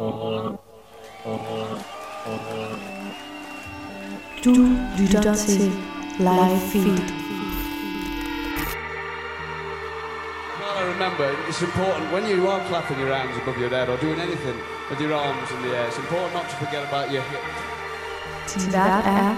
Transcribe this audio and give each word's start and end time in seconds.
Du 0.00 0.06
lytter 4.98 5.34
til 5.34 5.72
Live 6.18 6.60
Feed. 6.72 7.02
Well, 10.58 10.78
I 10.78 10.80
remember 10.92 11.24
it's 11.48 11.62
important 11.62 12.12
when 12.12 12.24
you 12.30 12.48
are 12.48 12.60
clapping 12.68 12.98
your 12.98 13.14
hands 13.14 13.36
above 13.42 13.58
your 13.60 13.68
head 13.68 13.88
or 13.90 13.96
doing 13.98 14.20
anything 14.20 14.56
with 14.90 15.00
your 15.00 15.14
arms 15.14 15.50
in 15.50 15.62
the 15.64 15.76
air. 15.76 15.86
It's 15.88 15.98
important 15.98 16.34
not 16.34 16.48
to 16.50 16.56
forget 16.64 16.82
about 16.88 17.10
your 17.12 17.22
hips. 17.30 17.54
Din 18.54 18.72
vært 18.72 19.06
er 19.06 19.34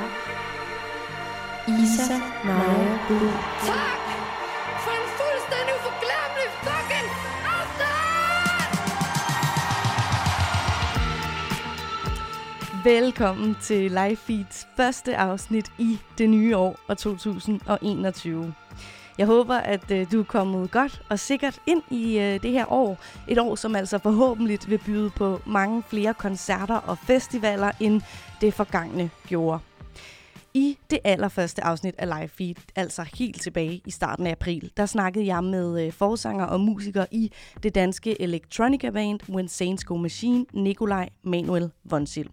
Isa 1.66 2.20
Naja 2.44 2.98
Buhl. 3.08 4.01
Velkommen 12.84 13.56
til 13.60 13.90
Live 13.90 14.16
Feeds 14.16 14.68
første 14.76 15.16
afsnit 15.16 15.72
i 15.78 15.98
det 16.18 16.30
nye 16.30 16.56
år 16.56 16.80
og 16.88 16.98
2021. 16.98 18.54
Jeg 19.18 19.26
håber, 19.26 19.54
at 19.54 19.90
øh, 19.90 20.06
du 20.12 20.20
er 20.20 20.24
kommet 20.24 20.70
godt 20.70 21.02
og 21.10 21.18
sikkert 21.18 21.60
ind 21.66 21.82
i 21.90 22.18
øh, 22.18 22.42
det 22.42 22.50
her 22.50 22.72
år. 22.72 22.98
Et 23.28 23.38
år, 23.38 23.54
som 23.54 23.76
altså 23.76 23.98
forhåbentlig 23.98 24.58
vil 24.66 24.80
byde 24.86 25.10
på 25.10 25.40
mange 25.46 25.82
flere 25.82 26.14
koncerter 26.14 26.74
og 26.74 26.98
festivaler, 26.98 27.70
end 27.80 28.02
det 28.40 28.54
forgangne 28.54 29.10
gjorde. 29.26 29.58
I 30.54 30.78
det 30.90 30.98
allerførste 31.04 31.64
afsnit 31.64 31.94
af 31.98 32.06
Live 32.06 32.28
Feed, 32.28 32.54
altså 32.76 33.04
helt 33.18 33.42
tilbage 33.42 33.80
i 33.86 33.90
starten 33.90 34.26
af 34.26 34.30
april, 34.30 34.70
der 34.76 34.86
snakkede 34.86 35.26
jeg 35.26 35.44
med 35.44 35.86
øh, 35.86 35.92
forsanger 35.92 36.44
og 36.44 36.60
musiker 36.60 37.06
i 37.10 37.32
det 37.62 37.74
danske 37.74 38.22
electronica 38.22 38.90
band 38.90 39.20
When 39.28 39.48
Saints 39.48 39.84
Go 39.84 39.96
Machine, 39.96 40.46
Nikolaj 40.52 41.08
Manuel 41.22 41.70
Vonsil. 41.84 42.30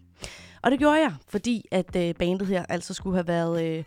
Og 0.61 0.71
det 0.71 0.79
gjorde 0.79 0.99
jeg, 0.99 1.13
fordi 1.27 1.65
at 1.71 1.95
øh, 1.95 2.15
bandet 2.15 2.47
her 2.47 2.65
altså 2.69 2.93
skulle 2.93 3.15
have 3.15 3.27
været 3.27 3.63
øh, 3.65 3.83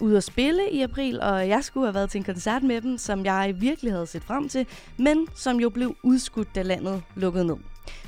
ude 0.00 0.16
at 0.16 0.24
spille 0.24 0.70
i 0.70 0.82
april, 0.82 1.20
og 1.20 1.48
jeg 1.48 1.64
skulle 1.64 1.86
have 1.86 1.94
været 1.94 2.10
til 2.10 2.18
en 2.18 2.24
koncert 2.24 2.62
med 2.62 2.80
dem, 2.80 2.98
som 2.98 3.24
jeg 3.24 3.54
virkelig 3.58 3.92
havde 3.92 4.06
set 4.06 4.24
frem 4.24 4.48
til, 4.48 4.66
men 4.98 5.26
som 5.34 5.60
jo 5.60 5.70
blev 5.70 5.96
udskudt, 6.02 6.54
da 6.54 6.62
landet 6.62 7.02
lukkede 7.16 7.44
ned. 7.44 7.56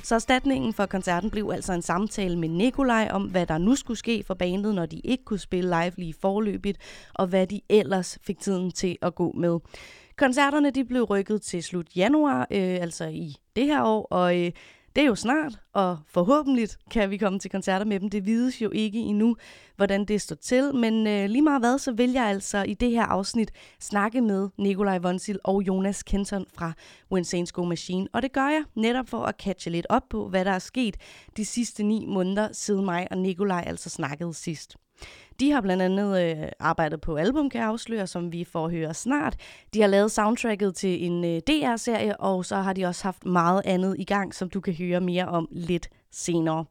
Så 0.03 0.15
erstatningen 0.15 0.73
for 0.73 0.85
koncerten 0.85 1.31
blev 1.31 1.51
altså 1.53 1.73
en 1.73 1.81
samtale 1.81 2.39
med 2.39 2.49
Nikolaj 2.49 3.09
om, 3.11 3.23
hvad 3.23 3.45
der 3.45 3.57
nu 3.57 3.75
skulle 3.75 3.97
ske 3.97 4.23
for 4.27 4.33
bandet, 4.33 4.75
når 4.75 4.85
de 4.85 4.99
ikke 4.99 5.23
kunne 5.23 5.39
spille 5.39 5.69
live 5.69 5.93
lige 5.97 6.15
forløbigt, 6.21 6.77
og 7.13 7.27
hvad 7.27 7.47
de 7.47 7.61
ellers 7.69 8.19
fik 8.23 8.39
tiden 8.39 8.71
til 8.71 8.97
at 9.01 9.15
gå 9.15 9.31
med. 9.31 9.59
Koncerterne 10.17 10.71
de 10.71 10.85
blev 10.85 11.03
rykket 11.03 11.41
til 11.41 11.63
slut 11.63 11.95
januar, 11.95 12.41
øh, 12.51 12.77
altså 12.81 13.05
i 13.05 13.35
det 13.55 13.65
her 13.65 13.83
år, 13.83 14.07
og 14.11 14.41
øh, 14.41 14.51
det 14.95 15.03
er 15.03 15.07
jo 15.07 15.15
snart, 15.15 15.59
og 15.73 15.97
forhåbentlig 16.07 16.69
kan 16.91 17.09
vi 17.09 17.17
komme 17.17 17.39
til 17.39 17.51
koncerter 17.51 17.85
med 17.85 17.99
dem. 17.99 18.09
Det 18.09 18.25
vides 18.25 18.61
jo 18.61 18.69
ikke 18.73 18.99
endnu, 18.99 19.35
hvordan 19.75 20.05
det 20.05 20.21
står 20.21 20.35
til, 20.35 20.75
men 20.75 21.07
øh, 21.07 21.29
lige 21.29 21.41
meget 21.41 21.61
hvad, 21.61 21.77
så 21.77 21.91
vil 21.91 22.11
jeg 22.11 22.25
altså 22.25 22.63
i 22.63 22.73
det 22.73 22.91
her 22.91 23.03
afsnit 23.03 23.51
snakke 23.79 24.21
med 24.21 24.49
Nikolaj 24.57 24.97
Vonsil 24.97 25.39
og 25.43 25.61
Jonas 25.61 26.03
Kenton 26.03 26.45
fra 26.53 26.73
When 27.11 27.23
Saints 27.23 27.51
Go 27.51 27.63
Machine. 27.63 28.07
Og 28.13 28.21
det 28.21 28.33
gør 28.33 28.47
jeg 28.47 28.63
netop 28.75 29.09
for 29.09 29.23
at 29.23 29.35
catche 29.39 29.71
lidt 29.71 29.87
op 29.89 30.09
på, 30.09 30.29
hvad 30.29 30.45
der 30.45 30.51
er 30.51 30.59
sket 30.59 30.97
de 31.37 31.45
sidste 31.45 31.83
ni 31.83 32.05
måneder, 32.05 32.49
siden 32.51 32.85
mig 32.85 33.07
og 33.11 33.17
Nikolaj 33.17 33.63
altså 33.67 33.89
snakkede 33.89 34.33
sidst. 34.33 34.77
De 35.39 35.51
har 35.51 35.61
blandt 35.61 35.83
andet 35.83 36.21
øh, 36.21 36.47
arbejdet 36.59 37.01
på 37.01 37.15
album, 37.15 37.49
kan 37.49 37.61
jeg 37.61 37.67
afsløre, 37.67 38.07
som 38.07 38.31
vi 38.31 38.43
får 38.43 38.69
høre 38.69 38.93
snart. 38.93 39.35
De 39.73 39.81
har 39.81 39.87
lavet 39.87 40.11
soundtracket 40.11 40.75
til 40.75 41.05
en 41.05 41.25
øh, 41.25 41.41
DR-serie, 41.47 42.17
og 42.17 42.45
så 42.45 42.55
har 42.55 42.73
de 42.73 42.85
også 42.85 43.03
haft 43.03 43.25
meget 43.25 43.61
andet 43.65 43.95
i 43.99 44.03
gang, 44.03 44.33
som 44.33 44.49
du 44.49 44.59
kan 44.59 44.73
høre 44.73 45.01
mere 45.01 45.27
om 45.27 45.47
lidt 45.51 45.89
senere. 46.11 46.65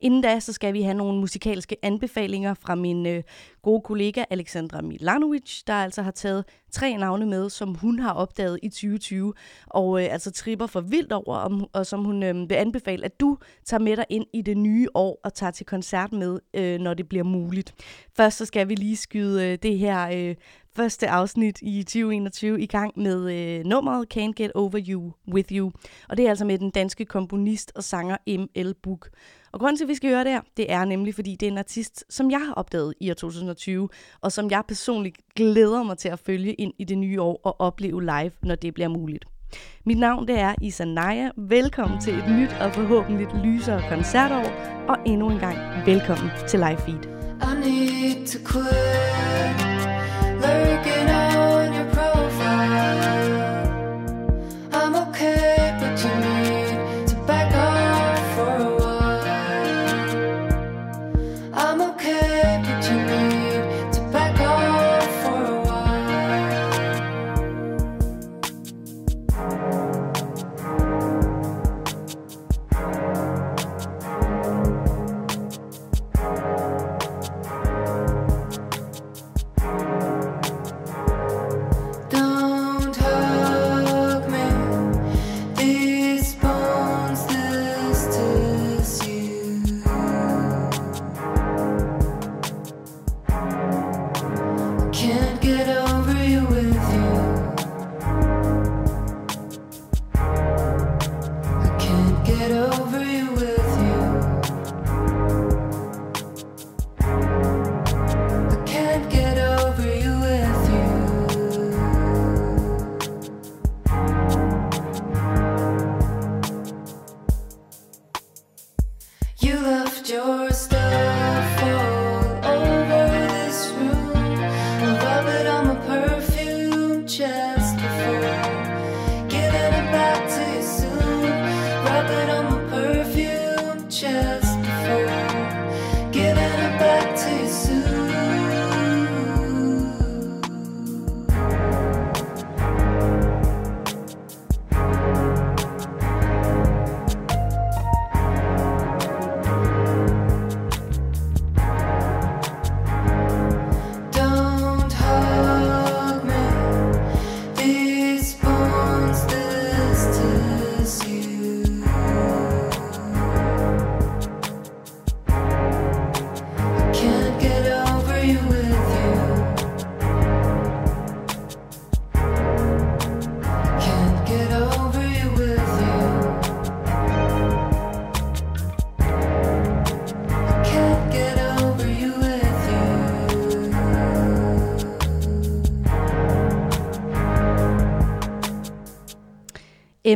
Inden 0.00 0.22
da, 0.22 0.40
så 0.40 0.52
skal 0.52 0.74
vi 0.74 0.82
have 0.82 0.94
nogle 0.94 1.20
musikalske 1.20 1.76
anbefalinger 1.82 2.54
fra 2.54 2.74
min 2.74 3.06
øh, 3.06 3.22
gode 3.62 3.80
kollega 3.80 4.24
Alexandra 4.30 4.82
Milanovic, 4.82 5.62
der 5.66 5.74
altså 5.74 6.02
har 6.02 6.10
taget 6.10 6.44
tre 6.74 6.96
navne 6.96 7.26
med, 7.26 7.50
som 7.50 7.74
hun 7.74 7.98
har 7.98 8.12
opdaget 8.12 8.58
i 8.62 8.68
2020, 8.68 9.34
og 9.66 10.02
øh, 10.02 10.12
altså 10.12 10.30
tripper 10.30 10.66
for 10.66 10.80
vildt 10.80 11.12
over, 11.12 11.36
om, 11.36 11.66
og 11.72 11.86
som 11.86 12.04
hun 12.04 12.22
øh, 12.22 12.50
vil 12.50 12.54
anbefale, 12.54 13.04
at 13.04 13.20
du 13.20 13.38
tager 13.64 13.80
med 13.80 13.96
dig 13.96 14.04
ind 14.08 14.26
i 14.32 14.42
det 14.42 14.56
nye 14.56 14.88
år 14.94 15.20
og 15.24 15.34
tager 15.34 15.50
til 15.50 15.66
koncert 15.66 16.12
med, 16.12 16.38
øh, 16.54 16.80
når 16.80 16.94
det 16.94 17.08
bliver 17.08 17.24
muligt. 17.24 17.74
Først 18.16 18.38
så 18.38 18.44
skal 18.44 18.68
vi 18.68 18.74
lige 18.74 18.96
skyde 18.96 19.44
øh, 19.44 19.58
det 19.62 19.78
her 19.78 20.08
øh, 20.14 20.34
første 20.76 21.08
afsnit 21.08 21.58
i 21.62 21.82
2021 21.82 22.60
i 22.60 22.66
gang 22.66 22.92
med 22.96 23.32
øh, 23.32 23.64
nummeret 23.64 24.06
Can't 24.14 24.32
Get 24.36 24.52
Over 24.54 24.80
You 24.88 25.12
With 25.28 25.52
You. 25.52 25.72
Og 26.08 26.16
det 26.16 26.24
er 26.24 26.30
altså 26.30 26.44
med 26.44 26.58
den 26.58 26.70
danske 26.70 27.04
komponist 27.04 27.72
og 27.74 27.84
sanger 27.84 28.16
M.L. 28.26 28.74
Book. 28.82 29.08
Og 29.54 29.60
grunden 29.60 29.76
til, 29.76 29.84
at 29.84 29.88
vi 29.88 29.94
skal 29.94 30.10
høre 30.10 30.24
det 30.24 30.32
her, 30.32 30.40
det 30.56 30.72
er 30.72 30.84
nemlig, 30.84 31.14
fordi 31.14 31.36
det 31.40 31.46
er 31.46 31.50
en 31.50 31.58
artist, 31.58 32.04
som 32.08 32.30
jeg 32.30 32.40
har 32.40 32.54
opdaget 32.54 32.94
i 33.00 33.10
år 33.10 33.14
2020, 33.14 33.88
og 34.20 34.32
som 34.32 34.50
jeg 34.50 34.62
personligt 34.68 35.16
glæder 35.36 35.82
mig 35.82 35.98
til 35.98 36.08
at 36.08 36.18
følge 36.18 36.54
ind 36.54 36.72
i 36.78 36.84
det 36.84 36.98
nye 36.98 37.20
år 37.20 37.40
og 37.44 37.60
opleve 37.60 38.02
live, 38.02 38.30
når 38.42 38.54
det 38.54 38.74
bliver 38.74 38.88
muligt. 38.88 39.24
Mit 39.86 39.98
navn 39.98 40.28
det 40.28 40.38
er 40.38 40.54
Isanaya. 40.62 41.30
Velkommen 41.36 42.00
til 42.00 42.14
et 42.14 42.30
nyt 42.30 42.50
og 42.60 42.72
forhåbentlig 42.72 43.26
lysere 43.44 43.82
koncertår, 43.88 44.44
og 44.88 44.96
endnu 45.06 45.30
en 45.30 45.38
gang 45.38 45.56
velkommen 45.86 46.30
til 46.48 46.60
Live 46.60 46.78
Feed. 46.78 47.04
I 47.42 47.68
need 47.68 48.26
to 48.26 48.38
quit 48.52 49.74
Learn 50.40 50.73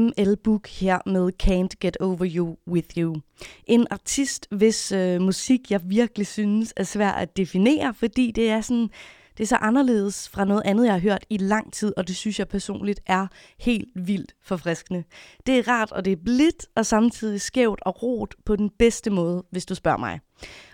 ML 0.01 0.37
Book 0.45 0.69
her 0.69 0.99
med 1.07 1.31
Can't 1.43 1.79
Get 1.81 1.97
Over 2.01 2.27
You 2.37 2.57
With 2.69 2.99
You. 2.99 3.17
En 3.67 3.87
artist, 3.91 4.47
hvis 4.51 4.93
øh, 4.93 5.21
musik 5.21 5.71
jeg 5.71 5.81
virkelig 5.85 6.27
synes 6.27 6.75
er 6.77 6.85
svær 6.85 7.11
at 7.11 7.37
definere, 7.37 7.95
fordi 7.95 8.31
det 8.31 8.51
er 8.51 8.61
sådan 8.61 8.91
det 9.39 9.45
er 9.45 9.49
så 9.49 9.57
anderledes 9.57 10.29
fra 10.29 10.45
noget 10.45 10.63
andet, 10.65 10.85
jeg 10.85 10.93
har 10.93 11.01
hørt 11.01 11.27
i 11.31 11.37
lang 11.37 11.73
tid, 11.73 11.93
og 11.97 12.09
det 12.09 12.17
synes 12.17 12.39
jeg 12.39 12.49
personligt 12.49 13.01
er 13.07 13.27
helt 13.59 13.89
vildt 13.95 14.35
forfriskende. 14.43 15.05
Det 15.47 15.59
er 15.59 15.69
rart, 15.69 15.93
og 15.93 16.05
det 16.05 16.13
er 16.13 16.17
blidt, 16.25 16.67
og 16.77 16.87
samtidig 16.87 17.41
skævt 17.41 17.81
og 17.83 18.03
rot 18.03 18.35
på 18.45 18.57
den 18.57 18.71
bedste 18.79 19.11
måde, 19.11 19.45
hvis 19.51 19.67
du 19.67 19.75
spørger 19.75 19.99
mig. 19.99 20.21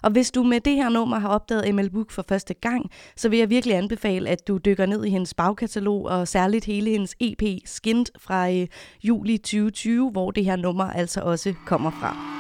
Og 0.03 0.11
hvis 0.11 0.31
du 0.31 0.43
med 0.43 0.61
det 0.61 0.75
her 0.75 0.89
nummer 0.89 1.19
har 1.19 1.29
opdaget 1.29 1.75
ML 1.75 1.91
Book 1.91 2.11
for 2.11 2.25
første 2.29 2.55
gang, 2.55 2.91
så 3.17 3.29
vil 3.29 3.39
jeg 3.39 3.51
virkelig 3.51 3.77
anbefale, 3.77 4.31
at 4.31 4.49
du 4.49 4.59
dykker 4.59 4.87
ned 4.87 5.05
i 5.05 5.11
hendes 5.11 5.35
bagkatalog, 5.35 6.05
og 6.05 6.29
særligt 6.29 6.65
hele 6.65 6.91
hendes 6.91 7.15
EP 7.21 7.43
Skint 7.65 8.11
fra 8.19 8.51
øh, 8.51 8.67
juli 9.05 9.39
2020, 9.39 10.11
hvor 10.11 10.31
det 10.31 10.45
her 10.45 10.57
nummer 10.57 10.85
altså 10.85 11.21
også 11.21 11.55
kommer 11.67 11.91
fra. 11.91 12.35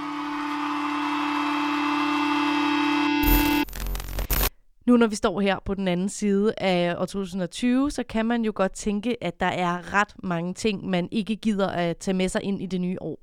Nu 4.86 4.96
når 4.96 5.06
vi 5.06 5.16
står 5.16 5.40
her 5.40 5.58
på 5.64 5.74
den 5.74 5.88
anden 5.88 6.08
side 6.08 6.54
af 6.58 6.94
år 6.98 7.04
2020, 7.04 7.90
så 7.90 8.02
kan 8.02 8.26
man 8.26 8.44
jo 8.44 8.52
godt 8.54 8.72
tænke, 8.72 9.24
at 9.24 9.40
der 9.40 9.46
er 9.46 9.94
ret 9.94 10.14
mange 10.22 10.54
ting, 10.54 10.90
man 10.90 11.08
ikke 11.12 11.36
gider 11.36 11.68
at 11.68 11.96
tage 11.96 12.14
med 12.14 12.28
sig 12.28 12.42
ind 12.42 12.62
i 12.62 12.66
det 12.66 12.80
nye 12.80 12.96
år. 13.00 13.18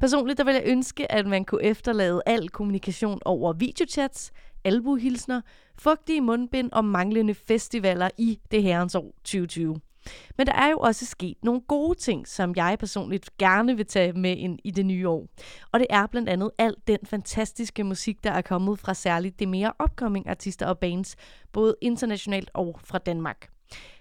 Personligt 0.00 0.38
der 0.38 0.44
vil 0.44 0.54
jeg 0.54 0.62
ønske, 0.66 1.12
at 1.12 1.26
man 1.26 1.44
kunne 1.44 1.62
efterlade 1.62 2.22
al 2.26 2.48
kommunikation 2.48 3.20
over 3.24 3.52
videochats, 3.52 4.32
albuhilsner, 4.64 5.40
fugtige 5.78 6.20
mundbind 6.20 6.72
og 6.72 6.84
manglende 6.84 7.34
festivaler 7.34 8.08
i 8.18 8.40
det 8.50 8.62
herrens 8.62 8.94
år 8.94 9.14
2020. 9.24 9.80
Men 10.38 10.46
der 10.46 10.52
er 10.52 10.70
jo 10.70 10.78
også 10.78 11.06
sket 11.06 11.36
nogle 11.42 11.60
gode 11.60 11.98
ting, 11.98 12.28
som 12.28 12.52
jeg 12.56 12.76
personligt 12.78 13.38
gerne 13.38 13.76
vil 13.76 13.86
tage 13.86 14.12
med 14.12 14.36
ind 14.36 14.58
i 14.64 14.70
det 14.70 14.86
nye 14.86 15.08
år. 15.08 15.26
Og 15.72 15.80
det 15.80 15.86
er 15.90 16.06
blandt 16.06 16.28
andet 16.28 16.50
al 16.58 16.74
den 16.86 16.98
fantastiske 17.04 17.84
musik, 17.84 18.24
der 18.24 18.30
er 18.30 18.42
kommet 18.42 18.78
fra 18.78 18.94
særligt 18.94 19.38
det 19.38 19.48
mere 19.48 19.72
upcoming 19.84 20.28
artister 20.28 20.66
og 20.66 20.78
bands, 20.78 21.16
både 21.52 21.76
internationalt 21.80 22.50
og 22.54 22.80
fra 22.84 22.98
Danmark. 22.98 23.50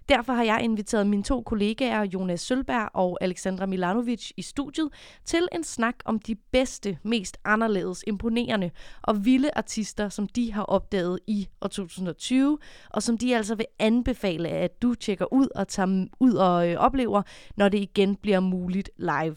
Derfor 0.09 0.33
har 0.33 0.43
jeg 0.43 0.61
inviteret 0.63 1.07
mine 1.07 1.23
to 1.23 1.41
kollegaer, 1.41 2.05
Jonas 2.13 2.41
Sølberg 2.41 2.89
og 2.93 3.17
Alexandra 3.21 3.65
Milanovic, 3.65 4.31
i 4.37 4.41
studiet 4.41 4.89
til 5.25 5.47
en 5.55 5.63
snak 5.63 5.95
om 6.05 6.19
de 6.19 6.35
bedste, 6.35 6.97
mest 7.03 7.37
anderledes, 7.45 8.03
imponerende 8.07 8.71
og 9.01 9.25
vilde 9.25 9.49
artister, 9.55 10.09
som 10.09 10.27
de 10.27 10.53
har 10.53 10.63
opdaget 10.63 11.19
i 11.27 11.47
år 11.61 11.67
2020, 11.67 12.57
og 12.89 13.03
som 13.03 13.17
de 13.17 13.35
altså 13.35 13.55
vil 13.55 13.65
anbefale, 13.79 14.49
at 14.49 14.81
du 14.81 14.93
tjekker 14.93 15.33
ud 15.33 15.47
og 15.55 15.67
tager 15.67 16.05
ud 16.19 16.33
og 16.33 16.69
øh, 16.69 16.77
oplever, 16.77 17.21
når 17.57 17.69
det 17.69 17.77
igen 17.77 18.15
bliver 18.15 18.39
muligt 18.39 18.89
live. 18.97 19.35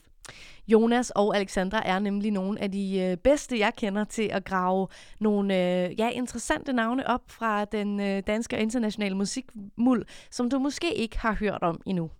Jonas 0.68 1.10
og 1.10 1.36
Alexandra 1.36 1.82
er 1.84 1.98
nemlig 1.98 2.30
nogle 2.30 2.60
af 2.60 2.72
de 2.72 2.98
øh, 3.00 3.16
bedste, 3.16 3.58
jeg 3.58 3.72
kender 3.76 4.04
til 4.04 4.28
at 4.32 4.44
grave 4.44 4.88
nogle 5.20 5.54
øh, 5.54 6.00
ja, 6.00 6.10
interessante 6.10 6.72
navne 6.72 7.06
op 7.06 7.22
fra 7.28 7.64
den 7.64 8.00
øh, 8.00 8.22
danske 8.26 8.56
og 8.56 8.62
internationale 8.62 9.16
musikmuld, 9.16 10.04
som 10.30 10.50
du 10.50 10.58
måske 10.58 10.94
ikke 10.94 11.18
har 11.18 11.34
hørt 11.34 11.62
om 11.62 11.80
endnu. 11.86 12.10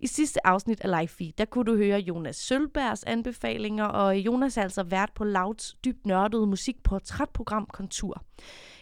I 0.00 0.06
sidste 0.06 0.46
afsnit 0.46 0.80
af 0.80 1.00
Live 1.00 1.08
Feed, 1.08 1.32
der 1.38 1.44
kunne 1.44 1.64
du 1.64 1.76
høre 1.76 1.98
Jonas 1.98 2.36
Sølbergs 2.36 3.04
anbefalinger, 3.04 3.84
og 3.84 4.16
Jonas 4.16 4.56
er 4.56 4.62
altså 4.62 4.82
vært 4.82 5.10
på 5.14 5.24
Louds 5.24 5.74
dybt 5.84 6.06
nørdede 6.06 6.46
musikportrætprogram 6.46 7.66
Kontur. 7.72 8.22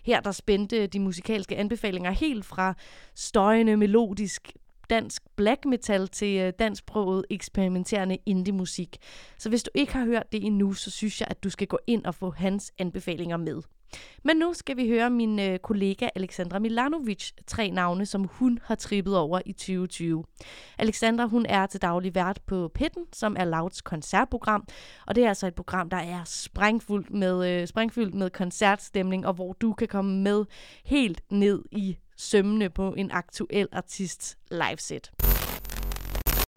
Her 0.04 0.20
der 0.20 0.32
spændte 0.32 0.86
de 0.86 1.00
musikalske 1.00 1.56
anbefalinger 1.56 2.10
helt 2.10 2.44
fra 2.44 2.74
støjende 3.14 3.76
melodisk 3.76 4.52
dansk 4.90 5.22
black 5.36 5.64
metal 5.64 6.08
til 6.08 6.38
øh, 6.38 6.52
dansksproget 6.58 7.24
eksperimenterende 7.30 8.18
indie-musik. 8.26 8.96
Så 9.38 9.48
hvis 9.48 9.62
du 9.62 9.70
ikke 9.74 9.92
har 9.92 10.04
hørt 10.04 10.32
det 10.32 10.44
endnu, 10.44 10.72
så 10.72 10.90
synes 10.90 11.20
jeg, 11.20 11.28
at 11.30 11.44
du 11.44 11.50
skal 11.50 11.66
gå 11.66 11.78
ind 11.86 12.04
og 12.04 12.14
få 12.14 12.30
hans 12.30 12.72
anbefalinger 12.78 13.36
med. 13.36 13.62
Men 14.24 14.36
nu 14.36 14.52
skal 14.52 14.76
vi 14.76 14.88
høre 14.88 15.10
min 15.10 15.40
øh, 15.40 15.58
kollega 15.58 16.08
Alexandra 16.14 16.58
Milanovic 16.58 17.30
tre 17.46 17.70
navne, 17.70 18.06
som 18.06 18.24
hun 18.24 18.58
har 18.64 18.74
trippet 18.74 19.16
over 19.16 19.40
i 19.46 19.52
2020. 19.52 20.24
Alexandra 20.78 21.26
hun 21.26 21.46
er 21.48 21.66
til 21.66 21.82
daglig 21.82 22.14
vært 22.14 22.40
på 22.46 22.70
Pitten, 22.74 23.04
som 23.12 23.36
er 23.38 23.44
Louds 23.44 23.80
koncertprogram, 23.80 24.66
og 25.06 25.14
det 25.14 25.24
er 25.24 25.28
altså 25.28 25.46
et 25.46 25.54
program, 25.54 25.90
der 25.90 25.96
er 25.96 26.20
sprængfuldt 26.24 27.10
med, 27.10 27.50
øh, 27.50 27.66
sprængfyldt 27.66 28.14
med 28.14 28.30
koncertstemning, 28.30 29.26
og 29.26 29.34
hvor 29.34 29.52
du 29.52 29.72
kan 29.72 29.88
komme 29.88 30.20
med 30.22 30.44
helt 30.84 31.22
ned 31.30 31.62
i 31.72 31.96
sømmene 32.16 32.70
på 32.70 32.94
en 32.94 33.10
aktuel 33.10 33.68
artists 33.72 34.38
liveset. 34.50 35.10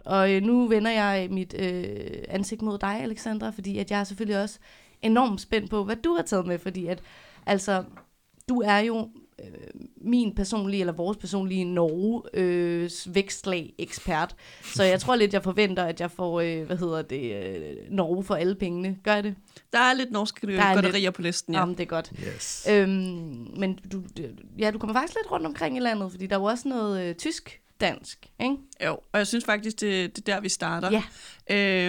Og 0.05 0.33
øh, 0.33 0.41
nu 0.41 0.67
vender 0.67 0.91
jeg 0.91 1.27
mit 1.31 1.55
øh, 1.59 2.23
ansigt 2.27 2.61
mod 2.61 2.77
dig, 2.77 2.99
Alexandra, 3.01 3.49
fordi 3.49 3.77
at 3.77 3.91
jeg 3.91 3.99
er 3.99 4.03
selvfølgelig 4.03 4.41
også 4.41 4.59
enormt 5.01 5.41
spændt 5.41 5.69
på, 5.69 5.83
hvad 5.83 5.95
du 5.95 6.13
har 6.15 6.23
taget 6.23 6.47
med, 6.47 6.59
fordi 6.59 6.87
at, 6.87 7.01
altså, 7.47 7.83
du 8.49 8.61
er 8.61 8.77
jo 8.77 9.09
øh, 9.43 9.51
min 10.01 10.35
personlige, 10.35 10.79
eller 10.79 10.93
vores 10.93 11.17
personlige 11.17 11.65
Norge 11.65 12.21
øh, 12.33 12.89
vækstlag 13.07 13.73
ekspert. 13.77 14.35
Så 14.63 14.83
jeg 14.83 14.99
tror 14.99 15.15
lidt, 15.15 15.33
jeg 15.33 15.43
forventer, 15.43 15.83
at 15.83 16.01
jeg 16.01 16.11
får, 16.11 16.41
øh, 16.41 16.63
hvad 16.63 16.77
hedder 16.77 17.01
det, 17.01 17.45
øh, 17.45 17.75
Norge 17.89 18.23
for 18.23 18.35
alle 18.35 18.55
pengene. 18.55 18.97
Gør 19.03 19.13
jeg 19.13 19.23
det? 19.23 19.35
Der 19.73 19.79
er 19.79 19.93
lidt 19.93 20.11
norske 20.11 20.47
Der 20.47 20.63
er 20.63 20.73
godterier 20.73 20.99
lidt. 20.99 21.15
på 21.15 21.21
listen, 21.21 21.53
ja. 21.53 21.59
Jamen, 21.59 21.75
det 21.75 21.83
er 21.83 21.87
godt. 21.87 22.11
Yes. 22.35 22.67
Øhm, 22.69 22.89
men 23.57 23.79
du, 23.91 24.03
ja, 24.59 24.71
du 24.71 24.79
kommer 24.79 24.93
faktisk 24.93 25.17
lidt 25.23 25.31
rundt 25.31 25.45
omkring 25.45 25.77
i 25.77 25.79
landet, 25.79 26.11
fordi 26.11 26.27
der 26.27 26.35
er 26.35 26.39
jo 26.39 26.45
også 26.45 26.67
noget 26.67 27.09
øh, 27.09 27.15
tysk 27.15 27.61
dansk, 27.81 28.29
ikke? 28.41 28.55
Jo, 28.85 28.91
og 28.91 29.17
jeg 29.19 29.27
synes 29.27 29.45
faktisk, 29.45 29.81
det, 29.81 30.15
det 30.15 30.29
er 30.29 30.33
der, 30.35 30.41
vi 30.41 30.49
starter. 30.49 30.91
Ja. 30.91 31.03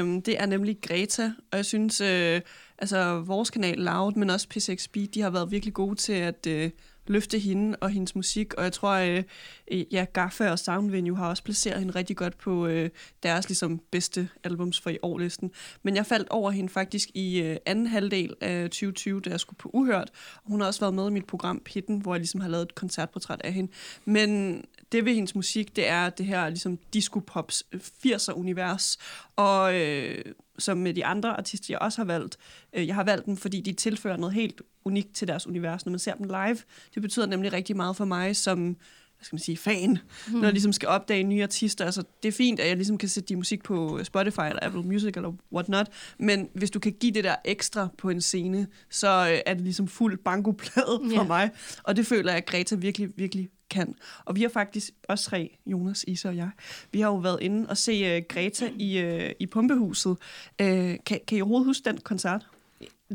Øhm, 0.01 0.23
det 0.23 0.41
er 0.41 0.47
nemlig 0.47 0.79
Greta, 0.83 1.33
og 1.53 1.57
jeg 1.57 1.65
synes, 1.65 2.01
øh, 2.01 2.41
altså 2.79 3.21
vores 3.21 3.51
kanal 3.51 3.79
Loud, 3.79 4.13
men 4.13 4.31
også 4.31 4.47
P6 4.55 4.87
Beat, 4.93 5.15
de 5.15 5.21
har 5.21 5.31
været 5.31 5.51
virkelig 5.51 5.75
gode 5.75 5.97
til 5.97 6.13
at 6.13 6.47
øh, 6.47 6.71
løfte 7.09 7.39
hende 7.39 7.77
og 7.81 7.91
hendes 7.91 8.15
musik, 8.15 8.55
og 8.55 8.65
jeg 8.65 8.73
tror, 8.73 8.91
øh, 8.91 9.23
øh, 9.71 9.85
ja, 9.93 10.07
Gaffa 10.13 10.51
og 10.51 10.59
Soundvenue 10.59 11.17
har 11.17 11.29
også 11.29 11.43
placeret 11.43 11.79
hende 11.79 11.95
rigtig 11.95 12.17
godt 12.17 12.39
på 12.39 12.67
øh, 12.67 12.91
deres 13.23 13.49
ligesom 13.49 13.81
bedste 13.91 14.29
albums 14.45 14.81
for 14.81 14.91
i 14.91 14.99
årlisten. 15.03 15.51
Men 15.83 15.97
jeg 15.97 16.07
faldt 16.07 16.29
over 16.29 16.51
hende 16.51 16.69
faktisk 16.69 17.09
i 17.15 17.41
øh, 17.41 17.57
anden 17.67 17.87
halvdel 17.87 18.35
af 18.41 18.63
2020, 18.63 19.21
da 19.21 19.31
jeg 19.31 19.41
skulle 19.41 19.59
på 19.59 19.71
Uhørt, 19.75 20.11
og 20.45 20.51
hun 20.51 20.61
har 20.61 20.67
også 20.67 20.81
været 20.81 20.95
med 20.95 21.09
i 21.09 21.13
mit 21.13 21.27
program 21.27 21.61
Pitten, 21.65 22.01
hvor 22.01 22.15
jeg 22.15 22.21
ligesom 22.21 22.41
har 22.41 22.49
lavet 22.49 22.63
et 22.63 22.75
koncertportræt 22.75 23.41
af 23.45 23.53
hende. 23.53 23.73
Men 24.05 24.63
det 24.93 25.05
ved 25.05 25.15
hendes 25.15 25.35
musik, 25.35 25.77
det 25.77 25.89
er 25.89 26.11
det 26.11 26.27
her 26.27 26.49
ligesom 26.49 26.79
disco-pops 26.97 27.63
øh, 27.73 27.81
80'er-univers, 28.07 28.99
og 29.37 29.75
øh, 29.75 30.25
som 30.59 30.79
med 30.79 30.95
de 30.95 31.05
andre 31.05 31.37
artister, 31.37 31.67
jeg 31.75 31.79
også 31.79 31.99
har 31.99 32.05
valgt, 32.05 32.37
øh, 32.73 32.87
jeg 32.87 32.95
har 32.95 33.05
valgt 33.05 33.27
dem, 33.27 33.37
fordi 33.37 33.61
de 33.61 33.73
tilfører 33.73 34.17
noget 34.17 34.35
helt 34.35 34.63
unikt 34.85 35.15
til 35.15 35.29
deres 35.29 35.47
univers, 35.47 35.87
når 35.87 35.91
man 35.91 35.99
ser 35.99 36.15
dem 36.15 36.27
live. 36.27 36.59
Det 36.95 37.03
betyder 37.03 37.27
nemlig 37.27 37.53
rigtig 37.53 37.77
meget 37.77 37.97
for 37.97 38.05
mig 38.05 38.37
som 38.37 38.77
hvad 39.19 39.25
skal 39.25 39.35
man 39.35 39.41
sige, 39.41 39.57
fan, 39.57 39.91
mm. 40.29 40.35
når 40.35 40.43
jeg 40.45 40.53
ligesom 40.53 40.73
skal 40.73 40.89
opdage 40.89 41.23
nye 41.23 41.43
artister. 41.43 41.85
Altså, 41.85 42.03
det 42.23 42.29
er 42.29 42.33
fint, 42.33 42.61
at 42.61 42.69
jeg 42.69 42.77
ligesom 42.77 42.99
kan 42.99 43.09
sætte 43.09 43.29
de 43.29 43.37
musik 43.37 43.63
på 43.63 44.01
Spotify 44.05 44.41
eller 44.41 44.59
Apple 44.63 44.83
Music 44.83 45.13
eller 45.17 45.33
whatnot, 45.53 45.87
men 46.19 46.49
hvis 46.55 46.71
du 46.71 46.79
kan 46.79 46.93
give 47.01 47.13
det 47.13 47.25
der 47.25 47.35
ekstra 47.45 47.89
på 47.99 48.11
en 48.11 48.21
scene, 48.21 48.67
så 48.91 49.29
øh, 49.33 49.39
er 49.47 49.55
det 49.55 49.63
ligesom 49.63 49.89
fuld 49.89 50.19
bankoplade 50.25 51.01
for 51.05 51.11
Ja. 51.13 51.23
mig. 51.23 51.51
Og 51.83 51.97
det 51.97 52.07
føler 52.07 52.31
jeg, 52.31 52.37
at 52.39 52.47
Greta 52.47 52.75
virkelig, 52.75 53.09
virkelig 53.17 53.49
kan. 53.71 53.95
Og 54.25 54.37
vi 54.37 54.43
har 54.43 54.49
faktisk, 54.49 54.91
os 55.09 55.23
tre, 55.23 55.59
Jonas, 55.67 56.05
Isa 56.09 56.29
og 56.29 56.37
jeg, 56.37 56.51
vi 56.93 57.01
har 57.01 57.09
jo 57.09 57.17
været 57.17 57.39
inde 57.41 57.69
og 57.69 57.77
se 57.77 58.17
uh, 58.17 58.23
Greta 58.29 58.71
i, 58.77 59.05
uh, 59.05 59.31
i 59.39 59.47
Pumpehuset. 59.47 60.17
Uh, 60.63 60.67
kan, 61.07 61.21
kan 61.27 61.39
I 61.39 61.41
overhovedet 61.41 61.67
huske 61.67 61.85
den 61.85 61.99
koncert? 61.99 62.47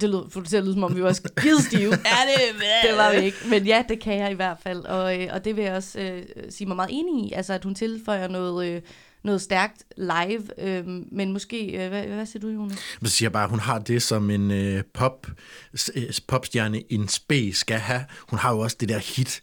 Det 0.01 0.10
lød, 0.10 0.29
for 0.29 0.39
det 0.39 0.50
til 0.50 0.57
at 0.57 0.63
lyde, 0.63 0.74
som 0.74 0.83
om 0.83 0.95
vi 0.95 1.03
var 1.03 1.12
skide 1.12 1.62
stive. 1.62 1.91
Ja, 2.12 2.19
det, 2.29 2.62
det 2.89 2.98
var 2.98 3.19
vi 3.19 3.25
ikke. 3.25 3.38
Men 3.50 3.65
ja, 3.65 3.83
det 3.89 4.00
kan 4.00 4.17
jeg 4.17 4.31
i 4.31 4.33
hvert 4.33 4.57
fald. 4.60 4.86
Og, 4.86 5.17
og 5.31 5.45
det 5.45 5.55
vil 5.55 5.63
jeg 5.63 5.74
også 5.74 6.00
øh, 6.00 6.24
sige 6.50 6.67
mig 6.67 6.75
meget 6.75 6.89
enig 6.91 7.25
i. 7.25 7.31
Altså, 7.33 7.53
at 7.53 7.63
hun 7.63 7.75
tilføjer 7.75 8.27
noget, 8.27 8.67
øh, 8.67 8.81
noget 9.24 9.42
stærkt 9.42 9.84
live. 9.98 10.68
Øh, 10.68 10.88
men 11.12 11.34
måske, 11.34 11.84
øh, 11.84 11.89
hvad, 11.89 12.03
hvad 12.03 12.25
siger 12.25 12.42
du, 12.42 12.48
Jonas? 12.48 12.77
Så 13.03 13.10
siger 13.10 13.27
jeg 13.27 13.32
bare, 13.32 13.48
hun 13.48 13.60
har 13.60 13.80
det, 13.80 14.01
som 14.01 14.30
en 14.30 14.51
øh, 14.51 14.84
pop, 14.94 15.27
øh, 15.96 16.03
popstjerne 16.27 16.94
en 16.94 17.08
spe 17.08 17.53
skal 17.53 17.80
have. 17.80 18.06
Hun 18.30 18.39
har 18.39 18.53
jo 18.53 18.60
også 18.60 18.77
det 18.80 18.89
der 18.89 18.98
hit, 18.98 19.42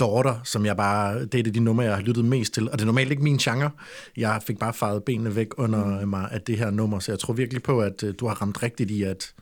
Daughter, 0.00 0.40
som 0.44 0.66
jeg 0.66 0.76
bare, 0.76 1.24
det 1.24 1.34
er 1.34 1.42
det 1.42 1.54
de 1.54 1.60
numre, 1.60 1.84
jeg 1.84 1.94
har 1.94 2.02
lyttet 2.02 2.24
mest 2.24 2.54
til. 2.54 2.70
Og 2.70 2.78
det 2.78 2.82
er 2.82 2.86
normalt 2.86 3.10
ikke 3.10 3.22
min 3.22 3.36
genre. 3.38 3.70
Jeg 4.16 4.40
fik 4.46 4.58
bare 4.58 4.72
faret 4.72 5.04
benene 5.04 5.36
væk 5.36 5.48
under 5.58 6.06
mig 6.06 6.28
af 6.32 6.40
det 6.40 6.58
her 6.58 6.70
nummer, 6.70 6.98
så 6.98 7.12
jeg 7.12 7.18
tror 7.18 7.34
virkelig 7.34 7.62
på, 7.62 7.80
at 7.80 8.02
øh, 8.02 8.14
du 8.20 8.26
har 8.26 8.34
ramt 8.34 8.62
rigtigt 8.62 8.90
i, 8.90 9.02
at, 9.02 9.34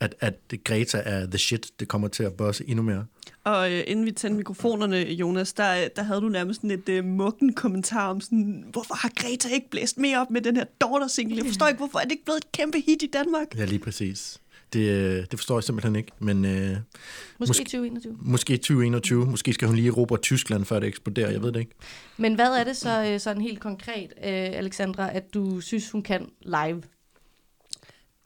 at, 0.00 0.14
at 0.20 0.34
Greta 0.64 1.02
er 1.04 1.26
the 1.26 1.38
shit. 1.38 1.70
Det 1.80 1.88
kommer 1.88 2.08
til 2.08 2.22
at 2.22 2.32
bosse 2.32 2.64
endnu 2.68 2.82
mere. 2.82 3.04
Og 3.44 3.72
øh, 3.72 3.84
inden 3.86 4.06
vi 4.06 4.10
tændte 4.12 4.36
mikrofonerne, 4.36 4.96
Jonas, 4.96 5.52
der, 5.52 5.88
der 5.96 6.02
havde 6.02 6.20
du 6.20 6.28
nærmest 6.28 6.60
sådan 6.60 6.70
et 6.70 6.88
øh, 6.88 7.04
mukken 7.04 7.52
kommentar 7.52 8.08
om 8.10 8.20
sådan, 8.20 8.64
hvorfor 8.72 8.94
har 8.94 9.10
Greta 9.16 9.48
ikke 9.48 9.70
blæst 9.70 9.98
mere 9.98 10.20
op 10.20 10.30
med 10.30 10.40
den 10.40 10.56
her 10.56 10.64
Daughter-single? 10.80 11.36
Jeg 11.36 11.46
forstår 11.46 11.66
ikke, 11.68 11.78
hvorfor 11.78 11.98
er 11.98 12.02
det 12.02 12.10
ikke 12.12 12.24
blevet 12.24 12.38
et 12.44 12.52
kæmpe 12.52 12.80
hit 12.86 13.02
i 13.02 13.06
Danmark? 13.12 13.56
Ja, 13.58 13.64
lige 13.64 13.78
præcis. 13.78 14.38
Det, 14.72 14.80
øh, 14.80 15.24
det 15.30 15.38
forstår 15.38 15.56
jeg 15.56 15.64
simpelthen 15.64 15.96
ikke. 15.96 16.12
Men 16.18 16.44
øh, 16.44 16.50
Måske, 16.50 16.76
Måske- 17.38 17.64
2021. 17.64 18.16
måske 18.22 18.56
2021. 18.56 19.26
Måske 19.26 19.52
skal 19.52 19.66
hun 19.68 19.76
lige 19.76 19.88
erobre 19.88 20.16
Tyskland, 20.16 20.64
før 20.64 20.78
det 20.80 20.86
eksploderer. 20.86 21.30
Jeg 21.30 21.42
ved 21.42 21.52
det 21.52 21.60
ikke. 21.60 21.72
Men 22.16 22.34
hvad 22.34 22.46
er 22.46 22.64
det 22.64 22.76
så 22.76 23.04
øh, 23.04 23.20
sådan 23.20 23.42
helt 23.42 23.60
konkret, 23.60 24.12
øh, 24.18 24.32
Alexandra, 24.32 25.10
at 25.16 25.34
du 25.34 25.60
synes, 25.60 25.90
hun 25.90 26.02
kan 26.02 26.26
live? 26.42 26.82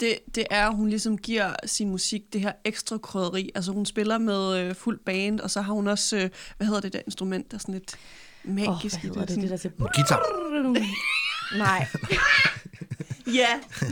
Det, 0.01 0.19
det 0.35 0.47
er, 0.51 0.69
at 0.69 0.77
hun 0.77 0.89
ligesom 0.89 1.19
giver 1.19 1.55
sin 1.67 1.91
musik 1.91 2.23
det 2.33 2.41
her 2.41 2.53
ekstra 2.65 2.99
krydderi. 2.99 3.51
Altså 3.55 3.73
hun 3.73 3.87
spiller 3.87 4.19
med 4.19 4.59
øh, 4.59 4.75
fuld 4.75 4.99
band, 5.07 5.41
og 5.41 5.51
så 5.51 5.61
har 5.61 5.73
hun 5.73 5.89
også, 5.89 6.17
øh, 6.17 6.31
hvad 6.57 6.67
hedder 6.67 6.81
det 6.81 6.93
der 6.93 7.01
instrument, 7.07 7.51
der 7.51 7.57
er 7.57 7.59
sådan 7.59 7.75
lidt 7.75 7.97
Åh, 8.45 8.51
oh, 8.51 8.55
magisk. 8.55 9.01
hvad 9.01 9.11
hedder 9.11 9.27
det, 9.27 9.43
det 9.43 9.51
der 9.51 9.57
til... 9.57 9.71
Guitar. 9.97 10.23
Nej, 11.59 11.87
Ja, 13.41 13.47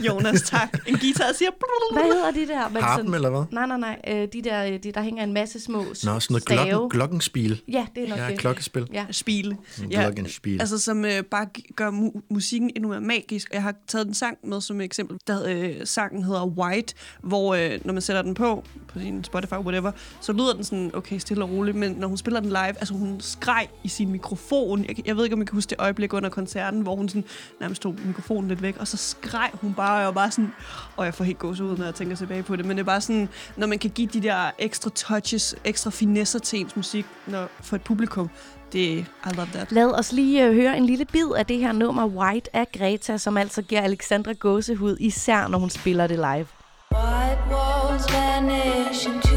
Jonas, 0.07 0.41
tak. 0.41 0.73
En 0.87 0.95
guitar 0.99 1.33
siger... 1.37 1.49
hvad 1.93 2.03
hedder 2.03 2.31
de 2.31 2.47
der? 2.53 2.69
Men 2.69 2.83
Harpen, 2.83 3.13
eller 3.13 3.29
hvad? 3.29 3.43
Nej, 3.51 3.65
nej, 3.65 3.77
nej. 3.77 3.99
Øh, 4.07 4.27
de 4.33 4.41
der, 4.41 4.63
øh, 4.65 4.79
de, 4.83 4.91
der 4.91 5.01
hænger 5.01 5.23
en 5.23 5.33
masse 5.33 5.59
små 5.59 5.77
Nå, 5.83 5.93
sådan 5.93 6.19
noget 6.29 6.41
stave. 6.43 6.65
glokken, 6.69 6.89
glockenspil. 6.89 7.61
Ja, 7.67 7.85
det 7.95 8.03
er 8.03 8.09
nok 8.09 8.17
Ja, 8.19 8.27
det. 8.27 8.39
klokkespil. 8.39 8.87
Ja. 8.93 9.05
Spile. 9.11 9.57
Ja, 9.91 10.01
glockenspil. 10.01 10.59
Altså, 10.59 10.77
som 10.79 11.05
øh, 11.05 11.23
bare 11.23 11.47
gør 11.75 11.91
mu- 11.91 12.21
musikken 12.29 12.71
endnu 12.75 12.89
mere 12.89 13.01
magisk. 13.01 13.47
Og 13.49 13.55
jeg 13.55 13.63
har 13.63 13.73
taget 13.87 14.05
den 14.05 14.13
sang 14.13 14.37
med 14.43 14.61
som 14.61 14.81
eksempel. 14.81 15.17
Der, 15.27 15.43
øh, 15.47 15.75
sangen 15.83 16.23
hedder 16.23 16.45
White, 16.45 16.93
hvor 17.21 17.55
øh, 17.55 17.79
når 17.85 17.93
man 17.93 18.01
sætter 18.01 18.21
den 18.21 18.33
på, 18.33 18.63
på 18.87 18.99
sin 18.99 19.23
Spotify, 19.23 19.53
whatever, 19.53 19.91
så 20.21 20.33
lyder 20.33 20.53
den 20.53 20.63
sådan, 20.63 20.91
okay, 20.93 21.17
stille 21.17 21.43
og 21.43 21.49
roligt. 21.49 21.77
Men 21.77 21.91
når 21.91 22.07
hun 22.07 22.17
spiller 22.17 22.39
den 22.39 22.49
live, 22.49 22.67
altså 22.67 22.93
hun 22.93 23.21
skreg 23.21 23.67
i 23.83 23.87
sin 23.87 24.11
mikrofon. 24.11 24.85
Jeg, 24.87 25.07
jeg 25.07 25.17
ved 25.17 25.23
ikke, 25.23 25.33
om 25.35 25.41
I 25.41 25.45
kan 25.45 25.53
huske 25.55 25.69
det 25.69 25.75
øjeblik 25.79 26.13
under 26.13 26.29
koncerten, 26.29 26.81
hvor 26.81 26.95
hun 26.95 27.09
sådan, 27.09 27.23
nærmest 27.59 27.81
tog 27.81 27.95
mikrofonen 28.05 28.47
lidt 28.49 28.61
væk, 28.61 28.77
og 28.77 28.87
så 28.87 28.97
skreg 29.23 29.49
hun 29.61 29.73
bare, 29.73 29.93
og 29.93 29.99
jeg 29.99 30.05
var 30.05 30.11
bare 30.11 30.31
sådan, 30.31 30.53
og 30.97 31.05
jeg 31.05 31.13
får 31.13 31.23
helt 31.23 31.39
gåsehud, 31.39 31.77
når 31.77 31.85
jeg 31.85 31.95
tænker 31.95 32.15
tilbage 32.15 32.43
på 32.43 32.55
det. 32.55 32.65
Men 32.65 32.77
det 32.77 32.83
er 32.83 32.85
bare 32.85 33.01
sådan, 33.01 33.29
når 33.57 33.67
man 33.67 33.79
kan 33.79 33.89
give 33.89 34.07
de 34.07 34.21
der 34.21 34.51
ekstra 34.59 34.89
touches, 34.89 35.55
ekstra 35.63 35.91
finesser 35.91 36.39
til 36.39 36.59
ens 36.59 36.75
musik 36.75 37.05
når, 37.27 37.47
for 37.61 37.75
et 37.75 37.81
publikum, 37.81 38.29
det 38.73 38.97
I 38.99 39.05
love 39.35 39.47
that. 39.53 39.71
Lad 39.71 39.91
os 39.99 40.11
lige 40.11 40.45
øh, 40.45 40.53
høre 40.53 40.77
en 40.77 40.85
lille 40.85 41.05
bid 41.05 41.31
af 41.37 41.45
det 41.45 41.57
her 41.57 41.71
nummer 41.71 42.05
White 42.07 42.55
af 42.55 42.67
Greta, 42.77 43.17
som 43.17 43.37
altså 43.37 43.61
giver 43.61 43.81
Alexandra 43.81 44.33
gåsehud, 44.33 44.97
især 44.99 45.47
når 45.47 45.57
hun 45.57 45.69
spiller 45.69 46.07
det 46.07 46.17
live. 46.17 46.47
White 46.93 47.41
walls 47.51 48.13
vanish 48.13 49.07
into 49.07 49.32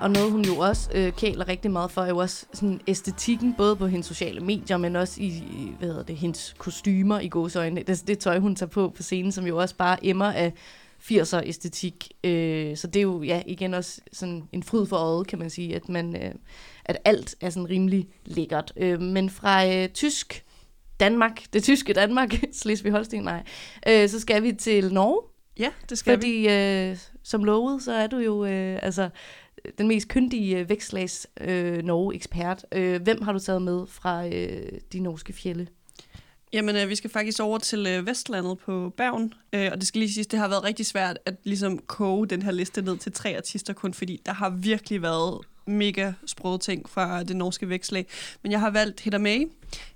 Og 0.00 0.10
noget, 0.10 0.32
hun 0.32 0.44
jo 0.44 0.58
også 0.58 0.90
øh, 0.94 1.12
kæler 1.12 1.48
rigtig 1.48 1.70
meget 1.70 1.90
for, 1.90 2.02
er 2.02 2.08
jo 2.08 2.16
også 2.16 2.46
sådan 2.52 2.80
æstetikken, 2.86 3.54
både 3.54 3.76
på 3.76 3.86
hendes 3.86 4.06
sociale 4.06 4.40
medier, 4.40 4.76
men 4.76 4.96
også 4.96 5.22
i, 5.22 5.42
hvad 5.78 5.88
hedder 5.88 6.02
det, 6.02 6.16
hendes 6.16 6.54
kostymer 6.58 7.20
i 7.20 7.28
gåsøjne. 7.28 7.82
Det, 7.82 8.04
det 8.06 8.18
tøj, 8.18 8.38
hun 8.38 8.56
tager 8.56 8.70
på 8.70 8.92
på 8.96 9.02
scenen, 9.02 9.32
som 9.32 9.46
jo 9.46 9.56
også 9.56 9.74
bare 9.74 10.06
emmer 10.06 10.32
af 10.32 10.52
80'er 11.02 11.40
æstetik. 11.44 12.12
Øh, 12.24 12.76
så 12.76 12.86
det 12.86 12.96
er 12.96 13.02
jo 13.02 13.22
ja, 13.22 13.42
igen 13.46 13.74
også 13.74 14.00
sådan 14.12 14.48
en 14.52 14.62
fryd 14.62 14.86
for 14.86 14.96
øjet, 14.96 15.26
kan 15.26 15.38
man 15.38 15.50
sige, 15.50 15.76
at, 15.76 15.88
man, 15.88 16.16
øh, 16.16 16.34
at 16.84 16.98
alt 17.04 17.34
er 17.40 17.50
sådan 17.50 17.70
rimelig 17.70 18.08
lækkert. 18.24 18.72
Øh, 18.76 19.00
men 19.00 19.30
fra 19.30 19.66
øh, 19.66 19.88
tysk 19.88 20.44
Danmark, 21.00 21.42
det 21.52 21.62
tyske 21.62 21.92
Danmark, 21.92 22.34
Slesvig-Holsten, 22.62 23.24
nej, 23.24 23.42
øh, 23.88 24.08
så 24.08 24.20
skal 24.20 24.42
vi 24.42 24.52
til 24.52 24.92
Norge. 24.92 25.22
Ja, 25.58 25.70
det 25.90 25.98
skal 25.98 26.12
vi. 26.12 26.16
Fordi 26.16 26.48
øh, 26.48 26.96
som 27.22 27.44
lovet, 27.44 27.82
så 27.82 27.92
er 27.92 28.06
du 28.06 28.18
jo 28.18 28.44
øh, 28.44 28.78
altså 28.82 29.08
den 29.78 29.88
mest 29.88 30.08
kyndige 30.08 30.58
øh, 30.58 30.68
vækstlags 30.68 31.26
øh, 31.40 31.82
Norge-ekspert. 31.82 32.66
Øh, 32.72 33.02
hvem 33.02 33.22
har 33.22 33.32
du 33.32 33.38
taget 33.38 33.62
med 33.62 33.86
fra 33.86 34.26
øh, 34.26 34.72
de 34.92 35.00
norske 35.00 35.32
fjelle? 35.32 35.66
Jamen, 36.52 36.76
øh, 36.76 36.88
vi 36.88 36.94
skal 36.94 37.10
faktisk 37.10 37.40
over 37.40 37.58
til 37.58 37.86
øh, 37.86 38.06
Vestlandet 38.06 38.58
på 38.58 38.92
Bergen, 38.96 39.34
øh, 39.52 39.68
og 39.72 39.78
det 39.78 39.86
skal 39.86 39.98
lige 39.98 40.12
siges, 40.12 40.26
det 40.26 40.38
har 40.38 40.48
været 40.48 40.64
rigtig 40.64 40.86
svært 40.86 41.18
at 41.26 41.34
ligesom 41.44 41.78
koge 41.78 42.26
den 42.26 42.42
her 42.42 42.50
liste 42.50 42.82
ned 42.82 42.96
til 42.96 43.12
tre 43.12 43.36
artister 43.36 43.72
kun, 43.72 43.94
fordi 43.94 44.22
der 44.26 44.32
har 44.32 44.50
virkelig 44.50 45.02
været 45.02 45.40
mega 45.68 46.12
sprøde 46.26 46.58
ting 46.58 46.88
fra 46.88 47.22
det 47.22 47.36
norske 47.36 47.68
vækslag. 47.68 48.06
Men 48.42 48.52
jeg 48.52 48.60
har 48.60 48.70
valgt 48.70 49.00
Hedda 49.00 49.18
May. 49.18 49.48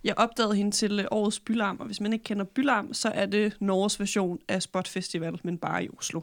Jeg 0.05 0.15
opdagede 0.17 0.55
hende 0.55 0.71
til 0.71 1.01
øh, 1.01 1.07
årets 1.11 1.41
Bylarm, 1.41 1.77
og 1.81 1.87
hvis 1.87 2.01
man 2.01 2.13
ikke 2.13 2.23
kender 2.23 2.45
Bylarm, 2.45 2.95
så 2.95 3.09
er 3.09 3.27
det 3.27 3.57
Norges 3.61 4.01
version 4.01 4.39
af 4.49 4.63
Spot 4.63 4.89
Festival, 4.89 5.41
men 5.43 5.59
bare 5.59 5.85
i 5.85 5.89
Oslo. 5.99 6.21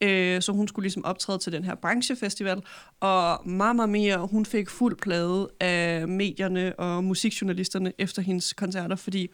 Øh, 0.00 0.42
så 0.42 0.52
hun 0.52 0.68
skulle 0.68 0.84
ligesom 0.84 1.04
optræde 1.04 1.38
til 1.38 1.52
den 1.52 1.64
her 1.64 1.74
branchefestival, 1.74 2.62
og 3.00 3.48
Mamma 3.48 3.86
Mia, 3.86 4.16
hun 4.16 4.46
fik 4.46 4.70
fuld 4.70 4.96
plade 4.96 5.48
af 5.60 6.08
medierne 6.08 6.78
og 6.78 7.04
musikjournalisterne 7.04 7.92
efter 7.98 8.22
hendes 8.22 8.52
koncerter, 8.52 8.96
fordi 8.96 9.28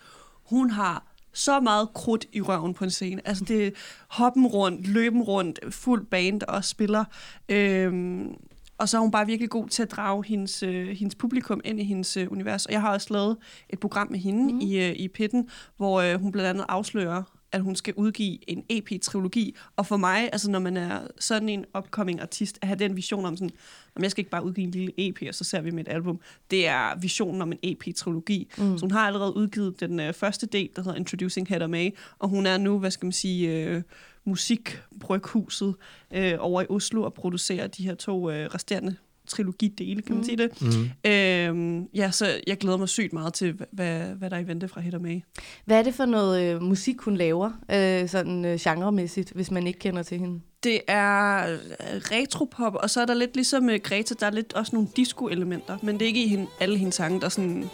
hun 0.45 0.71
har 0.71 1.15
så 1.35 1.61
meget 1.61 1.89
krudt 1.95 2.27
i 2.33 2.41
røven 2.41 2.75
på 2.75 2.85
en 2.85 2.91
scene. 2.91 3.29
Altså 3.29 3.45
det 3.45 3.67
er 3.67 3.71
hoppen 4.09 4.47
rundt, 4.47 4.87
løben 4.87 5.23
rundt, 5.23 5.59
fuld 5.71 6.07
band 6.07 6.43
og 6.43 6.65
spiller. 6.65 7.05
Øhm, 7.49 8.37
og 8.79 8.89
så 8.89 8.97
er 8.97 9.01
hun 9.01 9.11
bare 9.11 9.27
virkelig 9.27 9.51
god 9.51 9.69
til 9.69 9.83
at 9.83 9.91
drage 9.91 10.25
hendes, 10.27 10.63
øh, 10.63 10.89
hendes 10.89 11.15
publikum 11.15 11.61
ind 11.65 11.81
i 11.81 11.85
hendes 11.85 12.17
øh, 12.17 12.33
univers. 12.33 12.67
Og 12.67 12.73
jeg 12.73 12.81
har 12.81 12.93
også 12.93 13.07
lavet 13.11 13.37
et 13.71 13.81
program 13.81 14.11
med 14.11 14.19
hende 14.19 14.53
mm. 14.53 14.61
i, 14.61 14.79
øh, 14.79 14.93
i 14.97 15.09
Pitten, 15.09 15.49
hvor 15.77 16.01
øh, 16.01 16.21
hun 16.21 16.33
blandt 16.33 16.49
andet 16.49 16.65
afslører, 16.69 17.23
at 17.53 17.61
hun 17.61 17.77
skal 17.77 17.95
udgive 17.97 18.51
en 18.51 18.65
EP-trilogi. 18.69 19.57
Og 19.77 19.87
for 19.87 19.97
mig, 19.97 20.29
altså 20.33 20.51
når 20.51 20.59
man 20.59 20.77
er 20.77 21.01
sådan 21.19 21.49
en 21.49 21.65
upcoming 21.79 22.21
artist, 22.21 22.59
at 22.63 22.69
have 22.69 22.79
den 22.79 22.97
vision 22.97 23.25
om 23.25 23.37
sådan, 23.37 23.51
om 23.97 24.03
jeg 24.03 24.11
skal 24.11 24.21
ikke 24.21 24.31
bare 24.31 24.45
udgive 24.45 24.65
en 24.65 24.71
lille 24.71 24.93
EP, 24.97 25.19
og 25.29 25.35
så 25.35 25.45
ser 25.45 25.61
vi 25.61 25.71
med 25.71 25.87
et 25.87 25.93
album. 25.93 26.21
Det 26.51 26.69
er 26.69 26.99
visionen 27.01 27.43
om 27.43 27.53
en 27.53 27.59
EP-trilogi. 27.63 28.51
Mm. 28.59 28.79
Så 28.79 28.85
hun 28.85 28.91
har 28.91 29.07
allerede 29.07 29.37
udgivet 29.37 29.81
den 29.81 30.01
øh, 30.01 30.13
første 30.13 30.47
del, 30.47 30.69
der 30.77 30.83
hedder 30.83 30.99
Introducing 30.99 31.49
Hedda 31.49 31.67
May, 31.67 31.91
og 32.19 32.29
hun 32.29 32.47
er 32.47 32.59
nu, 32.59 32.79
hvad 32.79 32.91
skal 32.91 33.07
man 33.07 33.13
sige, 33.13 33.67
øh, 33.67 33.83
musikbryghuset 34.25 35.75
øh, 36.15 36.35
over 36.39 36.63
i 36.63 36.67
Oslo 36.69 37.03
og 37.03 37.15
producerer 37.15 37.67
de 37.67 37.83
her 37.85 37.95
to 37.95 38.31
øh, 38.31 38.47
resterende 38.55 38.97
trilogidele, 39.29 40.03
kan 40.03 40.15
man 40.15 40.19
Mm. 40.21 40.25
sige 40.25 40.37
det. 40.37 40.61
Mm. 40.63 41.11
Øhm, 41.11 41.89
ja, 41.95 42.11
så 42.11 42.27
jeg 42.47 42.59
glæder 42.59 42.77
mig 42.77 42.89
sygt 42.89 43.13
meget 43.13 43.35
til, 43.35 43.57
hva- 43.61 43.65
hvad, 43.73 44.01
hvad 44.01 44.31
der 44.31 44.37
er 44.37 44.41
i 44.41 44.47
vente 44.47 44.69
fra 44.69 44.81
Hedda 44.81 44.99
May. 44.99 45.21
Hvad 45.65 45.79
er 45.79 45.83
det 45.83 45.95
for 45.95 46.05
noget 46.05 46.43
øh, 46.43 46.63
musik, 46.63 47.01
hun 47.01 47.17
laver, 47.17 47.51
øh, 47.71 48.09
sådan 48.09 48.45
øh, 48.45 48.59
genremæssigt, 48.61 49.31
hvis 49.31 49.51
man 49.51 49.67
ikke 49.67 49.79
kender 49.79 50.03
til 50.03 50.19
hende? 50.19 50.41
Det 50.63 50.81
er 50.89 51.37
øh, 51.53 51.59
retropop, 51.81 52.75
og 52.75 52.91
så 52.91 53.01
er 53.01 53.07
der 53.07 53.15
lidt 53.15 53.35
ligesom 53.35 53.65
uh, 53.65 53.75
Greta, 53.83 54.15
der 54.21 54.27
er 54.27 54.31
lidt 54.31 54.53
også 54.53 54.77
nogle 54.77 54.89
disco-elementer, 54.97 55.79
men 55.83 55.95
det 55.95 56.03
er 56.03 56.07
ikke 56.07 56.25
i 56.25 56.29
hende, 56.29 56.47
alle 56.61 56.79
hendes 56.79 56.95
sange, 56.95 57.21
der 57.21 57.27
er 57.27 57.31
sådan 57.31 57.65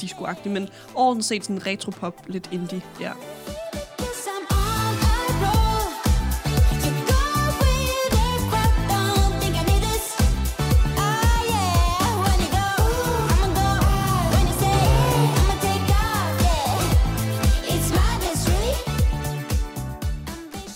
disco 0.00 0.26
men 0.46 0.68
overordnet 0.94 1.24
set 1.24 1.44
sådan 1.44 1.66
retropop, 1.66 2.22
lidt 2.28 2.48
indie, 2.52 2.82
ja. 3.00 3.10
Yes, 3.10 3.85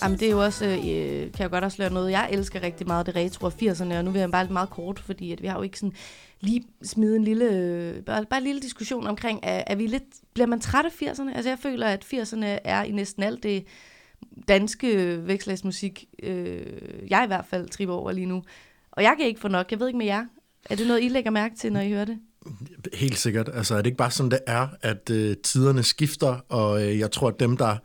Jamen, 0.03 0.19
det 0.19 0.27
er 0.27 0.31
jo 0.31 0.43
også, 0.43 0.65
øh, 0.65 0.71
øh 0.71 1.31
kan 1.31 1.39
jeg 1.39 1.49
godt 1.49 1.63
afsløre 1.63 1.93
noget, 1.93 2.11
jeg 2.11 2.29
elsker 2.31 2.63
rigtig 2.63 2.87
meget 2.87 3.05
det 3.05 3.15
retro 3.15 3.45
af 3.45 3.61
80'erne, 3.61 3.93
og 3.93 4.05
nu 4.05 4.11
vil 4.11 4.19
jeg 4.19 4.31
bare 4.31 4.43
lidt 4.43 4.53
meget 4.53 4.69
kort, 4.69 4.99
fordi 4.99 5.31
at 5.31 5.41
vi 5.41 5.47
har 5.47 5.57
jo 5.57 5.63
ikke 5.63 5.79
sådan 5.79 5.93
lige 6.39 6.63
smide 6.83 7.15
en 7.15 7.23
lille, 7.23 7.45
øh, 7.45 8.03
bare, 8.03 8.25
bare 8.25 8.39
en 8.39 8.43
lille 8.43 8.61
diskussion 8.61 9.07
omkring, 9.07 9.39
er, 9.43 9.63
er 9.67 9.75
vi 9.75 9.87
lidt, 9.87 10.03
bliver 10.33 10.47
man 10.47 10.59
træt 10.59 10.85
af 10.85 11.01
80'erne? 11.01 11.35
Altså 11.35 11.49
jeg 11.49 11.59
føler, 11.59 11.87
at 11.87 12.05
80'erne 12.13 12.45
er 12.45 12.83
i 12.83 12.91
næsten 12.91 13.23
alt 13.23 13.43
det 13.43 13.65
danske 14.47 15.19
vækslagsmusik, 15.27 16.05
øh, 16.23 16.65
jeg 17.09 17.23
i 17.23 17.27
hvert 17.27 17.45
fald 17.45 17.69
triver 17.69 17.95
over 17.95 18.11
lige 18.11 18.25
nu. 18.25 18.43
Og 18.91 19.03
jeg 19.03 19.13
kan 19.17 19.27
ikke 19.27 19.39
få 19.39 19.47
nok, 19.47 19.71
jeg 19.71 19.79
ved 19.79 19.87
ikke 19.87 19.97
med 19.97 20.05
jer. 20.05 20.25
Er 20.69 20.75
det 20.75 20.87
noget, 20.87 21.03
I 21.03 21.07
lægger 21.07 21.31
mærke 21.31 21.55
til, 21.55 21.73
når 21.73 21.81
I 21.81 21.89
hører 21.89 22.05
det? 22.05 22.19
Helt 22.93 23.19
sikkert. 23.19 23.49
Altså, 23.53 23.73
er 23.73 23.77
det 23.77 23.85
ikke 23.85 23.97
bare 23.97 24.11
sådan, 24.11 24.31
det 24.31 24.39
er, 24.47 24.67
at 24.81 25.09
øh, 25.09 25.35
tiderne 25.43 25.83
skifter, 25.83 26.39
og 26.49 26.83
øh, 26.83 26.99
jeg 26.99 27.11
tror, 27.11 27.27
at 27.27 27.39
dem 27.39 27.57
der, 27.57 27.77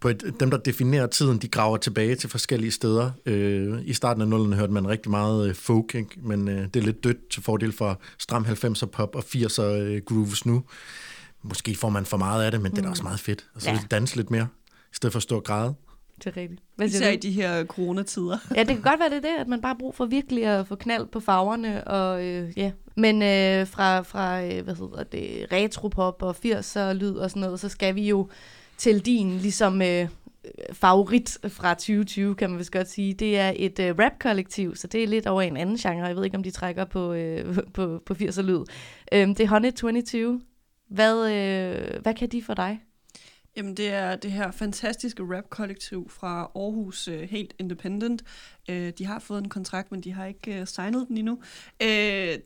på 0.00 0.08
et, 0.08 0.34
dem, 0.40 0.50
der 0.50 0.58
definerer 0.58 1.06
tiden, 1.06 1.38
de 1.38 1.48
graver 1.48 1.76
tilbage 1.76 2.14
til 2.14 2.30
forskellige 2.30 2.70
steder. 2.70 3.10
Øh, 3.26 3.78
I 3.84 3.92
starten 3.92 4.22
af 4.22 4.28
nullerne 4.28 4.56
hørte 4.56 4.72
man 4.72 4.88
rigtig 4.88 5.10
meget 5.10 5.48
øh, 5.48 5.54
folk, 5.54 5.94
ikke? 5.94 6.10
men 6.22 6.48
øh, 6.48 6.68
det 6.74 6.76
er 6.76 6.84
lidt 6.84 7.04
dødt 7.04 7.28
til 7.28 7.42
fordel 7.42 7.72
for 7.72 8.00
stram 8.18 8.44
90'er 8.44 8.86
pop 8.86 9.14
og 9.14 9.24
80'er 9.34 9.62
øh, 9.62 10.02
grooves 10.06 10.46
nu. 10.46 10.64
Måske 11.42 11.74
får 11.74 11.88
man 11.88 12.06
for 12.06 12.16
meget 12.16 12.44
af 12.44 12.50
det, 12.50 12.60
men 12.60 12.70
mm. 12.70 12.74
det 12.74 12.82
er 12.82 12.86
da 12.86 12.90
også 12.90 13.02
meget 13.02 13.20
fedt. 13.20 13.46
Og 13.54 13.62
så 13.62 13.70
Ja. 13.70 13.74
ja. 13.74 13.80
danse 13.90 14.16
lidt 14.16 14.30
mere, 14.30 14.48
i 14.68 14.94
stedet 14.94 15.12
for 15.12 15.18
at 15.18 15.22
stå 15.22 15.36
og 15.36 15.44
græde. 15.44 15.74
Det 16.18 16.26
er 16.26 16.36
rigtigt. 16.36 16.60
Hvad 16.76 16.86
Især 16.86 16.98
siger 16.98 17.10
i 17.10 17.16
du? 17.16 17.22
de 17.22 17.30
her 17.30 17.64
coronatider. 17.64 18.38
Ja, 18.56 18.60
det 18.60 18.68
kan 18.68 18.82
godt 18.82 19.00
være 19.00 19.10
det 19.10 19.16
er 19.16 19.20
det, 19.20 19.40
at 19.40 19.48
man 19.48 19.60
bare 19.60 19.72
har 19.74 19.78
brug 19.78 19.94
for 19.94 20.06
virkelig 20.06 20.44
at 20.44 20.66
få 20.66 20.74
knald 20.74 21.06
på 21.06 21.20
farverne. 21.20 21.84
Og, 21.88 22.24
øh, 22.24 22.58
ja. 22.58 22.70
Men 22.94 23.22
øh, 23.22 23.66
fra, 23.66 24.00
fra 24.00 24.44
øh, 24.44 24.64
hvad 24.64 24.74
hedder 24.74 25.02
det, 25.02 25.46
retropop 25.52 26.22
og 26.22 26.36
80'er 26.44 26.92
lyd 26.92 27.14
og 27.14 27.30
sådan 27.30 27.40
noget, 27.40 27.60
så 27.60 27.68
skal 27.68 27.94
vi 27.94 28.08
jo 28.08 28.28
til 28.76 29.06
din 29.06 29.30
ligesom 29.38 29.82
øh, 29.82 30.08
favorit 30.72 31.38
fra 31.48 31.74
2020, 31.74 32.34
kan 32.34 32.50
man 32.50 32.58
vist 32.58 32.72
godt 32.72 32.90
sige. 32.90 33.14
Det 33.14 33.38
er 33.38 33.52
et 33.56 33.78
øh, 33.78 33.94
rap-kollektiv, 33.98 34.76
så 34.76 34.86
det 34.86 35.02
er 35.02 35.06
lidt 35.06 35.26
over 35.26 35.42
en 35.42 35.56
anden 35.56 35.76
genre. 35.76 36.06
Jeg 36.06 36.16
ved 36.16 36.24
ikke, 36.24 36.36
om 36.36 36.42
de 36.42 36.50
trækker 36.50 36.84
på, 36.84 37.12
øh, 37.12 37.56
på, 37.74 38.02
på 38.06 38.14
80'er 38.14 38.42
lyd. 38.42 38.64
Øh, 39.12 39.28
det 39.28 39.40
er 39.40 39.48
Honey 39.48 39.72
22. 39.72 40.40
Hvad, 40.88 41.30
øh, 41.32 42.02
hvad 42.02 42.14
kan 42.14 42.28
de 42.28 42.42
for 42.42 42.54
dig? 42.54 42.80
Jamen, 43.58 43.74
det 43.74 43.88
er 43.88 44.16
det 44.16 44.32
her 44.32 44.50
fantastiske 44.50 45.22
rap-kollektiv 45.22 46.10
fra 46.10 46.50
Aarhus, 46.54 47.08
uh, 47.08 47.14
helt 47.14 47.54
independent. 47.58 48.22
Uh, 48.68 48.88
de 48.88 49.06
har 49.06 49.18
fået 49.18 49.38
en 49.38 49.48
kontrakt, 49.48 49.92
men 49.92 50.00
de 50.00 50.12
har 50.12 50.26
ikke 50.26 50.60
uh, 50.60 50.66
signet 50.66 51.08
den 51.08 51.16
endnu. 51.16 51.32
Uh, 51.32 51.88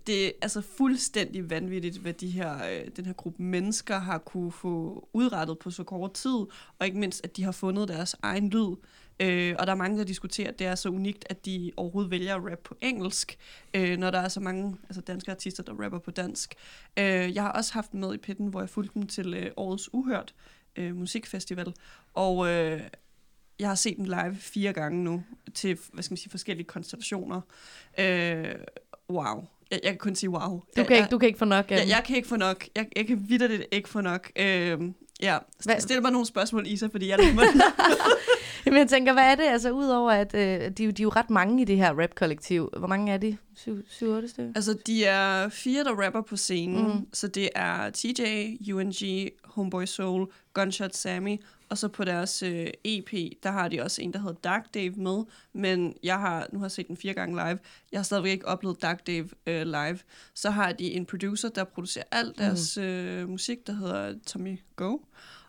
det 0.07 0.27
er 0.27 0.31
altså 0.43 0.61
fuldstændig 0.61 1.51
vanvittigt, 1.51 1.97
hvad 1.97 2.13
de 2.13 2.31
her, 2.31 2.55
uh, 2.55 2.89
den 2.97 3.07
her 3.07 3.13
gruppe 3.13 3.43
mennesker 3.43 3.99
har 3.99 4.19
kunne 4.19 4.53
få 4.53 5.09
udrettet 5.13 5.59
på 5.59 5.71
så 5.71 5.85
kort 5.85 6.13
tid, 6.13 6.41
og 6.79 6.87
ikke 6.87 6.99
mindst, 6.99 7.21
at 7.25 7.37
de 7.37 7.43
har 7.45 7.53
fundet 7.53 7.89
deres 7.89 8.17
egen 8.23 8.49
lyd. 8.51 8.77
Øh, 9.21 9.55
og 9.59 9.67
der 9.67 9.73
er 9.73 9.77
mange, 9.77 9.99
der 9.99 10.05
diskuterer, 10.05 10.49
at 10.49 10.59
det 10.59 10.67
er 10.67 10.75
så 10.75 10.89
unikt, 10.89 11.25
at 11.31 11.47
de 11.47 11.73
overhovedet 11.77 12.11
vælger 12.11 12.37
at 12.37 12.43
rappe 12.43 12.65
på 12.65 12.77
engelsk, 12.81 13.39
øh, 13.75 13.99
når 13.99 14.11
der 14.11 14.19
er 14.19 14.29
så 14.29 14.41
mange 14.41 14.77
altså 14.89 15.01
danske 15.01 15.31
artister, 15.31 15.63
der 15.63 15.83
rapper 15.83 15.99
på 15.99 16.11
dansk. 16.11 16.55
Øh, 16.99 17.35
jeg 17.35 17.43
har 17.43 17.53
også 17.53 17.73
haft 17.73 17.93
dem 17.93 18.01
med 18.01 18.15
i 18.15 18.19
pitten, 18.19 18.47
hvor 18.47 18.61
jeg 18.61 18.69
fulgte 18.69 18.95
dem 18.95 19.07
til 19.07 19.35
øh, 19.35 19.51
årets 19.57 19.95
Uhørt 19.95 20.35
øh, 20.77 20.97
musikfestival, 20.97 21.75
og 22.15 22.49
øh, 22.49 22.81
jeg 23.59 23.69
har 23.69 23.75
set 23.75 23.97
dem 23.97 24.05
live 24.05 24.37
fire 24.39 24.73
gange 24.73 25.05
nu, 25.05 25.25
til 25.55 25.79
hvad 25.93 26.03
skal 26.03 26.13
man 26.13 26.17
sige, 26.19 26.31
forskellige 26.31 26.67
konstellationer. 26.67 27.41
Øh, 27.99 28.55
wow. 29.11 29.45
Jeg, 29.71 29.81
jeg 29.83 29.91
kan 29.93 29.99
kun 29.99 30.15
sige 30.15 30.31
wow. 30.31 30.41
Du 30.51 30.63
Jeg- 30.77 30.87
kan, 30.87 30.97
ikke, 30.97 31.03
jeg, 31.03 31.11
du 31.11 31.19
kan 31.19 31.27
ikke 31.27 31.39
få 31.39 31.45
nok 31.45 31.71
af 31.71 31.77
jeg, 31.79 31.89
jeg 31.89 32.03
kan 32.07 32.17
ikke 32.17 32.29
få 32.29 32.37
nok. 32.37 32.65
Jeg, 32.77 32.89
jeg 32.97 33.07
kan 33.07 33.29
vidderligt 33.29 33.63
ikke 33.73 33.89
få 33.89 34.01
nok. 34.01 34.31
Øh, 34.37 34.81
ja, 35.23 35.39
Hvad- 35.65 35.81
stil 35.81 36.03
mig 36.03 36.11
nogle 36.13 36.27
spørgsmål, 36.27 36.67
Isa, 36.67 36.87
fordi 36.93 37.09
jeg 37.09 37.19
er 37.19 37.23
lidt 37.23 37.37
Men 38.65 38.77
jeg 38.77 38.89
tænker, 38.89 39.13
hvad 39.13 39.23
er 39.25 39.35
det? 39.35 39.43
Altså, 39.45 39.71
udover 39.71 40.11
at 40.11 40.35
øh, 40.35 40.41
de, 40.41 40.83
er 40.83 40.87
jo- 40.87 40.91
de 40.91 41.03
er 41.03 41.05
jo 41.05 41.09
ret 41.09 41.31
mange 41.31 41.63
i 41.63 41.65
det 41.65 41.77
her 41.77 42.01
rap-kollektiv. 42.03 42.71
Hvor 42.79 42.87
mange 42.89 43.13
er 43.13 43.17
de? 43.17 43.37
7-8 43.57 43.67
stykker? 43.87 44.53
Altså, 44.55 44.79
de 44.87 45.05
er 45.05 45.49
fire, 45.49 45.85
der 45.85 46.05
rapper 46.05 46.21
på 46.23 46.37
scenen. 46.37 46.87
Mm. 46.87 47.07
Så 47.13 47.29
det 47.29 47.49
er 47.55 47.91
TJ, 47.91 48.23
UNG, 48.73 49.29
Homeboy 49.45 49.85
Soul, 49.85 50.27
Gunshot 50.55 50.95
Sammy. 50.97 51.37
Og 51.73 51.79
så 51.79 51.89
på 51.89 52.05
deres 52.05 52.43
øh, 52.43 52.67
EP, 52.85 53.13
der 53.43 53.51
har 53.51 53.69
de 53.69 53.81
også 53.81 54.03
en, 54.03 54.13
der 54.13 54.19
hedder 54.19 54.41
Dark 54.45 54.75
Dave 54.75 54.95
med. 54.97 55.25
Men 55.53 55.97
jeg 56.03 56.21
har 56.21 56.47
nu 56.53 56.59
har 56.59 56.67
jeg 56.67 56.71
set 56.71 56.89
den 56.89 56.97
fire 56.97 57.15
gange 57.15 57.35
live. 57.35 57.59
Jeg 57.93 57.99
har 57.99 58.03
stadigvæk 58.03 58.33
ikke 58.33 58.47
oplevet 58.47 58.83
Dark 58.83 59.07
Dave 59.07 59.29
øh, 59.47 59.67
live. 59.67 59.99
Så 60.35 60.51
har 60.51 60.73
de 60.73 60.93
en 60.93 61.07
producer, 61.07 61.49
der 61.49 61.65
producerer 61.65 62.05
alt 62.11 62.39
deres 62.39 62.77
øh, 62.77 63.29
musik, 63.29 63.67
der 63.67 63.73
hedder 63.73 64.15
Tommy 64.27 64.61
Go. 64.77 64.99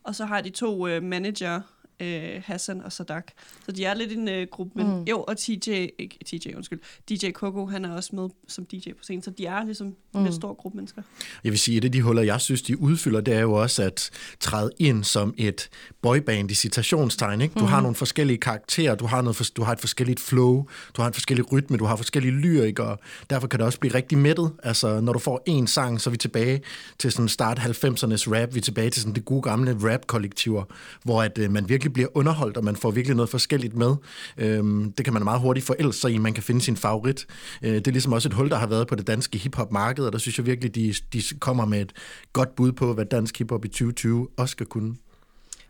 Og 0.03 0.15
så 0.15 0.25
har 0.25 0.42
de 0.42 0.50
to 0.50 0.88
øh, 0.88 1.03
manager, 1.03 1.62
øh, 2.04 2.42
Hassan 2.46 2.82
og 2.82 2.92
Sadak. 2.92 3.28
Så 3.66 3.72
de 3.72 3.86
er 3.86 3.94
lidt 3.94 4.12
en 4.12 4.28
øh, 4.28 4.48
gruppe, 4.52 4.72
men 4.76 4.88
Mm. 4.88 4.94
mm. 4.94 5.04
jo, 5.04 5.24
og 5.28 5.38
TJ, 5.38 5.70
ikke 6.00 6.18
TJ, 6.26 6.56
undskyld, 6.56 6.80
DJ 7.10 7.32
Coco, 7.32 7.66
han 7.66 7.86
er 7.86 7.96
også 7.96 8.16
med 8.16 8.30
som 8.48 8.66
DJ 8.66 8.90
på 8.90 9.04
scenen, 9.04 9.22
så 9.24 9.32
de 9.32 9.46
er 9.46 9.64
ligesom 9.66 9.88
en 9.88 9.96
Mm. 10.14 10.24
lidt 10.24 10.36
stor 10.36 10.54
gruppe 10.54 10.76
mennesker. 10.76 11.02
Jeg 11.44 11.52
vil 11.52 11.60
sige, 11.60 11.78
at 11.78 11.84
et 11.84 11.88
af 11.88 11.92
de 11.92 12.02
huller, 12.02 12.22
jeg 12.22 12.42
synes, 12.42 12.62
de 12.62 12.82
udfylder, 12.82 13.22
det 13.22 13.34
er 13.34 13.40
jo 13.40 13.54
også 13.54 13.84
at 13.84 14.10
træde 14.40 14.72
ind 14.80 15.04
som 15.04 15.34
et 15.38 15.70
boyband 16.02 16.52
i 16.52 16.54
citationstegn. 16.54 17.42
Ikke? 17.42 17.60
Du 17.60 17.66
har 17.66 17.82
nogle 17.82 17.96
forskellige 17.96 18.38
karakterer, 18.38 18.96
du 18.96 19.06
har, 19.06 19.22
noget 19.22 19.36
for, 19.36 19.44
du 19.56 19.64
har 19.64 19.72
et 19.74 19.80
forskelligt 19.80 20.20
flow, 20.20 20.66
du 20.98 21.02
har 21.02 21.08
en 21.08 21.14
forskellig 21.14 21.52
rytme, 21.52 21.78
du 21.78 21.86
har 21.86 21.96
forskellige 21.96 22.32
lyrikere. 22.34 22.98
Derfor 23.30 23.48
kan 23.48 23.60
det 23.60 23.66
også 23.66 23.80
blive 23.80 23.94
rigtig 23.94 24.18
mættet. 24.18 24.52
Altså, 24.63 25.00
når 25.02 25.13
du 25.13 25.20
får 25.20 25.44
en 25.46 25.68
sang, 25.68 26.02
så 26.02 26.10
er 26.10 26.12
vi 26.12 26.18
tilbage 26.18 26.62
til 27.00 27.12
sådan 27.12 27.30
start 27.30 27.60
90'ernes 27.60 28.32
rap. 28.32 28.54
Vi 28.54 28.58
er 28.60 28.62
tilbage 28.62 28.89
til 28.89 29.02
sådan 29.02 29.16
det 29.16 29.26
gode 29.26 29.42
gamle 29.42 29.78
rap-kollektiver, 29.92 30.63
hvor 31.04 31.24
at, 31.24 31.38
øh, 31.38 31.52
man 31.52 31.70
virkelig 31.70 31.92
bliver 31.93 32.08
underholdt, 32.13 32.58
og 32.58 32.63
man 32.63 32.75
får 32.75 32.91
virkelig 32.91 33.15
noget 33.15 33.29
forskelligt 33.29 33.75
med. 33.75 33.95
Øhm, 34.38 34.91
det 34.91 35.06
kan 35.06 35.13
man 35.13 35.23
meget 35.23 35.41
hurtigt 35.41 35.65
forælde 35.65 35.93
sig 35.93 36.12
i, 36.12 36.17
man 36.17 36.34
kan 36.34 36.43
finde 36.43 36.62
sin 36.62 36.77
favorit. 36.77 37.25
Øh, 37.63 37.75
det 37.75 37.88
er 37.88 37.91
ligesom 37.91 38.13
også 38.13 38.29
et 38.29 38.34
hul, 38.34 38.49
der 38.49 38.56
har 38.58 38.67
været 38.67 38.88
på 38.88 38.95
det 38.95 39.08
danske 39.08 39.38
hiphop-marked, 39.38 40.06
og 40.06 40.12
der 40.13 40.17
synes 40.19 40.38
jeg 40.38 40.45
virkelig, 40.45 40.75
de, 40.75 40.93
de 41.13 41.21
kommer 41.39 41.65
med 41.65 41.82
et 41.82 41.93
godt 42.34 42.56
bud 42.56 42.71
på, 42.71 42.93
hvad 42.93 43.06
dansk 43.06 43.38
hiphop 43.38 43.65
i 43.65 43.67
2020 43.67 44.27
også 44.38 44.51
skal 44.51 44.65
kunne. 44.65 44.95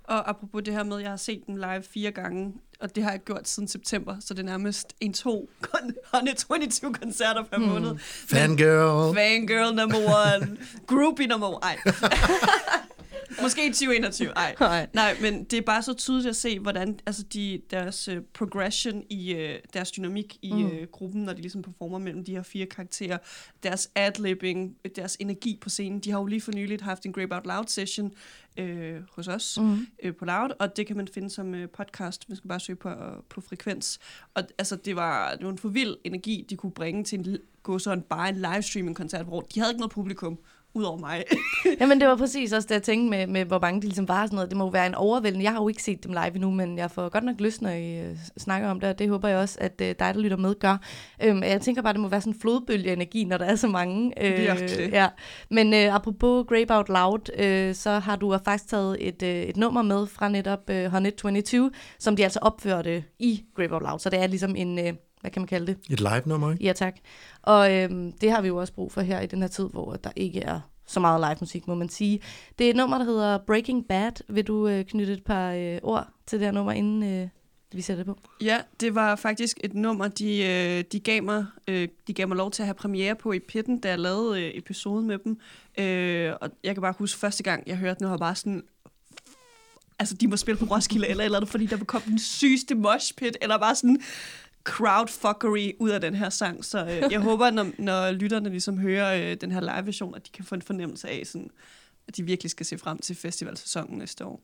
Og 0.04 0.30
apropos 0.30 0.62
det 0.66 0.74
her 0.74 0.84
med, 0.84 0.98
at 0.98 1.02
jeg 1.04 1.10
har 1.10 1.18
set 1.18 1.42
dem 1.48 1.56
live 1.56 1.84
fire 1.94 2.12
gange, 2.12 2.54
og 2.80 2.96
det 2.96 3.04
har 3.04 3.12
jeg 3.12 3.20
gjort 3.26 3.48
siden 3.50 3.68
september, 3.68 4.16
så 4.20 4.34
det 4.34 4.40
er 4.40 4.44
nærmest 4.46 4.94
en 5.00 5.14
to 5.14 5.50
122 6.14 6.94
koncerter 7.04 7.44
per 7.44 7.58
Hmm. 7.58 7.68
måned. 7.68 7.96
Fangirl! 8.28 9.16
Fangirl 9.16 9.76
number 9.76 9.98
one, 9.98 10.58
groupie 10.88 11.28
number 11.28 11.48
one, 11.48 11.58
ej. 11.64 11.78
Måske 13.42 13.66
i 13.66 13.70
2021, 13.70 14.30
ej. 14.30 14.56
Nej. 14.60 14.88
Nej, 14.94 15.16
men 15.22 15.44
det 15.44 15.58
er 15.58 15.62
bare 15.62 15.84
så 15.84 15.94
tydeligt 15.94 16.30
at 16.30 16.36
se, 16.36 16.60
hvordan 16.60 17.00
altså 17.06 17.24
de, 17.24 17.62
deres 17.72 18.08
uh, 18.08 18.18
progression 18.34 19.04
i 19.10 19.34
uh, 19.34 19.40
deres 19.74 19.92
dynamik 19.92 20.38
i 20.42 20.54
Mm. 20.54 20.66
uh, 20.66 20.72
gruppen, 20.92 21.24
når 21.24 21.34
de 21.34 21.42
ligesom 21.42 21.62
performer 21.62 21.98
mellem 21.98 22.24
de 22.26 22.32
her 22.32 22.44
fire 22.44 22.66
karakterer, 22.66 23.18
deres 23.64 23.90
adlibbing, 23.96 24.76
deres 24.96 25.18
energi 25.20 25.58
på 25.62 25.70
scenen. 25.70 26.00
De 26.00 26.12
har 26.12 26.20
jo 26.20 26.26
lige 26.26 26.42
for 26.42 26.52
nyligt 26.52 26.82
haft 26.82 27.06
en 27.06 27.14
Grape 27.14 27.36
Out 27.36 27.46
Loud 27.46 27.66
session 27.68 28.12
øh, 28.58 28.96
hos 29.16 29.28
os 29.28 29.58
Mm. 29.62 29.88
øh, 30.04 30.16
på 30.16 30.26
Loud, 30.26 30.50
og 30.60 30.78
det 30.78 30.88
kan 30.88 30.98
man 30.98 31.08
finde 31.08 31.30
som 31.30 31.56
øh, 31.56 31.70
podcast. 31.70 32.30
Man 32.30 32.36
skal 32.36 32.48
bare 32.48 32.60
søge 32.60 32.76
på, 32.76 32.90
øh, 32.90 32.96
på 33.30 33.42
frekvens. 33.42 34.00
Og 34.34 34.44
altså, 34.58 34.76
det 34.76 34.96
var, 34.96 35.36
det 35.36 35.46
var 35.46 35.52
en 35.52 35.58
for 35.58 35.70
vild 35.70 35.96
energi, 36.04 36.46
de 36.50 36.56
kunne 36.56 36.72
bringe 36.72 37.04
til 37.04 37.20
en, 37.20 37.38
gå 37.64 37.80
sådan 37.80 38.02
bare 38.02 38.30
en 38.30 38.36
livestreaming-koncert, 38.36 39.26
hvor 39.26 39.42
de 39.42 39.60
havde 39.60 39.72
ikke 39.72 39.80
noget 39.80 39.92
publikum, 39.92 40.38
udover 40.76 41.00
mig. 41.00 41.24
Jamen, 41.80 42.00
det 42.00 42.08
var 42.08 42.16
præcis 42.16 42.54
også 42.54 42.68
det, 42.68 42.76
jeg 42.76 42.84
tænkte 42.84 43.10
med, 43.10 43.28
med 43.28 43.46
hvor 43.46 43.60
mange 43.60 43.82
de 43.82 43.86
ligesom 43.86 44.08
var 44.08 44.26
sådan 44.26 44.36
noget. 44.36 44.50
Det 44.50 44.58
må 44.58 44.64
jo 44.64 44.70
være 44.70 44.88
en 44.88 44.96
overvældende. 44.96 45.44
Jeg 45.44 45.52
har 45.52 45.62
jo 45.62 45.68
ikke 45.68 45.84
set 45.84 46.04
dem 46.04 46.12
live 46.12 46.36
endnu, 46.36 46.52
men 46.52 46.78
jeg 46.78 46.92
får 46.92 47.10
godt 47.10 47.24
nok 47.24 47.40
lyst, 47.40 47.62
når 47.62 47.70
I 47.70 48.00
øh, 48.00 48.18
snakker 48.38 48.70
om 48.70 48.80
det, 48.80 48.90
og 48.90 49.00
det 49.00 49.10
håber 49.10 49.28
jeg 49.28 49.38
også, 49.38 49.58
at 49.62 49.82
øh, 49.82 49.88
dig, 49.88 49.98
der 50.00 50.20
lytter 50.20 50.38
med, 50.38 50.56
gør. 50.60 50.78
Øhm, 51.24 51.44
jeg 51.44 51.62
tænker 51.62 51.82
bare, 51.82 51.94
det 51.94 52.02
må 52.02 52.08
være 52.08 52.22
sådan 52.22 52.34
en 52.34 52.40
flodbølge-energi, 52.40 53.24
når 53.24 53.38
der 53.38 53.46
er 53.46 53.56
så 53.56 53.68
mange. 53.68 54.14
Virkelig. 54.22 54.90
ja. 54.92 55.08
Men 55.50 55.74
øh, 55.74 55.96
apropos 55.96 56.46
Grape 56.48 56.76
Out 56.76 56.90
Loud, 56.90 57.40
øh, 57.40 57.76
så 57.76 57.92
har 57.92 58.16
du 58.16 58.38
faktisk 58.46 58.70
taget 58.70 59.08
et, 59.08 59.24
øh, 59.24 59.30
et 59.30 59.58
nummer 59.58 59.82
med 59.82 60.08
fra 60.08 60.30
netop 60.30 60.70
øh, 60.70 60.86
Honey 60.86 61.12
22, 61.12 61.72
som 62.00 62.16
de 62.16 62.24
altså 62.24 62.40
opførte 62.42 63.04
i 63.20 63.44
Grape 63.56 63.74
Out 63.74 63.84
Loud. 63.84 64.00
Så 64.00 64.10
det 64.10 64.20
er 64.20 64.28
ligesom 64.28 64.56
en, 64.56 64.80
øh, 64.80 64.94
hvad 65.24 65.32
kan 65.32 65.42
man 65.42 65.48
kalde 65.48 65.68
det? 65.68 65.78
Et 65.90 66.00
live-nummer, 66.00 66.52
ikke? 66.52 66.64
Ja, 66.64 66.74
tak. 66.74 66.96
Og 67.42 67.74
øhm, 67.74 68.12
det 68.12 68.32
har 68.32 68.42
vi 68.42 68.48
jo 68.48 68.58
også 68.58 68.74
brug 68.74 68.92
for 68.92 69.02
her 69.02 69.22
i 69.22 69.26
den 69.26 69.42
her 69.42 69.48
tid, 69.48 69.70
hvor 69.72 69.96
der 69.96 70.10
ikke 70.16 70.42
er 70.42 70.60
så 70.86 71.00
meget 71.00 71.22
live 71.22 71.38
musik, 71.40 71.68
må 71.68 71.76
man 71.76 71.90
sige. 71.90 72.20
Det 72.60 72.66
er 72.66 72.70
et 72.70 72.76
nummer, 72.76 72.98
der 72.98 73.06
hedder 73.06 73.38
Breaking 73.38 73.88
Bad. 73.88 74.12
Vil 74.30 74.48
du 74.48 74.68
øh, 74.68 74.86
knytte 74.86 75.14
et 75.14 75.24
par 75.24 75.52
øh, 75.52 75.80
ord 75.84 76.08
til 76.26 76.40
det 76.40 76.48
her 76.48 76.52
nummer, 76.52 76.72
inden 76.72 77.04
øh, 77.04 77.28
vi 77.72 77.82
sætter 77.82 78.04
det 78.04 78.16
på? 78.16 78.20
Ja, 78.42 78.62
det 78.80 78.96
var 78.96 79.16
faktisk 79.16 79.58
et 79.64 79.74
nummer, 79.74 80.08
de, 80.08 80.44
øh, 80.44 80.84
de, 80.92 81.00
gav 81.00 81.24
mig, 81.24 81.46
øh, 81.68 81.88
de 82.08 82.14
gav 82.14 82.28
mig 82.28 82.38
lov 82.38 82.52
til 82.52 82.64
at 82.64 82.68
have 82.68 82.76
premiere 82.76 83.16
på 83.16 83.32
i 83.32 83.40
Pitten, 83.40 83.80
da 83.80 83.90
jeg 83.90 84.00
lavede 84.00 84.42
øh, 84.42 84.52
episoden 84.54 85.08
med 85.08 85.18
dem. 85.18 85.40
Øh, 85.78 86.34
og 86.42 86.50
jeg 86.64 86.76
kan 86.76 86.82
bare 86.82 86.94
huske, 86.98 87.20
første 87.20 87.44
gang 87.44 87.64
jeg 87.68 87.78
hørte 87.78 88.00
den, 88.00 88.10
var 88.10 88.18
bare 88.18 88.36
sådan... 88.36 88.64
Altså, 90.00 90.16
de 90.16 90.28
må 90.28 90.38
spille 90.38 90.60
på 90.60 90.66
Roskilde 90.66 91.08
eller 91.08 91.24
eller 91.24 91.38
andet, 91.38 91.50
fordi 91.50 91.66
der 91.66 91.78
kom 91.78 92.02
den 92.02 92.20
sygeste 92.20 92.76
moshpit, 92.76 93.38
eller 93.42 93.58
bare 93.58 93.76
sådan 93.76 94.02
crowdfuckery 94.64 95.72
ud 95.80 95.90
af 95.90 96.02
den 96.02 96.16
her 96.16 96.30
sang. 96.30 96.66
Så 96.66 96.86
øh, 96.86 97.12
jeg 97.12 97.20
håber, 97.30 97.52
når, 97.52 97.68
når 97.78 98.12
lytterne 98.12 98.50
ligesom 98.50 98.78
hører 98.80 99.32
øh, 99.32 99.38
den 99.42 99.52
her 99.52 99.62
live-version, 99.62 100.16
at 100.16 100.26
de 100.26 100.32
kan 100.32 100.46
få 100.46 100.56
en 100.56 100.62
fornemmelse 100.62 101.10
af, 101.10 101.22
sådan, 101.26 101.50
at 102.08 102.18
de 102.18 102.24
virkelig 102.24 102.50
skal 102.50 102.66
se 102.66 102.78
frem 102.78 102.98
til 102.98 103.16
festivalsæsonen 103.16 103.98
næste 103.98 104.26
år. 104.26 104.42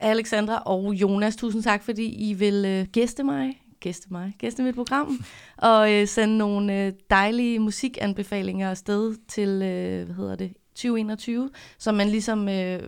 Alexandra 0.00 0.62
og 0.66 0.92
Jonas, 0.94 1.36
tusind 1.36 1.62
tak, 1.62 1.84
fordi 1.84 2.30
I 2.30 2.32
vil 2.32 2.64
øh, 2.64 2.86
gæste 2.86 3.22
mig, 3.22 3.62
gæste 3.80 4.06
mig, 4.10 4.34
gæste 4.38 4.62
mit 4.62 4.74
program, 4.74 5.24
og 5.56 5.92
øh, 5.92 6.08
sende 6.08 6.38
nogle 6.38 6.86
øh, 6.86 6.92
dejlige 7.10 7.58
musikanbefalinger 7.58 8.70
afsted 8.70 9.16
til, 9.28 9.48
øh, 9.48 10.04
hvad 10.04 10.14
hedder 10.14 10.36
det, 10.36 10.52
2021, 10.74 11.50
som 11.78 11.94
man 11.94 12.08
ligesom, 12.08 12.48
øh, 12.48 12.82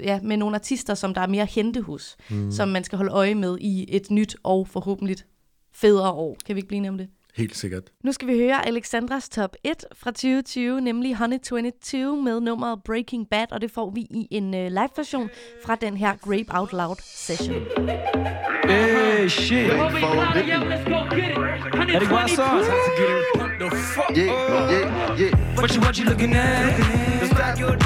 ja, 0.00 0.20
med 0.22 0.36
nogle 0.36 0.56
artister, 0.56 0.94
som 0.94 1.14
der 1.14 1.20
er 1.20 1.26
mere 1.26 1.46
hente 1.46 1.80
hos, 1.80 2.16
mm. 2.30 2.50
som 2.50 2.68
man 2.68 2.84
skal 2.84 2.96
holde 2.96 3.12
øje 3.12 3.34
med 3.34 3.58
i 3.60 3.86
et 3.88 4.10
nyt 4.10 4.36
og 4.42 4.68
forhåbentlig 4.68 5.16
federe 5.74 6.10
år. 6.12 6.36
Kan 6.46 6.56
vi 6.56 6.58
ikke 6.58 6.68
blive 6.68 6.76
enige 6.76 6.90
om 6.90 6.98
det? 6.98 7.08
Helt 7.36 7.56
sikkert. 7.56 7.82
Nu 8.04 8.12
skal 8.12 8.28
vi 8.28 8.38
høre 8.38 8.66
Alexandras 8.66 9.28
top 9.28 9.56
1 9.64 9.84
fra 9.94 10.10
2020, 10.10 10.80
nemlig 10.80 11.16
Honey 11.16 11.38
22 11.38 12.22
med 12.22 12.40
nummeret 12.40 12.82
Breaking 12.84 13.28
Bad, 13.30 13.46
og 13.50 13.60
det 13.60 13.70
får 13.70 13.90
vi 13.90 14.00
i 14.00 14.28
en 14.30 14.44
uh, 14.44 14.50
live-version 14.60 15.30
fra 15.64 15.74
den 15.74 15.96
her 15.96 16.14
Grape 16.16 16.58
Out 16.60 16.72
Loud 16.72 16.96
session. 17.02 17.54
Hey, 18.64 19.28
shit. 19.28 19.70
Er 19.70 19.90
det 21.98 22.08
godt 22.08 22.30
så? 22.30 22.42
Yeah, 24.16 24.72
yeah, 24.72 25.20
yeah. 25.20 25.32
What 25.58 25.74
you, 25.74 25.80
what 25.82 25.96
you 25.96 26.04
looking 26.04 26.34
at? 26.34 26.74
Style 27.26 27.56
you're 27.62 27.76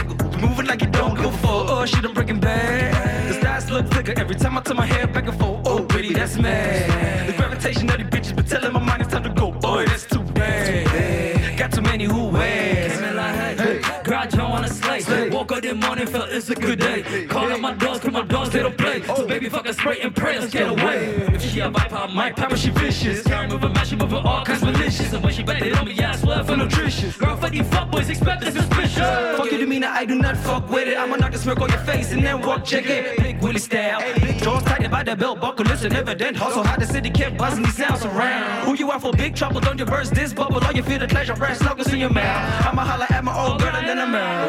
moving 0.40 0.66
like 0.66 0.82
you 0.84 0.90
don't 0.90 1.16
go 1.24 1.30
for. 1.30 1.56
Oh, 1.72 1.86
shit, 1.86 2.04
I'm 2.04 2.14
breaking 2.14 2.40
bad. 2.40 2.92
The 3.28 3.34
styles 3.40 3.70
look 3.70 3.86
thicker 3.94 4.14
every 4.22 4.34
time 4.34 4.58
I 4.58 4.60
turn 4.62 4.76
my 4.76 4.86
head 4.86 5.12
back 5.12 5.26
and 5.28 5.38
forth. 5.40 5.66
Oh, 5.66 5.85
that's 6.16 6.38
mad. 6.38 7.28
The 7.28 7.32
gravitation 7.34 7.90
of 7.90 7.98
these 7.98 8.06
bitches 8.06 8.36
been 8.36 8.44
telling 8.44 8.72
my 8.72 8.80
mind 8.80 9.02
it's 9.02 9.12
time 9.12 9.22
to 9.24 9.30
go. 9.30 9.52
Boy, 9.52 9.84
that's 9.86 10.06
too 10.06 10.22
bad. 10.22 11.58
Got 11.58 11.72
too 11.72 11.82
many 11.82 12.04
who 12.04 12.28
ways. 12.28 12.92
Came 12.92 13.04
in 13.04 13.16
like, 13.16 13.34
hey, 13.34 13.56
hey. 13.56 14.02
Garage 14.02 14.34
on 14.34 14.50
wanna 14.50 14.68
slay. 14.68 15.25
This 15.66 15.74
morning, 15.74 16.06
felt 16.06 16.30
it's 16.30 16.48
a 16.48 16.54
good 16.54 16.78
day. 16.78 17.26
Call 17.26 17.50
up 17.50 17.58
my 17.58 17.74
dogs, 17.74 17.98
cause 17.98 18.12
my 18.12 18.22
dogs 18.22 18.50
they 18.50 18.60
don't 18.60 18.78
play. 18.78 19.02
So 19.02 19.14
oh. 19.16 19.26
baby, 19.26 19.48
fuck 19.48 19.66
us 19.66 19.76
spray 19.76 20.00
and 20.00 20.14
pray, 20.14 20.38
let's 20.38 20.52
get 20.52 20.68
away. 20.68 21.06
If 21.34 21.42
she 21.42 21.58
a 21.58 21.68
viper, 21.68 21.96
I 21.96 22.06
might 22.06 22.36
pop 22.36 22.52
her, 22.52 22.56
she 22.56 22.70
vicious. 22.70 23.24
Can't 23.24 23.50
move 23.50 23.62
her 23.62 23.68
mouth, 23.70 23.84
she 23.84 23.96
moving 23.96 24.18
all 24.18 24.44
kinds 24.44 24.62
malicious. 24.62 25.12
And 25.12 25.24
when 25.24 25.34
she 25.34 25.42
back 25.42 25.60
it 25.62 25.76
on 25.76 25.86
me, 25.86 25.94
yeah, 25.94 26.12
I 26.12 26.16
swear 26.18 26.44
feel 26.44 26.58
nutritious. 26.58 27.16
Girl, 27.16 27.36
fuck 27.36 27.50
these 27.50 27.66
fuckboys, 27.66 28.08
expect 28.08 28.44
this 28.44 28.54
suspicious. 28.54 29.36
Fuck 29.36 29.50
you 29.50 29.58
to 29.58 29.66
mean 29.66 29.80
that 29.80 29.96
I 29.96 30.04
do 30.04 30.14
not 30.14 30.36
fuck 30.36 30.70
with 30.70 30.86
it. 30.86 30.96
I'ma 30.96 31.16
knock 31.16 31.32
the 31.32 31.38
smirk 31.38 31.60
on 31.60 31.68
your 31.68 31.80
face 31.80 32.12
and 32.12 32.24
then 32.24 32.42
walk 32.42 32.64
check 32.64 32.88
it. 32.88 33.18
Big 33.18 33.42
Willie 33.42 33.58
style, 33.58 33.98
big 34.20 34.38
jaws 34.38 34.62
tightened 34.62 34.92
by 34.92 35.02
the 35.02 35.16
belt 35.16 35.40
buckle. 35.40 35.64
Listen, 35.64 35.92
evident 35.96 36.36
hustle, 36.36 36.62
how 36.62 36.76
the 36.76 36.86
city 36.86 37.10
kept 37.10 37.38
buzzing 37.38 37.64
these 37.64 37.76
sounds 37.76 38.04
around. 38.04 38.66
Who 38.66 38.74
you 38.74 38.92
out 38.92 39.02
for 39.02 39.12
big 39.12 39.34
trouble? 39.34 39.60
Don't 39.60 39.80
you 39.80 39.84
burst 39.84 40.14
this 40.14 40.32
bubble? 40.32 40.64
All 40.64 40.72
you 40.72 40.84
feel 40.84 41.00
the 41.00 41.08
pleasure, 41.08 41.34
fresh 41.34 41.60
locust 41.60 41.92
in 41.92 41.98
your 41.98 42.10
mouth. 42.10 42.66
I'ma 42.66 42.84
holler 42.84 43.06
at 43.10 43.24
my 43.24 43.36
old 43.36 43.60
girl 43.60 43.74
and 43.74 43.88
then 43.88 43.98
I'm 43.98 44.14
out. 44.14 44.46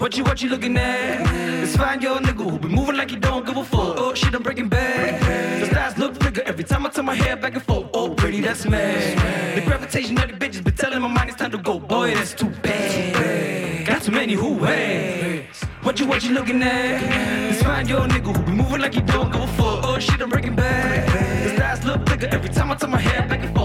What 0.00 0.16
you, 0.18 0.23
what 0.24 0.42
you 0.42 0.48
looking 0.48 0.76
at? 0.76 1.20
It's 1.62 1.76
fine, 1.76 2.00
your 2.00 2.18
nigga 2.18 2.50
who 2.50 2.58
be 2.58 2.68
moving 2.68 2.96
like 2.96 3.10
you 3.10 3.18
don't 3.18 3.44
give 3.46 3.56
a 3.56 3.64
fuck. 3.64 3.96
Oh 3.98 4.14
shit, 4.14 4.34
I'm 4.34 4.42
breaking 4.42 4.68
bad. 4.68 5.20
The 5.62 5.66
styles 5.66 5.96
look 5.98 6.18
bigger 6.18 6.42
every 6.44 6.64
time 6.64 6.86
I 6.86 6.90
turn 6.90 7.04
my 7.04 7.14
hair 7.14 7.36
back 7.36 7.54
and 7.54 7.62
forth. 7.62 7.88
Oh, 7.94 8.10
pretty, 8.14 8.40
that's 8.40 8.66
mad. 8.66 9.56
The 9.56 9.62
gravitation 9.62 10.18
of 10.18 10.28
the 10.28 10.34
bitches 10.34 10.62
been 10.64 10.74
telling 10.74 11.00
my 11.00 11.08
mind 11.08 11.30
it's 11.30 11.38
time 11.38 11.50
to 11.52 11.58
go. 11.58 11.78
Boy, 11.78 12.14
that's 12.14 12.34
too 12.34 12.50
bad. 12.62 13.86
Got 13.86 14.02
too 14.02 14.12
many 14.12 14.34
who 14.34 14.54
ways. 14.54 15.44
What 15.82 16.00
you, 16.00 16.06
what 16.06 16.24
you 16.24 16.32
looking 16.32 16.62
at? 16.62 17.52
It's 17.52 17.62
fine, 17.62 17.86
your 17.86 18.00
nigga 18.00 18.36
who 18.36 18.42
be 18.44 18.52
moving 18.52 18.80
like 18.80 18.94
you 18.94 19.02
don't 19.02 19.30
give 19.30 19.42
a 19.42 19.46
fuck. 19.46 19.84
Oh 19.84 19.98
shit, 19.98 20.20
I'm 20.20 20.30
breaking 20.30 20.56
bad. 20.56 21.08
The 21.44 21.54
styles 21.56 21.84
look 21.84 22.04
bigger 22.06 22.28
every 22.32 22.50
time 22.50 22.70
I 22.70 22.74
turn 22.74 22.90
my 22.90 23.00
hair 23.00 23.28
back 23.28 23.44
and 23.44 23.54
forth. 23.54 23.63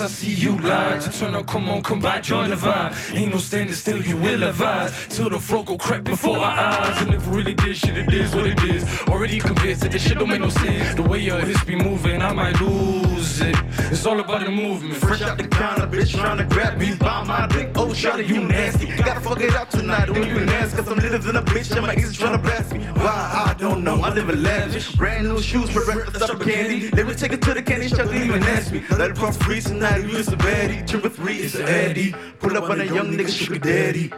I 0.00 0.06
see 0.06 0.32
you. 0.32 0.58
So 1.00 1.10
turn 1.10 1.34
up, 1.34 1.46
come 1.46 1.68
on, 1.68 1.82
come 1.82 2.00
by, 2.00 2.20
join 2.20 2.48
the 2.48 2.56
vibe. 2.56 3.14
Ain't 3.14 3.32
no 3.32 3.38
standing 3.38 3.74
still, 3.74 4.02
you 4.02 4.16
will 4.16 4.42
advise. 4.44 4.92
Till 5.08 5.28
the 5.28 5.38
flow 5.38 5.62
go 5.62 5.76
crack 5.76 6.04
before 6.04 6.38
our 6.38 6.58
eyes. 6.58 7.02
And 7.02 7.12
if 7.12 7.26
really 7.28 7.52
did 7.52 7.76
shit, 7.76 7.98
it 7.98 8.12
is 8.12 8.34
what 8.34 8.46
it 8.46 8.62
is. 8.64 8.82
Already 9.02 9.38
convinced 9.40 9.82
that 9.82 9.92
this 9.92 10.02
shit 10.02 10.18
don't 10.18 10.28
make 10.28 10.40
no 10.40 10.48
sense. 10.48 10.94
The 10.94 11.02
way 11.02 11.18
your 11.18 11.40
hips 11.40 11.64
be 11.64 11.76
moving, 11.76 12.22
I 12.22 12.32
might 12.32 12.58
lose 12.60 13.42
it. 13.42 13.56
It's 13.90 14.06
all 14.06 14.20
about 14.20 14.44
the 14.44 14.50
movement. 14.50 14.94
Fresh 14.96 15.20
out 15.22 15.36
the 15.36 15.48
counter, 15.48 15.86
bitch 15.86 16.16
trying 16.16 16.38
to 16.38 16.44
grab 16.44 16.78
me 16.78 16.94
by 16.94 17.24
my 17.24 17.46
dick. 17.48 17.70
Oh, 17.74 17.88
shawty, 17.88 18.26
you 18.26 18.44
nasty. 18.44 18.86
Gotta 18.86 19.20
fuck 19.20 19.40
it 19.40 19.54
out 19.54 19.70
tonight, 19.70 20.06
don't 20.06 20.16
even 20.16 20.48
ask. 20.48 20.76
Cause 20.76 20.88
I'm 20.88 20.98
litter 20.98 21.18
than 21.18 21.36
a 21.36 21.42
bitch, 21.42 21.70
and 21.72 21.82
my 21.84 21.92
ex 21.92 22.10
is 22.10 22.16
tryna 22.16 22.42
blast 22.42 22.72
me. 22.72 22.80
Why? 22.94 23.50
I 23.50 23.54
don't 23.58 23.84
know. 23.84 24.00
I 24.00 24.14
live 24.14 24.30
in 24.30 24.42
lavish. 24.42 24.92
Brand 24.92 25.28
new 25.28 25.42
shoes 25.42 25.68
for 25.70 25.84
breakfast, 25.84 26.22
up 26.22 26.40
candy. 26.40 26.88
They 26.88 27.04
would 27.04 27.18
take 27.18 27.32
it 27.32 27.42
to 27.42 27.52
the 27.52 27.62
candy 27.62 27.88
shop, 27.88 28.06
didn't 28.08 28.22
even 28.22 28.42
ask 28.44 28.72
me. 28.72 28.82
Let 28.90 29.10
it 29.10 29.16
puff 29.16 29.36
free 29.38 29.60
tonight, 29.60 29.89
you 29.96 30.16
is 30.16 30.28
baddie. 30.28 30.86
Triple 30.86 31.10
three, 31.10 31.36
it's 31.38 31.54
a 31.54 31.64
Eddie. 31.64 32.14
Pull 32.38 32.56
up 32.56 32.70
on 32.70 32.80
a 32.80 32.84
young 32.84 33.12
nigga, 33.12 33.28
sugar 33.28 33.58
daddy. 33.58 34.12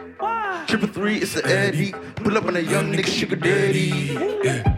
Triple 0.67 0.87
three, 0.87 1.17
is 1.21 1.35
a 1.37 1.45
Eddie. 1.45 1.93
Pull 2.15 2.37
up 2.37 2.45
on 2.45 2.55
a 2.55 2.59
young 2.59 2.91
nigga, 2.91 3.07
sugar 3.07 3.35
daddy. 3.35 4.15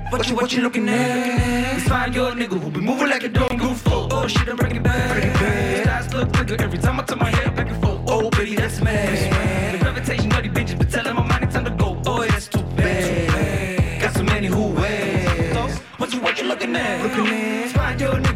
What 0.10 0.29
you, 0.29 0.36
what 0.36 0.53
you 0.53 0.62
looking 0.62 0.88
at? 0.89 1.77
It's 1.77 1.88
fine, 1.88 2.13
your 2.13 2.31
nigga 2.31 2.60
who 2.60 2.69
be 2.71 2.79
moving 2.79 3.10
like 3.10 3.23
a 3.23 3.29
give 3.29 3.51
a. 3.51 4.08
Oh 4.12 4.27
shit, 4.27 4.47
I'm 4.47 4.55
breaking 4.55 4.84
bad. 4.84 5.84
Styles 5.84 6.13
look 6.13 6.31
bigger 6.31 6.62
every 6.63 6.77
time 6.79 6.99
I 6.99 7.03
turn 7.03 7.19
my 7.19 7.29
hair 7.29 7.51
back 7.51 7.69
and 7.69 7.81
forth. 7.81 8.01
Oh, 8.08 8.29
baby, 8.31 8.55
that's 8.55 8.81
mad. 8.81 9.73
The 9.73 9.79
gravitation 9.84 10.29
these 10.29 10.51
bitches 10.51 10.77
been 10.77 10.88
telling 10.89 11.15
my 11.15 11.25
mind 11.27 11.43
it's 11.45 11.53
time 11.53 11.65
to 11.65 11.71
go. 11.71 12.01
Oh, 12.05 12.25
that's 12.25 12.47
too 12.47 12.62
bad. 12.75 14.01
Got 14.01 14.13
so 14.13 14.23
many 14.23 14.47
who 14.47 14.67
ways. 14.73 15.77
What 15.97 16.13
you, 16.13 16.21
what 16.21 16.39
you 16.39 16.47
looking 16.47 16.75
at? 16.75 17.01
Looking 17.03 17.34
at. 17.34 17.71
Fine, 17.71 17.99
your 17.99 18.13
nigga 18.13 18.35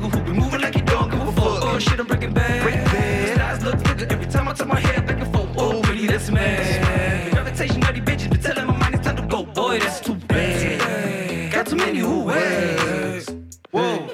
Oh 1.80 1.82
shit, 1.82 1.98
I'm 1.98 2.08
breaking 2.08 2.34
bad. 2.34 3.36
Styles 3.36 3.64
look 3.64 3.82
bigger 3.86 4.06
every 4.12 4.26
time 4.26 4.50
I 4.50 4.54
turn 4.54 4.68
my 4.68 4.82
hair 4.82 5.02
back 5.02 5.22
and 5.22 5.34
forth. 5.34 5.50
Oh, 5.58 5.82
baby, 5.84 6.08
that's 6.08 6.30
mad. 6.30 7.32
Of 7.38 7.56
these 7.56 8.04
bitches 8.04 8.30
been 8.30 8.42
telling 8.42 8.68
my 8.68 8.76
mind 8.76 8.96
it's 8.96 9.06
time 9.06 9.16
to 9.16 9.22
go. 9.22 9.46
Boy, 9.46 9.80
that's 9.80 10.02
too 10.02 10.16
bad. 10.28 11.54
Got 11.54 11.68
too 11.68 11.78
many 11.78 12.00
who 12.00 12.26
ways. 12.26 13.30
Whoa. 13.72 14.10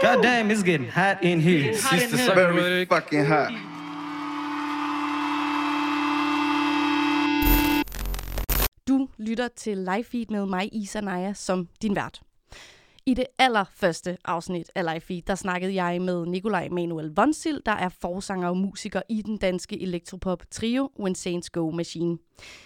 God 0.00 0.22
damn, 0.22 0.48
it's 0.52 0.62
getting 0.62 0.86
hot 0.86 1.24
in 1.24 1.40
here. 1.40 1.74
Sister 1.74 2.34
Very 2.34 2.84
fucking 2.84 3.24
hot. 3.24 3.50
Du 8.86 9.08
lytter 9.18 9.48
til 9.56 9.78
live 9.78 10.04
feed 10.04 10.30
med 10.30 10.46
mig, 10.46 10.68
Isa 10.72 11.00
Naja, 11.00 11.32
som 11.34 11.68
din 11.82 11.96
vært. 11.96 12.22
I 13.06 13.14
det 13.14 13.26
allerførste 13.38 14.18
afsnit 14.24 14.70
af 14.74 14.84
Live 14.84 15.00
Feed, 15.00 15.22
der 15.22 15.34
snakkede 15.34 15.74
jeg 15.74 16.02
med 16.02 16.26
Nikolaj 16.26 16.68
Manuel 16.68 17.12
Vonsil, 17.16 17.62
der 17.66 17.72
er 17.72 17.88
forsanger 17.88 18.48
og 18.48 18.56
musiker 18.56 19.02
i 19.08 19.22
den 19.22 19.36
danske 19.36 19.82
elektropop 19.82 20.42
trio 20.50 20.90
When 21.00 21.14
Saints 21.14 21.50
Go 21.50 21.70
Machine. 21.70 22.18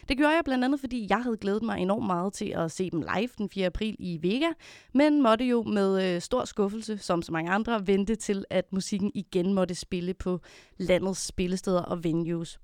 Det 0.08 0.16
gjorde 0.16 0.34
jeg 0.34 0.42
blandt 0.44 0.64
andet, 0.64 0.80
fordi 0.80 1.06
jeg 1.10 1.22
havde 1.22 1.36
glædet 1.36 1.62
mig 1.62 1.78
enormt 1.78 2.06
meget 2.06 2.32
til 2.32 2.48
at 2.56 2.70
se 2.70 2.90
dem 2.90 3.00
live 3.00 3.28
den 3.38 3.50
4. 3.50 3.66
april 3.66 3.96
i 3.98 4.18
Vega, 4.22 4.48
men 4.94 5.22
måtte 5.22 5.44
jo 5.44 5.62
med 5.62 6.14
øh, 6.14 6.20
stor 6.20 6.44
skuffelse, 6.44 6.98
som 6.98 7.22
så 7.22 7.32
mange 7.32 7.50
andre, 7.50 7.86
vente 7.86 8.14
til, 8.14 8.44
at 8.50 8.72
musikken 8.72 9.10
igen 9.14 9.54
måtte 9.54 9.74
spille 9.74 10.14
på 10.14 10.40
landets 10.76 11.26
spillesteder 11.26 11.82
og 11.82 12.04
venues. 12.04 12.60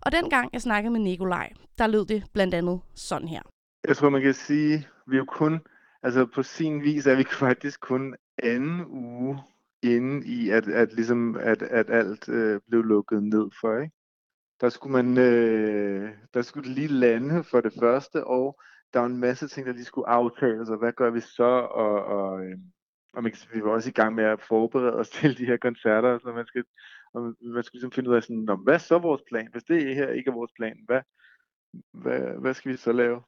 Og 0.00 0.12
dengang 0.12 0.50
jeg 0.52 0.62
snakkede 0.62 0.92
med 0.92 1.00
Nikolaj, 1.00 1.52
der 1.78 1.86
lød 1.86 2.06
det 2.06 2.24
blandt 2.32 2.54
andet 2.54 2.80
sådan 2.94 3.28
her. 3.28 3.42
Jeg 3.88 3.96
tror, 3.96 4.08
man 4.08 4.22
kan 4.22 4.34
sige, 4.34 4.88
vi 5.06 5.16
jo 5.16 5.24
kun, 5.24 5.60
altså 6.04 6.26
på 6.26 6.42
sin 6.42 6.82
vis 6.82 7.06
er 7.06 7.16
vi 7.16 7.24
faktisk 7.46 7.80
kun 7.80 8.16
anden 8.38 8.84
uge 8.86 9.38
inde 9.82 10.26
i, 10.26 10.50
at, 10.50 10.68
at, 10.68 10.92
ligesom, 10.92 11.36
at, 11.36 11.62
at 11.62 11.90
alt 11.90 12.28
øh, 12.28 12.60
blev 12.68 12.82
lukket 12.82 13.22
ned 13.22 13.50
for, 13.60 13.78
ikke? 13.78 13.94
Der 14.60 14.68
skulle 14.68 14.92
man, 15.02 15.18
øh, 15.18 16.12
der 16.34 16.42
skulle 16.42 16.70
lige 16.70 16.88
lande 16.88 17.44
for 17.44 17.60
det 17.60 17.72
første, 17.80 18.24
og 18.24 18.60
der 18.92 19.00
var 19.00 19.06
en 19.06 19.20
masse 19.20 19.48
ting, 19.48 19.66
der 19.66 19.72
lige 19.72 19.84
skulle 19.84 20.08
aftales, 20.08 20.68
og 20.70 20.78
hvad 20.78 20.92
gør 20.92 21.10
vi 21.10 21.20
så, 21.20 21.52
og, 21.84 22.04
og, 22.04 22.44
øh, 22.44 22.58
og 23.14 23.22
man 23.22 23.34
vi 23.54 23.62
var 23.62 23.70
også 23.70 23.88
i 23.88 23.92
gang 23.92 24.14
med 24.14 24.24
at 24.24 24.42
forberede 24.42 24.92
os 24.92 25.10
til 25.18 25.38
de 25.38 25.46
her 25.46 25.56
koncerter, 25.56 26.18
så 26.18 26.32
man 26.32 26.46
skal, 26.46 26.64
og 27.14 27.34
man 27.40 27.62
skal 27.62 27.76
ligesom 27.76 27.92
finde 27.92 28.10
ud 28.10 28.16
af 28.16 28.22
sådan, 28.22 28.58
hvad 28.64 28.74
er 28.74 28.78
så 28.78 28.98
vores 28.98 29.22
plan? 29.28 29.48
Hvis 29.52 29.64
det 29.64 29.94
her 29.94 30.08
ikke 30.08 30.30
er 30.30 30.34
vores 30.34 30.52
plan, 30.56 30.76
hvad, 30.86 31.00
hvad, 31.92 32.40
hvad 32.40 32.54
skal 32.54 32.72
vi 32.72 32.76
så 32.76 32.92
lave? 32.92 33.22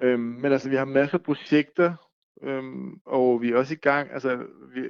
Øhm, 0.00 0.20
men 0.20 0.52
altså, 0.52 0.68
vi 0.68 0.76
har 0.76 0.84
masser 0.84 1.18
af 1.18 1.22
projekter, 1.22 1.94
øhm, 2.42 3.00
og 3.06 3.42
vi 3.42 3.50
er 3.50 3.56
også 3.56 3.74
i 3.74 3.76
gang, 3.76 4.10
altså, 4.12 4.36
vi, 4.74 4.80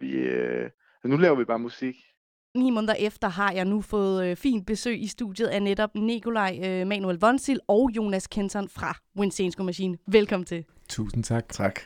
vi, 0.00 0.12
øh, 0.12 0.64
altså, 0.64 1.08
nu 1.08 1.16
laver 1.16 1.36
vi 1.36 1.44
bare 1.44 1.58
musik. 1.58 1.96
Ni 2.56 2.70
måneder 2.70 2.94
efter 2.94 3.28
har 3.28 3.52
jeg 3.52 3.64
nu 3.64 3.80
fået 3.80 4.26
øh, 4.26 4.36
fint 4.36 4.66
besøg 4.66 5.02
i 5.02 5.06
studiet 5.06 5.46
af 5.46 5.62
netop 5.62 5.94
Nikolaj 5.94 6.60
øh, 6.64 6.86
Manuel 6.86 7.18
Vonsil 7.20 7.60
og 7.68 7.90
Jonas 7.96 8.26
Kenton 8.26 8.68
fra 8.68 8.94
Winsensko 9.18 9.62
Machine. 9.62 9.98
Velkommen 10.06 10.46
til. 10.46 10.64
Tusind 10.88 11.24
tak. 11.24 11.48
Tak. 11.48 11.80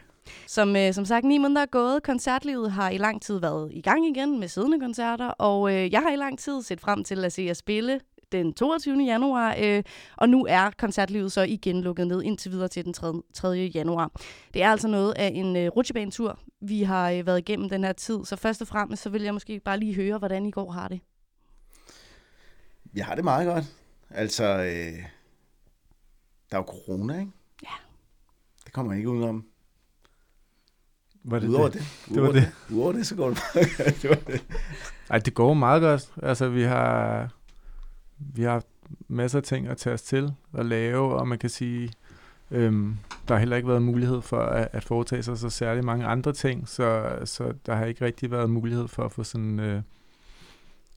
Som, 0.47 0.77
øh, 0.77 0.93
som 0.93 1.05
sagt, 1.05 1.25
ni 1.25 1.39
måneder 1.39 1.63
er 1.63 1.67
gået. 1.67 2.03
Koncertlivet 2.03 2.73
har 2.73 2.91
i 2.91 2.99
lang 2.99 3.23
tid 3.23 3.41
været 3.41 3.73
i 3.73 3.81
gang 3.81 4.07
igen 4.07 4.41
med 4.41 4.49
siddende 4.49 4.81
koncerter, 4.81 5.29
og 5.29 5.75
øh, 5.75 5.93
jeg 5.93 6.01
har 6.01 6.13
i 6.13 6.17
lang 6.17 6.39
tid 6.39 6.63
set 6.63 6.81
frem 6.81 7.05
til 7.05 7.25
at 7.25 7.33
se 7.33 7.43
jer 7.43 7.55
spille 7.55 8.01
den 8.33 8.53
22. 8.53 9.05
januar, 9.05 9.57
øh, 9.61 9.83
og 10.17 10.29
nu 10.29 10.47
er 10.49 10.71
koncertlivet 10.79 11.33
så 11.33 11.43
igen 11.43 11.81
lukket 11.83 12.07
ned 12.07 12.23
indtil 12.23 12.51
videre 12.53 12.69
til 12.69 12.85
den 12.85 12.93
3. 12.93 13.13
3. 13.35 13.49
januar. 13.75 14.11
Det 14.55 14.63
er 14.63 14.71
altså 14.71 14.89
noget 14.89 15.13
af 15.17 15.31
en 15.35 15.57
øh, 15.57 15.69
rutsjebanetur, 15.69 16.39
vi 16.61 16.83
har 16.83 17.11
øh, 17.11 17.27
været 17.27 17.39
igennem 17.39 17.69
den 17.69 17.85
her 17.85 17.93
tid, 17.93 18.25
så 18.25 18.37
først 18.37 18.61
og 18.63 18.69
fremmest 18.69 19.03
så 19.03 19.11
vil 19.11 19.23
jeg 19.23 19.35
måske 19.35 19.61
bare 19.61 19.79
lige 19.79 19.95
høre, 19.95 20.19
hvordan 20.19 20.47
I 20.47 20.51
går 20.51 20.71
har 20.71 20.89
det. 20.89 21.01
Jeg 22.95 23.07
har 23.07 23.15
det 23.15 23.25
meget 23.25 23.47
godt. 23.47 23.65
Altså, 24.11 24.45
øh, 24.45 25.03
der 26.51 26.57
er 26.57 26.57
jo 26.59 26.63
corona, 26.63 27.19
ikke? 27.21 27.33
Ja. 27.63 27.69
Det 28.65 28.73
kommer 28.73 28.93
ikke 28.93 29.09
udenom. 29.09 29.45
Var 31.25 31.39
det 31.39 31.49
Udover 31.49 31.69
det? 31.69 31.75
det. 31.75 32.15
Det 32.15 32.23
var 32.23 32.29
Udover 32.29 32.33
det. 32.33 32.53
det. 32.69 32.75
Udover 32.75 32.93
det, 32.93 33.07
så 33.07 33.15
går 33.15 33.29
det 33.29 33.39
meget 33.55 33.77
godt. 33.77 33.97
Det 34.03 34.11
var 34.11 34.17
det. 34.33 34.45
Ej, 35.11 35.19
det 35.19 35.35
går 35.35 35.55
meget 35.55 35.83
godt. 35.83 36.13
Altså, 36.23 36.49
vi 36.49 36.63
har, 36.63 37.29
vi 38.35 38.43
har 38.43 38.63
masser 39.09 39.39
af 39.39 39.43
ting 39.43 39.69
at 39.69 39.77
tage 39.77 39.95
os 39.95 40.03
til 40.03 40.33
at 40.59 40.67
lave, 40.67 41.15
og 41.15 41.29
man 41.29 41.39
kan 41.39 41.51
sige, 41.51 41.91
øhm, 42.51 42.97
der 43.29 43.35
har 43.35 43.39
heller 43.39 43.57
ikke 43.57 43.69
været 43.69 43.83
mulighed 43.83 44.21
for 44.21 44.39
at, 44.39 44.69
at 44.73 44.85
foretage 44.85 45.23
sig 45.23 45.39
så 45.39 45.51
særlig 45.51 45.85
mange 45.85 46.07
andre 46.07 46.33
ting, 46.33 46.69
så, 46.69 47.19
så 47.25 47.53
der 47.67 47.75
har 47.75 47.85
ikke 47.85 48.05
rigtig 48.05 48.31
været 48.31 48.51
mulighed 48.51 48.89
for 48.89 49.05
at 49.05 49.13
få 49.13 49.25
sådan 49.25 49.61
øh, 49.61 49.83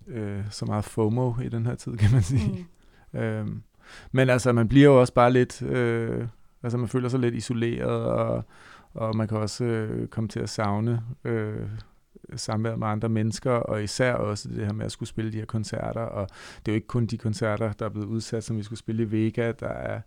øh, 0.07 0.43
så 0.49 0.65
meget 0.65 0.85
FOMO 0.85 1.33
i 1.43 1.49
den 1.49 1.65
her 1.65 1.75
tid, 1.75 1.97
kan 1.97 2.11
man 2.11 2.23
sige. 2.23 2.67
Mm. 3.13 3.19
Øhm, 3.19 3.61
men 4.11 4.29
altså, 4.29 4.51
man 4.51 4.67
bliver 4.67 4.85
jo 4.85 4.99
også 4.99 5.13
bare 5.13 5.31
lidt, 5.31 5.61
øh, 5.61 6.27
altså 6.63 6.77
man 6.77 6.87
føler 6.87 7.09
sig 7.09 7.19
lidt 7.19 7.35
isoleret, 7.35 8.05
og, 8.05 8.43
og 8.93 9.15
man 9.15 9.27
kan 9.27 9.37
også 9.37 9.63
øh, 9.63 10.07
komme 10.07 10.27
til 10.27 10.39
at 10.39 10.49
savne 10.49 11.01
øh, 11.23 11.67
samvær 12.35 12.75
med 12.75 12.87
andre 12.87 13.09
mennesker, 13.09 13.51
og 13.51 13.83
især 13.83 14.13
også 14.13 14.49
det 14.49 14.65
her 14.65 14.73
med 14.73 14.85
at 14.85 14.91
skulle 14.91 15.09
spille 15.09 15.31
de 15.31 15.37
her 15.37 15.45
koncerter, 15.45 16.01
og 16.01 16.27
det 16.65 16.71
er 16.71 16.73
jo 16.73 16.75
ikke 16.75 16.87
kun 16.87 17.05
de 17.05 17.17
koncerter, 17.17 17.71
der 17.71 17.85
er 17.85 17.89
blevet 17.89 18.07
udsat, 18.07 18.43
som 18.43 18.57
vi 18.57 18.63
skulle 18.63 18.79
spille 18.79 19.03
i 19.03 19.11
Vega, 19.11 19.51
der 19.51 19.69
er 19.69 20.01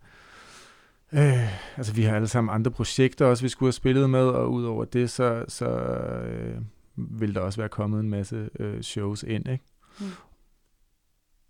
Øh, 1.12 1.76
altså, 1.76 1.94
vi 1.94 2.02
har 2.02 2.16
alle 2.16 2.28
sammen 2.28 2.54
andre 2.54 2.70
projekter 2.70 3.26
også, 3.26 3.44
vi 3.44 3.48
skulle 3.48 3.66
have 3.66 3.72
spillet 3.72 4.10
med, 4.10 4.26
og 4.26 4.52
udover 4.52 4.84
det, 4.84 5.10
så, 5.10 5.44
så 5.48 5.68
øh, 5.68 6.60
vil 6.96 7.34
der 7.34 7.40
også 7.40 7.60
være 7.60 7.68
kommet 7.68 8.00
en 8.00 8.10
masse 8.10 8.50
øh, 8.60 8.82
shows 8.82 9.22
ind, 9.22 9.48
ikke? 9.48 9.64
Mm. 10.00 10.06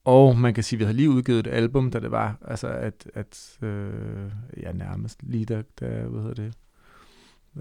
Og 0.04 0.38
man 0.38 0.54
kan 0.54 0.64
sige, 0.64 0.76
at 0.76 0.78
vi 0.78 0.84
havde 0.84 0.96
lige 0.96 1.10
udgivet 1.10 1.46
et 1.46 1.52
album, 1.52 1.90
da 1.90 2.00
det 2.00 2.10
var, 2.10 2.38
altså 2.44 2.68
at, 2.68 3.10
at 3.14 3.58
øh, 3.62 4.30
ja, 4.62 4.72
nærmest 4.72 5.22
lige 5.22 5.44
da, 5.44 5.62
da 5.80 6.02
hvad 6.02 6.22
hedder 6.22 6.42
det, 6.44 6.54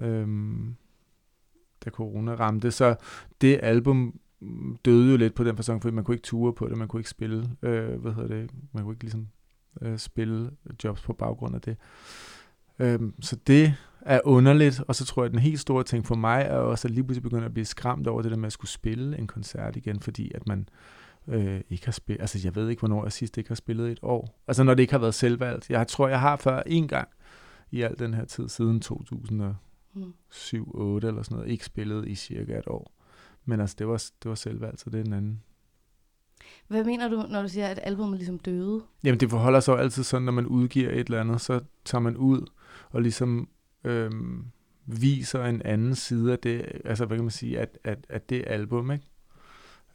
øhm, 0.04 0.76
da 1.90 1.94
corona 1.94 2.34
ramte. 2.34 2.70
Så 2.70 2.94
det 3.40 3.60
album 3.62 4.20
døde 4.84 5.10
jo 5.10 5.16
lidt 5.16 5.34
på 5.34 5.44
den 5.44 5.56
person, 5.56 5.80
fordi 5.80 5.94
man 5.94 6.04
kunne 6.04 6.14
ikke 6.14 6.26
ture 6.26 6.52
på 6.52 6.68
det, 6.68 6.76
man 6.76 6.88
kunne 6.88 7.00
ikke 7.00 7.10
spille, 7.10 7.50
øh, 7.62 8.00
hvad 8.00 8.12
hedder 8.12 8.28
det, 8.28 8.50
man 8.72 8.84
kunne 8.84 8.92
ikke 8.92 9.04
ligesom 9.04 9.28
øh, 9.82 9.98
spille 9.98 10.50
jobs 10.84 11.02
på 11.02 11.12
baggrund 11.12 11.54
af 11.54 11.60
det. 11.60 11.76
Øh, 12.78 13.00
så 13.20 13.36
det 13.46 13.74
er 14.00 14.20
underligt, 14.24 14.82
og 14.88 14.94
så 14.94 15.04
tror 15.04 15.22
jeg, 15.22 15.26
at 15.26 15.32
den 15.32 15.40
helt 15.40 15.60
store 15.60 15.84
ting 15.84 16.06
for 16.06 16.14
mig 16.14 16.42
er 16.42 16.56
også 16.56 16.88
at 16.88 16.94
lige 16.94 17.04
pludselig 17.04 17.22
begynde 17.22 17.44
at 17.44 17.52
blive 17.52 17.64
skræmt 17.64 18.06
over 18.06 18.22
det 18.22 18.30
der 18.30 18.36
med 18.36 18.46
at 18.46 18.52
skulle 18.52 18.70
spille 18.70 19.18
en 19.18 19.26
koncert 19.26 19.76
igen, 19.76 20.00
fordi 20.00 20.32
at 20.34 20.46
man 20.46 20.68
øh, 21.28 21.60
ikke 21.70 21.84
har 21.84 21.92
spillet, 21.92 22.20
altså 22.20 22.40
jeg 22.44 22.54
ved 22.54 22.68
ikke, 22.68 22.80
hvornår 22.80 23.04
jeg 23.04 23.12
sidst 23.12 23.38
ikke 23.38 23.50
har 23.50 23.54
spillet 23.54 23.88
i 23.88 23.92
et 23.92 23.98
år. 24.02 24.42
Altså 24.48 24.62
når 24.64 24.74
det 24.74 24.82
ikke 24.82 24.92
har 24.92 24.98
været 24.98 25.14
selvvalgt. 25.14 25.70
Jeg 25.70 25.88
tror, 25.88 26.08
jeg 26.08 26.20
har 26.20 26.36
før 26.36 26.62
en 26.66 26.88
gang 26.88 27.08
i 27.70 27.82
al 27.82 27.98
den 27.98 28.14
her 28.14 28.24
tid, 28.24 28.48
siden 28.48 28.80
2000. 28.80 29.54
2007 29.98 30.70
8 30.74 31.08
eller 31.08 31.22
sådan 31.22 31.36
noget, 31.36 31.50
ikke 31.50 31.64
spillet 31.64 32.08
i 32.08 32.14
cirka 32.14 32.58
et 32.58 32.66
år. 32.66 32.92
Men 33.44 33.60
altså, 33.60 33.76
det 33.78 33.88
var, 33.88 34.04
det 34.22 34.28
var 34.28 34.34
selvvalgt, 34.34 34.80
så 34.80 34.90
det 34.90 35.00
er 35.00 35.04
den 35.04 35.12
anden. 35.12 35.42
Hvad 36.68 36.84
mener 36.84 37.08
du, 37.08 37.24
når 37.30 37.42
du 37.42 37.48
siger, 37.48 37.66
at 37.66 37.80
albumet 37.82 38.18
ligesom 38.18 38.38
døde? 38.38 38.82
Jamen 39.04 39.20
det 39.20 39.30
forholder 39.30 39.60
sig 39.60 39.72
jo 39.72 39.78
altid 39.78 40.02
sådan, 40.02 40.24
når 40.24 40.32
man 40.32 40.46
udgiver 40.46 40.90
et 40.90 40.98
eller 40.98 41.20
andet, 41.20 41.40
så 41.40 41.60
tager 41.84 42.02
man 42.02 42.16
ud 42.16 42.46
og 42.90 43.02
ligesom 43.02 43.48
øhm, 43.84 44.44
viser 44.86 45.44
en 45.44 45.62
anden 45.62 45.94
side 45.94 46.32
af 46.32 46.38
det, 46.38 46.64
altså 46.84 47.06
hvad 47.06 47.16
kan 47.16 47.24
man 47.24 47.30
sige, 47.30 47.58
at, 47.58 47.78
at, 47.84 47.98
at 48.08 48.30
det 48.30 48.44
album, 48.46 48.90
ikke? 48.90 49.04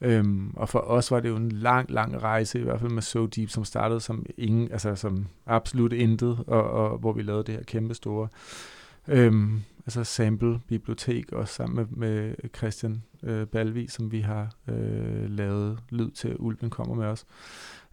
Øhm, 0.01 0.53
og 0.55 0.69
for 0.69 0.79
os 0.79 1.11
var 1.11 1.19
det 1.19 1.29
jo 1.29 1.35
en 1.35 1.51
lang, 1.51 1.91
lang 1.91 2.23
rejse, 2.23 2.59
i 2.59 2.63
hvert 2.63 2.79
fald 2.79 2.91
med 2.91 3.01
So 3.01 3.25
Deep, 3.25 3.49
som 3.49 3.65
startede 3.65 3.99
som 3.99 4.25
ingen, 4.37 4.71
altså 4.71 4.95
som 4.95 5.27
absolut 5.45 5.93
intet, 5.93 6.43
og, 6.47 6.63
og 6.63 6.97
hvor 6.97 7.13
vi 7.13 7.21
lavede 7.21 7.43
det 7.43 7.55
her 7.55 7.63
kæmpe 7.63 7.93
store 7.93 8.27
øhm, 9.07 9.61
altså 9.85 10.03
sample 10.03 10.59
bibliotek, 10.67 11.31
også 11.31 11.53
sammen 11.53 11.75
med, 11.75 11.85
med 11.85 12.35
Christian 12.57 13.03
øh, 13.23 13.47
Balvi, 13.47 13.87
som 13.87 14.11
vi 14.11 14.19
har 14.19 14.55
øh, 14.67 15.29
lavet 15.29 15.79
lyd 15.89 16.11
til, 16.11 16.35
Ulven 16.39 16.69
kommer 16.69 16.95
med 16.95 17.05
os. 17.05 17.25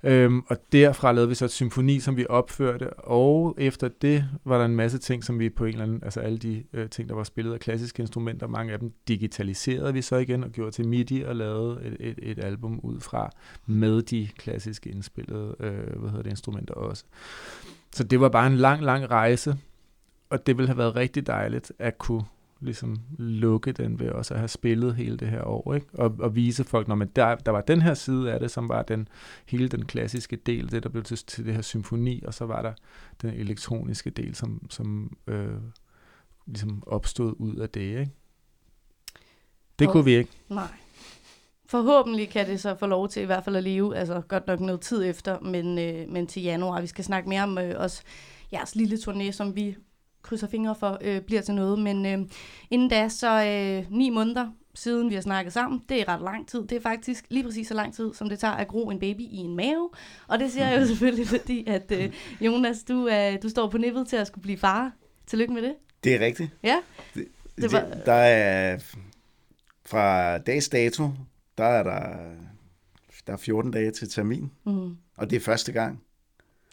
Øhm, 0.03 0.43
og 0.49 0.57
derfra 0.73 1.13
lavede 1.13 1.29
vi 1.29 1.35
så 1.35 1.45
et 1.45 1.51
symfoni, 1.51 2.01
som 2.01 2.17
vi 2.17 2.27
opførte, 2.29 2.93
og 2.93 3.55
efter 3.59 3.89
det 3.89 4.25
var 4.45 4.59
der 4.59 4.65
en 4.65 4.77
masse 4.77 4.99
ting, 4.99 5.25
som 5.25 5.39
vi 5.39 5.51
på 5.51 5.65
en 5.65 5.73
eller 5.73 5.83
anden, 5.83 6.01
altså 6.05 6.21
alle 6.21 6.39
de 6.39 6.65
øh, 6.73 6.89
ting, 6.89 7.09
der 7.09 7.15
var 7.15 7.25
spillet 7.25 7.53
af 7.53 7.61
klassiske 7.61 8.01
instrumenter, 8.01 8.47
mange 8.47 8.73
af 8.73 8.79
dem 8.79 8.93
digitaliserede 9.09 9.93
vi 9.93 10.03
så 10.03 10.17
igen 10.17 10.45
og 10.45 10.51
gjorde 10.51 10.71
til 10.71 10.89
MIDI 10.89 11.23
og 11.23 11.37
lavede 11.37 11.81
et, 11.85 11.97
et, 12.01 12.19
et 12.23 12.45
album 12.45 12.81
ud 12.83 13.01
fra 13.01 13.31
med 13.67 14.03
de 14.03 14.29
klassiske 14.37 14.91
indspillede 14.91 15.57
øh, 15.61 16.01
hvad 16.01 16.11
hedder 16.11 16.23
det, 16.23 16.31
instrumenter 16.31 16.75
også. 16.75 17.05
Så 17.93 18.05
det 18.05 18.21
var 18.21 18.29
bare 18.29 18.47
en 18.47 18.57
lang, 18.57 18.83
lang 18.83 19.11
rejse, 19.11 19.57
og 20.31 20.47
det 20.47 20.57
ville 20.57 20.69
have 20.69 20.79
været 20.79 20.97
rigtig 20.97 21.27
dejligt 21.27 21.73
at 21.79 21.99
kunne 21.99 22.23
ligesom 22.61 22.97
lukke 23.19 23.73
den 23.73 24.01
ved 24.01 24.11
også 24.11 24.35
at 24.35 24.41
have 24.41 24.49
spillet 24.49 24.95
hele 24.95 25.17
det 25.17 25.29
her 25.29 25.43
år, 25.45 25.75
ikke? 25.75 25.87
Og, 25.93 26.15
og 26.19 26.37
vise 26.37 26.65
folk, 26.65 26.89
når 26.89 26.95
man 26.95 27.09
der, 27.17 27.35
der 27.35 27.53
var 27.53 27.61
den 27.61 27.83
her 27.83 27.95
side 27.95 28.33
af 28.33 28.41
det, 28.41 28.51
som 28.51 28.69
var 28.69 28.83
den 28.83 29.09
hele 29.47 29.69
den 29.69 29.85
klassiske 29.87 30.37
del, 30.37 30.71
det 30.71 30.83
der 30.83 30.89
blev 30.89 31.03
til, 31.05 31.17
til 31.19 31.45
det 31.47 31.55
her 31.55 31.63
symfoni, 31.63 32.23
og 32.27 32.35
så 32.35 32.47
var 32.47 32.63
der 32.63 32.73
den 33.23 33.31
elektroniske 33.35 34.11
del, 34.11 34.35
som, 34.35 34.67
som 34.71 35.17
øh, 35.27 35.55
ligesom 36.47 36.83
opstod 36.87 37.35
ud 37.39 37.57
af 37.57 37.69
det, 37.71 37.81
ikke? 37.81 38.11
Det 39.79 39.87
Og- 39.87 39.93
kunne 39.93 40.05
vi 40.05 40.17
ikke. 40.17 40.31
Nej. 40.49 40.69
Forhåbentlig 41.67 42.29
kan 42.29 42.47
det 42.47 42.61
så 42.61 42.75
få 42.75 42.87
lov 42.87 43.09
til 43.09 43.23
i 43.23 43.27
hvert 43.27 43.45
fald 43.45 43.57
at 43.57 43.63
leve, 43.65 43.97
altså 43.97 44.21
godt 44.29 44.47
nok 44.47 44.61
noget 44.61 44.81
tid 44.81 45.05
efter, 45.05 45.41
men, 45.41 45.79
øh, 45.79 46.09
men 46.09 46.27
til 46.27 46.43
januar. 46.43 46.81
Vi 46.81 46.87
skal 46.87 47.05
snakke 47.05 47.29
mere 47.29 47.43
om 47.43 47.59
øh, 47.59 47.75
også 47.81 48.03
jeres 48.53 48.75
lille 48.77 48.97
turné, 48.97 49.31
som 49.31 49.57
vi 49.57 49.77
krydser 50.23 50.47
fingre 50.47 50.75
for, 50.75 50.99
øh, 51.01 51.21
bliver 51.21 51.41
til 51.43 51.55
noget. 51.55 51.79
Men 51.79 52.07
øh, 52.07 52.19
inden 52.71 52.89
da, 52.89 53.09
så 53.09 53.45
øh, 53.45 53.93
ni 53.99 54.11
måneder 54.11 54.49
siden 54.75 55.11
vi 55.11 55.15
har 55.15 55.23
snakket 55.23 55.53
sammen. 55.53 55.83
Det 55.89 56.01
er 56.01 56.09
ret 56.09 56.23
lang 56.23 56.49
tid. 56.49 56.63
Det 56.67 56.73
er 56.77 56.81
faktisk 56.81 57.25
lige 57.29 57.45
præcis 57.45 57.69
så 57.69 57.75
lang 57.75 57.95
tid, 57.95 58.15
som 58.15 58.29
det 58.29 58.39
tager 58.39 58.55
at 58.55 58.69
gro 58.69 58.91
en 58.91 58.99
baby 59.01 59.21
i 59.21 59.37
en 59.37 59.57
mave. 59.57 59.91
Og 60.29 60.39
det 60.39 60.53
siger 60.53 60.69
jeg 60.71 60.81
jo 60.81 60.87
selvfølgelig, 60.87 61.27
fordi 61.39 61.65
at 61.67 61.93
øh, 61.93 62.13
Jonas, 62.41 62.83
du, 62.85 63.09
øh, 63.09 63.43
du 63.43 63.49
står 63.49 63.69
på 63.69 63.79
nippet 63.79 64.09
til 64.09 64.17
at 64.17 64.27
skulle 64.27 64.43
blive 64.43 64.59
far. 64.59 64.93
Tillykke 65.27 65.55
med 65.55 65.63
det. 65.63 65.75
Det 66.05 66.15
er 66.15 66.21
rigtigt. 66.27 66.51
Ja. 66.63 66.77
Det, 67.15 67.27
Det 67.57 67.63
det 67.63 67.73
var-. 67.73 67.97
Der 68.07 68.13
er 68.13 68.79
fra 69.87 70.39
dags 70.39 70.69
dato, 70.69 71.09
der 71.59 71.65
er 71.65 71.83
der, 71.83 72.17
der 73.27 73.33
er 73.33 73.37
14 73.37 73.71
dage 73.71 73.91
til 73.91 74.09
termin, 74.11 74.51
Mhm. 74.65 74.97
og 75.17 75.31
det 75.31 75.37
er 75.37 75.41
første 75.41 75.73
gang. 75.73 76.03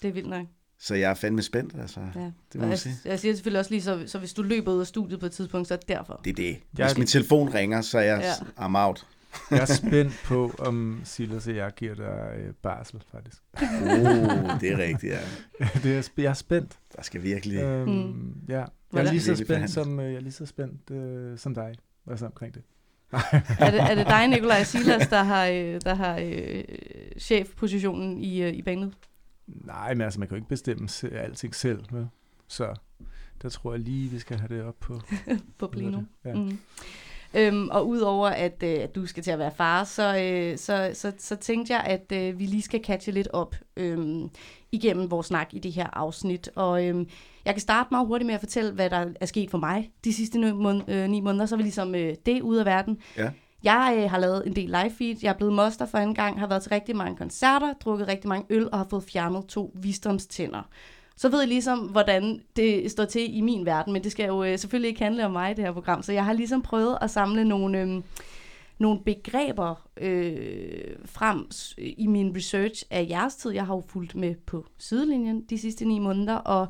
Det 0.02 0.08
er 0.08 0.12
vildt 0.12 0.30
nok. 0.30 0.46
Så 0.80 0.96
jeg 0.96 1.10
er 1.10 1.14
fandme 1.14 1.42
spændt, 1.42 1.76
altså. 1.82 2.00
Ja. 2.00 2.20
Det 2.20 2.32
må 2.56 2.62
jeg 2.62 2.70
jeg, 2.70 2.80
sige. 2.80 2.96
jeg 3.06 3.20
siger 3.20 3.34
selvfølgelig 3.34 3.60
også 3.60 3.72
lige, 3.72 3.82
så, 3.82 4.04
så 4.08 4.20
hvis 4.20 4.34
du 4.34 4.42
løber 4.42 4.74
ud 4.74 4.80
af 4.80 4.88
studiet 4.88 5.20
på 5.20 5.26
et 5.26 5.32
tidspunkt, 5.32 5.68
så 5.68 5.74
er 5.74 5.78
det 5.78 5.90
derfor. 5.90 6.22
Det 6.24 6.30
er 6.30 6.34
det. 6.34 6.58
Jeg 6.78 6.86
Hvis 6.88 6.98
min 6.98 7.08
telefon 7.08 7.54
ringer, 7.54 7.82
så 7.82 7.98
er 7.98 8.02
jeg 8.02 8.36
Ja. 8.60 8.66
I'm 8.66 8.78
out. 8.78 9.06
Jeg 9.52 9.60
er 9.60 9.66
spændt 9.88 10.22
på, 10.26 10.56
om 10.60 11.02
Silas 11.04 11.48
og 11.48 11.56
jeg 11.56 11.72
giver 11.76 11.96
dig 11.96 12.34
øh, 12.38 12.54
barsel, 12.54 13.04
faktisk. 13.12 13.42
Uh, 13.62 14.60
det 14.62 14.72
er 14.72 14.78
rigtigt, 14.78 15.14
ja. 15.14 15.20
det 15.84 15.98
er, 15.98 16.10
jeg 16.18 16.26
er 16.30 16.34
spændt. 16.34 16.78
Der 16.96 17.02
skal 17.04 17.24
virkelig... 17.24 17.58
Øhm, 17.58 17.90
Mm. 17.90 18.34
Ja, 18.48 18.64
jeg 18.94 19.06
er 19.06 19.12
lige 19.12 19.22
så 19.22 19.36
spændt, 19.36 19.72
som, 19.72 20.00
øh, 20.00 20.06
jeg 20.06 20.16
er 20.16 20.22
lige 20.22 20.32
så 20.32 20.46
spændt 20.46 20.92
øh, 20.92 21.38
som 21.38 21.56
dig. 21.56 21.76
Altså 22.10 22.26
omkring 22.26 22.54
det. 22.54 22.64
er, 23.60 23.72
det, 23.72 23.82
er 23.82 23.96
det 23.96 24.06
dig, 24.08 24.28
Nikolaj 24.28 24.64
Silas, 24.64 25.08
der 25.08 25.24
har, 25.24 25.46
øh, 25.46 25.82
der 25.86 25.94
har 25.94 26.20
øh, 26.24 26.64
chefpositionen 27.20 28.18
i, 28.18 28.42
øh, 28.42 28.54
i 28.54 28.62
bandet? 28.62 28.94
Nej, 29.48 29.94
men 29.94 30.02
altså, 30.02 30.20
man 30.20 30.28
kan 30.28 30.36
jo 30.36 30.40
ikke 30.40 30.50
bestemme 30.50 30.88
alting 31.12 31.56
selv. 31.56 31.84
Vel? 31.92 32.08
Så 32.48 32.74
der 33.42 33.50
tror 33.50 33.72
jeg 33.72 33.80
lige, 33.80 34.10
vi 34.10 34.20
skal 34.20 34.40
have 34.40 34.58
det 34.58 34.64
op 34.66 34.80
på. 34.80 35.00
på 35.60 35.68
Pleno. 35.68 36.02
Ja. 36.26 36.34
Mm. 36.34 36.58
Øhm, 37.34 37.70
og 37.70 37.88
udover 37.88 38.28
at, 38.28 38.64
øh, 38.64 38.84
at 38.84 38.96
du 38.96 39.06
skal 39.06 39.24
til 39.24 39.32
at 39.32 39.40
være 39.40 39.52
far, 39.58 39.84
så, 39.84 40.18
øh, 40.18 40.58
så, 40.58 40.92
så, 40.94 41.14
så 41.18 41.36
tænkte 41.36 41.74
jeg, 41.74 41.84
at 41.84 42.12
øh, 42.12 42.40
vi 42.40 42.46
lige 42.46 42.62
skal 42.62 42.84
catche 42.84 43.12
lidt 43.12 43.28
op 43.34 43.56
øh, 43.78 44.22
igennem 44.72 45.12
vores 45.12 45.28
snak 45.28 45.54
i 45.54 45.60
det 45.60 45.72
her 45.74 45.88
afsnit. 45.94 46.50
Og 46.56 46.86
øh, 46.88 47.06
jeg 47.46 47.54
kan 47.54 47.62
starte 47.62 47.88
meget 47.92 48.08
hurtigt 48.08 48.26
med 48.26 48.34
at 48.36 48.40
fortælle, 48.40 48.72
hvad 48.72 48.90
der 48.90 49.06
er 49.22 49.26
sket 49.26 49.52
for 49.52 49.58
mig 49.58 49.92
de 50.04 50.14
sidste 50.14 50.40
ni, 50.40 50.52
mån- 50.52 50.92
øh, 50.92 51.10
ni 51.10 51.20
måneder. 51.20 51.46
Så 51.46 51.56
er 51.56 51.58
vi 51.58 51.64
ligesom 51.64 51.96
øh, 51.96 52.16
det 52.26 52.42
ude 52.42 52.60
af 52.60 52.66
verden. 52.66 52.98
Ja. 53.18 53.32
Jeg 53.64 53.96
øh, 53.98 54.10
har 54.10 54.20
lavet 54.20 54.48
en 54.48 54.56
del 54.56 54.70
live 54.70 54.92
feed. 54.98 55.16
Jeg 55.22 55.30
er 55.30 55.38
blevet 55.38 55.54
moster 55.54 55.86
for 55.86 55.98
en 55.98 56.16
gang, 56.16 56.40
har 56.40 56.48
været 56.48 56.62
til 56.62 56.70
rigtig 56.70 56.96
mange 56.96 57.18
koncerter, 57.18 57.74
drukket 57.74 58.08
rigtig 58.08 58.30
mange 58.30 58.46
øl 58.50 58.70
og 58.72 58.78
har 58.78 58.88
fået 58.90 59.04
fjernet 59.04 59.46
to 59.46 59.72
visdomstænder. 59.76 60.62
Så 61.16 61.30
ved 61.30 61.40
jeg 61.40 61.48
ligesom, 61.48 61.80
hvordan 61.80 62.42
det 62.56 62.92
står 62.92 63.06
til 63.06 63.38
i 63.38 63.42
min 63.42 63.66
verden, 63.66 63.94
men 63.94 64.04
det 64.04 64.12
skal 64.12 64.28
jo 64.28 64.44
øh, 64.44 64.60
selvfølgelig 64.60 64.90
ikke 64.90 65.04
handle 65.04 65.26
om 65.26 65.32
mig, 65.32 65.58
det 65.58 65.66
her 65.66 65.72
program. 65.72 66.04
Så 66.04 66.14
jeg 66.14 66.26
har 66.26 66.34
ligesom 66.34 66.62
prøvet 66.62 66.98
at 67.02 67.12
samle 67.12 67.46
nogle, 67.46 67.82
øh, 67.82 68.02
nogle 68.78 69.00
begreber 69.06 69.88
øh, 69.98 70.96
frem 71.06 71.50
i 71.78 72.08
min 72.08 72.36
research 72.36 72.84
af 72.92 73.08
jeres 73.10 73.36
tid. 73.36 73.52
Jeg 73.52 73.66
har 73.66 73.76
jo 73.76 73.84
fulgt 73.88 74.16
med 74.16 74.36
på 74.36 74.66
sidelinjen 74.78 75.42
de 75.42 75.58
sidste 75.58 75.86
ni 75.86 76.00
måneder, 76.00 76.36
og 76.36 76.68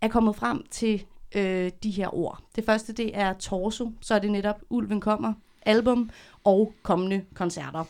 er 0.00 0.08
kommet 0.08 0.36
frem 0.36 0.66
til 0.70 1.04
øh, 1.36 1.70
de 1.82 1.90
her 1.90 2.14
ord. 2.14 2.40
Det 2.56 2.64
første, 2.64 2.92
det 2.92 3.10
er 3.18 3.32
torso, 3.32 3.92
så 4.00 4.14
er 4.14 4.18
det 4.18 4.30
netop 4.30 4.60
Ulven 4.70 5.00
kommer, 5.00 5.32
album 5.66 6.10
og 6.44 6.74
kommende 6.82 7.24
koncerter. 7.34 7.84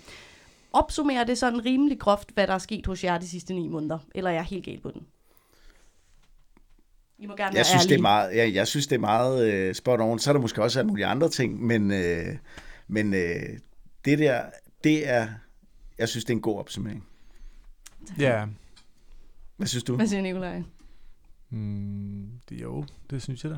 Opsummerer 0.73 1.25
det 1.25 1.39
sådan 1.39 1.65
rimelig 1.65 1.99
groft, 1.99 2.31
hvad 2.35 2.47
der 2.47 2.55
er 2.55 2.59
sket 2.59 2.87
hos 2.87 3.05
jer 3.05 3.19
de 3.19 3.29
sidste 3.29 3.55
ni 3.55 3.69
måneder, 3.69 3.99
eller 4.15 4.31
er 4.31 4.35
jeg 4.35 4.45
helt 4.45 4.65
galt 4.65 4.83
på 4.83 4.91
den? 4.91 5.07
I 7.19 7.27
må 7.27 7.37
gerne 7.37 7.53
være 7.53 7.59
Jeg 7.59 7.67
synes, 7.67 7.87
det 7.87 7.95
er 7.95 8.03
meget, 8.03 8.37
jeg, 8.37 8.55
jeg 8.55 8.67
synes, 8.67 8.87
det 8.87 8.97
er 8.97 9.01
meget 9.01 9.53
øh, 9.53 9.75
spot 9.75 10.01
on. 10.01 10.19
Så 10.19 10.31
er 10.31 10.33
der 10.33 10.41
måske 10.41 10.63
også 10.63 10.79
alle 10.79 10.89
mulige 10.89 11.07
andre 11.07 11.29
ting, 11.29 11.63
men, 11.63 11.91
øh, 11.91 12.37
men 12.89 13.15
øh, 13.15 13.59
det 14.05 14.19
der, 14.19 14.43
det 14.85 15.09
er, 15.09 15.29
jeg 15.99 16.09
synes, 16.09 16.25
det 16.25 16.33
er 16.33 16.37
en 16.37 16.43
god 16.43 16.59
opsummering. 16.59 17.07
Ja. 18.19 18.47
Hvad 19.57 19.67
synes 19.67 19.85
du? 19.85 19.97
Hvad 19.97 20.07
siger 20.07 20.23
Nikolaj? 20.23 20.63
Mm, 21.51 22.31
det, 22.49 22.63
jo, 22.63 22.85
det 23.11 23.23
synes 23.23 23.45
jeg 23.45 23.53
da. 23.53 23.57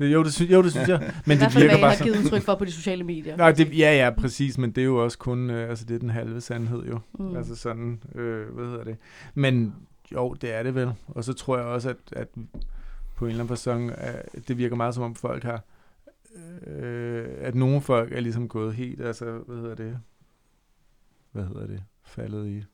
Det, 0.00 0.12
jo, 0.12 0.24
det 0.24 0.34
synes, 0.34 0.50
jo, 0.50 0.62
det 0.62 0.72
synes 0.72 0.88
jeg. 0.88 1.12
Men 1.26 1.38
det 1.38 1.54
virker 1.54 1.68
hvad 1.68 1.78
bare 1.78 1.90
har 1.90 1.96
sådan... 1.96 2.12
givet 2.12 2.24
udtryk 2.24 2.42
for 2.42 2.54
på 2.54 2.64
de 2.64 2.72
sociale 2.72 3.04
medier. 3.04 3.36
Nej, 3.36 3.52
det, 3.52 3.78
ja, 3.78 4.04
ja, 4.04 4.10
præcis, 4.10 4.58
men 4.58 4.70
det 4.70 4.80
er 4.80 4.84
jo 4.84 5.04
også 5.04 5.18
kun, 5.18 5.50
øh, 5.50 5.70
altså 5.70 5.84
det 5.84 5.94
er 5.94 5.98
den 5.98 6.10
halve 6.10 6.40
sandhed 6.40 6.84
jo. 6.84 6.98
Mm. 7.18 7.36
Altså 7.36 7.56
sådan, 7.56 8.02
øh, 8.14 8.54
hvad 8.54 8.64
hedder 8.64 8.84
det. 8.84 8.96
Men 9.34 9.74
jo, 10.12 10.34
det 10.34 10.54
er 10.54 10.62
det 10.62 10.74
vel. 10.74 10.92
Og 11.06 11.24
så 11.24 11.32
tror 11.32 11.56
jeg 11.56 11.66
også, 11.66 11.88
at, 11.88 11.96
at 12.12 12.28
på 13.16 13.24
en 13.24 13.30
eller 13.30 13.42
anden 13.44 13.56
fasong, 13.56 13.90
øh, 13.90 14.42
det 14.48 14.58
virker 14.58 14.76
meget 14.76 14.94
som 14.94 15.04
om 15.04 15.14
folk 15.14 15.42
har 15.42 15.64
øh, 16.66 17.28
at 17.38 17.54
nogle 17.54 17.80
folk 17.80 18.12
er 18.12 18.20
ligesom 18.20 18.48
gået 18.48 18.74
helt, 18.74 19.00
altså, 19.00 19.24
hvad 19.24 19.56
hedder 19.56 19.74
det, 19.74 20.00
hvad 21.32 21.44
hedder 21.44 21.66
det, 21.66 21.82
faldet 22.02 22.48
i 22.48 22.64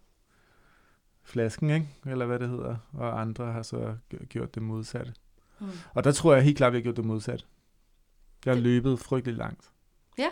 flasken, 1.22 1.70
ikke? 1.70 1.88
eller 2.06 2.26
hvad 2.26 2.38
det 2.38 2.48
hedder, 2.48 2.76
og 2.92 3.20
andre 3.20 3.52
har 3.52 3.62
så 3.62 3.96
gjort 4.28 4.54
det 4.54 4.62
modsatte. 4.62 5.12
Mm. 5.60 5.66
Og 5.94 6.04
der 6.04 6.12
tror 6.12 6.34
jeg 6.34 6.44
helt 6.44 6.56
klart, 6.56 6.66
at 6.66 6.72
vi 6.72 6.78
har 6.78 6.82
gjort 6.82 6.96
det 6.96 7.04
modsatte. 7.04 7.44
Jeg 8.44 8.54
har 8.54 8.60
løbet 8.60 8.98
frygtelig 8.98 9.36
langt. 9.36 9.70
Ja, 10.18 10.28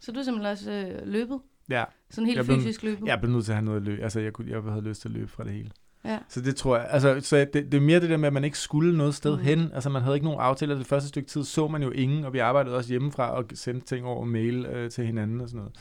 så 0.00 0.12
du 0.12 0.18
har 0.18 0.24
simpelthen 0.24 0.50
også 0.52 0.72
øh, 0.72 1.08
løbet? 1.08 1.40
Ja. 1.70 1.84
Sådan 2.10 2.26
helt 2.26 2.36
jeg 2.36 2.44
blev, 2.44 2.56
fysisk 2.56 2.82
løbet? 2.82 3.06
Jeg 3.06 3.20
blev 3.20 3.32
nødt 3.32 3.44
til 3.44 3.52
at 3.52 3.56
have 3.56 3.64
noget 3.64 3.80
at 3.80 3.82
løbe. 3.82 4.02
Altså, 4.02 4.20
jeg, 4.20 4.32
kunne, 4.32 4.50
jeg 4.50 4.62
havde 4.62 4.84
lyst 4.84 5.00
til 5.00 5.08
at 5.08 5.12
løbe 5.12 5.28
fra 5.28 5.44
det 5.44 5.52
hele. 5.52 5.70
Ja. 6.04 6.18
Så 6.28 6.40
det 6.40 6.56
tror 6.56 6.76
jeg, 6.76 6.86
altså, 6.90 7.20
så 7.20 7.36
det, 7.36 7.54
det 7.54 7.74
er 7.74 7.80
mere 7.80 8.00
det 8.00 8.10
der 8.10 8.16
med, 8.16 8.26
at 8.26 8.32
man 8.32 8.44
ikke 8.44 8.58
skulle 8.58 8.96
noget 8.96 9.14
sted 9.14 9.36
mm. 9.36 9.42
hen. 9.42 9.70
Altså, 9.72 9.90
man 9.90 10.02
havde 10.02 10.16
ikke 10.16 10.26
nogen 10.26 10.40
aftaler. 10.40 10.74
Det 10.74 10.86
første 10.86 11.08
stykke 11.08 11.28
tid 11.28 11.44
så 11.44 11.68
man 11.68 11.82
jo 11.82 11.90
ingen, 11.90 12.24
og 12.24 12.32
vi 12.32 12.38
arbejdede 12.38 12.76
også 12.76 12.90
hjemmefra 12.90 13.30
og 13.30 13.44
sendte 13.54 13.86
ting 13.86 14.06
over 14.06 14.24
mail 14.24 14.66
øh, 14.66 14.90
til 14.90 15.06
hinanden 15.06 15.40
og 15.40 15.48
sådan 15.48 15.58
noget. 15.58 15.76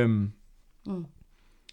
Øhm, 0.00 0.32
Mm. 0.86 1.06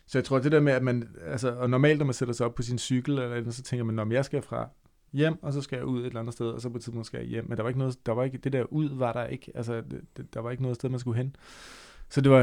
Så 0.08 0.18
jeg 0.18 0.26
tror, 0.26 0.40
det 0.40 0.52
der 0.52 0.60
med, 0.60 0.74
at 0.74 0.84
man, 0.84 1.10
altså, 1.26 1.56
og 1.56 1.70
normalt, 1.70 1.98
når 1.98 2.06
man 2.06 2.14
sætter 2.14 2.34
sig 2.34 2.46
op 2.46 2.56
på 2.56 2.62
sin 2.62 2.80
cykel, 2.80 3.20
eller 3.20 3.36
andet, 3.36 3.56
så 3.56 3.64
tænker 3.64 3.84
man, 3.84 4.00
om 4.00 4.12
jeg 4.12 4.26
skal 4.26 4.42
fra 4.42 4.70
hjem, 5.14 5.44
og 5.44 5.54
så 5.54 5.62
skal 5.62 5.78
jeg 5.78 5.86
ud 5.86 6.00
et 6.02 6.06
eller 6.06 6.20
andet 6.20 6.34
sted, 6.34 6.46
og 6.48 6.62
så 6.62 6.70
på 6.70 6.78
et 6.78 6.84
tidspunkt 6.84 7.08
skal 7.08 7.18
jeg 7.20 7.28
hjem. 7.28 7.46
Men 7.50 7.58
der 7.58 7.64
var 7.64 7.70
ikke 7.70 7.80
noget, 7.80 8.06
der 8.06 8.12
var 8.12 8.24
ikke, 8.24 8.38
det 8.38 8.54
der 8.54 8.64
ud 8.74 8.90
var 8.90 9.14
der 9.14 9.26
ikke, 9.26 9.52
altså, 9.56 9.82
det, 10.18 10.34
der 10.34 10.40
var 10.40 10.52
ikke 10.52 10.64
noget 10.64 10.76
sted, 10.76 10.90
man 10.90 11.00
skulle 11.00 11.18
hen. 11.18 11.36
Så 12.10 12.22
det 12.22 12.32
var, 12.32 12.40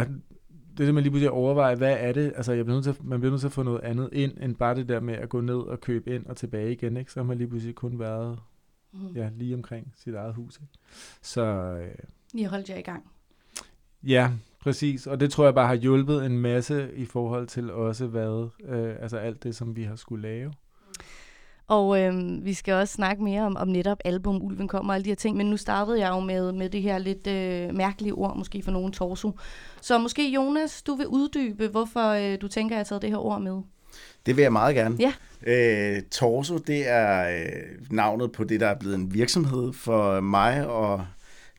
det 0.77 0.81
er 0.81 0.85
det, 0.85 0.95
man 0.95 1.03
lige 1.03 1.11
pludselig 1.11 1.31
overvejer, 1.31 1.75
hvad 1.77 1.97
er 2.01 2.13
det? 2.13 2.33
Altså, 2.37 2.53
jeg 2.53 2.65
bliver 2.65 2.77
nødt 2.77 2.85
til, 2.85 2.91
at- 2.91 3.05
man 3.05 3.21
bliver 3.21 3.31
nødt 3.31 3.41
til 3.41 3.49
at 3.49 3.53
få 3.53 3.63
noget 3.63 3.81
andet 3.81 4.09
ind, 4.13 4.33
end 4.41 4.57
bare 4.57 4.75
det 4.75 4.89
der 4.89 5.01
med 5.01 5.15
at 5.15 5.29
gå 5.29 5.41
ned 5.41 5.55
og 5.59 5.81
købe 5.81 6.15
ind 6.15 6.27
og 6.27 6.37
tilbage 6.37 6.73
igen, 6.73 6.97
ikke? 6.97 7.13
Så 7.13 7.21
har 7.21 7.25
man 7.25 7.39
lige 7.39 7.49
pludselig 7.49 7.75
kun 7.75 7.99
været 7.99 8.39
Mhm. 8.93 9.07
ja, 9.15 9.31
lige 9.37 9.55
omkring 9.55 9.93
sit 9.97 10.15
eget 10.15 10.35
hus, 10.35 10.57
ikke? 10.57 10.73
Så 11.23 11.43
øh, 11.43 11.95
I 12.35 12.45
holdt 12.45 12.69
jer 12.69 12.77
i 12.77 12.83
gang. 12.83 13.05
ja, 14.03 14.31
præcis. 14.61 15.07
Og 15.07 15.21
det 15.21 15.31
tror 15.31 15.45
jeg 15.45 15.55
bare 15.55 15.67
har 15.67 15.75
hjulpet 15.75 16.27
en 16.27 16.39
masse 16.39 16.95
i 16.97 17.05
forhold 17.05 17.47
til 17.47 17.71
også 17.73 18.07
hvad, 18.07 18.49
øh, 18.65 18.97
altså 19.01 19.17
alt 19.17 19.43
det, 19.43 19.57
som 19.57 19.77
vi 19.77 19.83
har 19.83 19.97
skulle 19.97 20.23
lave. 20.23 20.53
Og 21.71 22.01
øhm, 22.01 22.45
vi 22.45 22.55
skal 22.55 22.75
også 22.75 22.95
snakke 22.95 23.23
mere 23.23 23.43
om, 23.43 23.57
om 23.57 23.69
netop 23.69 23.99
album, 24.05 24.43
Ulven 24.43 24.69
kommer 24.69 24.93
og 24.93 24.95
alle 24.95 25.05
de 25.05 25.11
her 25.11 25.15
ting. 25.15 25.37
Men 25.37 25.47
nu 25.47 25.57
startede 25.57 26.01
jeg 26.01 26.09
jo 26.09 26.21
med, 26.21 26.53
med 26.53 26.71
det 26.71 26.83
her 26.83 26.99
lidt 26.99 27.27
øh, 27.27 27.75
mærkelige 27.75 28.13
ord, 28.13 28.37
måske 28.37 28.63
for 28.63 28.71
nogen 28.71 28.93
torso. 28.93 29.39
Så 29.81 29.99
måske 29.99 30.31
Jonas, 30.31 30.83
du 30.83 30.95
vil 30.95 31.07
uddybe, 31.07 31.69
hvorfor 31.69 32.09
øh, 32.09 32.41
du 32.41 32.49
tænker, 32.49 32.75
at 32.75 32.77
jeg 32.77 32.79
har 32.79 32.85
taget 32.85 33.03
det 33.03 33.11
her 33.11 33.17
ord 33.17 33.41
med. 33.41 33.63
Det 34.27 34.37
vil 34.37 34.43
jeg 34.43 34.53
meget 34.53 34.75
gerne. 34.75 34.97
Ja. 34.99 35.13
Øh, 35.43 36.03
Torso, 36.03 36.59
det 36.59 36.89
er 36.89 37.41
øh, 37.41 37.91
navnet 37.91 38.33
på 38.33 38.45
det, 38.45 38.61
der 38.61 38.67
er 38.67 38.79
blevet 38.79 38.95
en 38.95 39.15
virksomhed 39.15 39.73
for 39.73 40.21
mig 40.21 40.67
og 40.67 41.07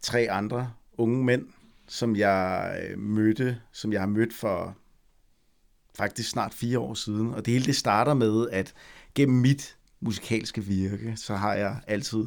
tre 0.02 0.28
andre 0.32 0.71
unge 0.97 1.24
mænd, 1.24 1.45
som 1.88 2.15
jeg 2.15 2.76
øh, 2.84 3.00
mødte, 3.00 3.58
som 3.71 3.93
jeg 3.93 4.02
har 4.02 4.08
mødt 4.08 4.34
for 4.34 4.76
faktisk 5.97 6.30
snart 6.30 6.54
fire 6.54 6.80
år 6.80 6.93
siden. 6.93 7.34
Og 7.34 7.45
det 7.45 7.54
hele 7.54 7.65
det 7.65 7.76
starter 7.76 8.13
med, 8.13 8.50
at 8.52 8.74
gennem 9.15 9.38
mit 9.38 9.76
musikalske 10.02 10.64
virke, 10.64 11.14
så 11.16 11.36
har 11.36 11.54
jeg 11.54 11.80
altid 11.88 12.26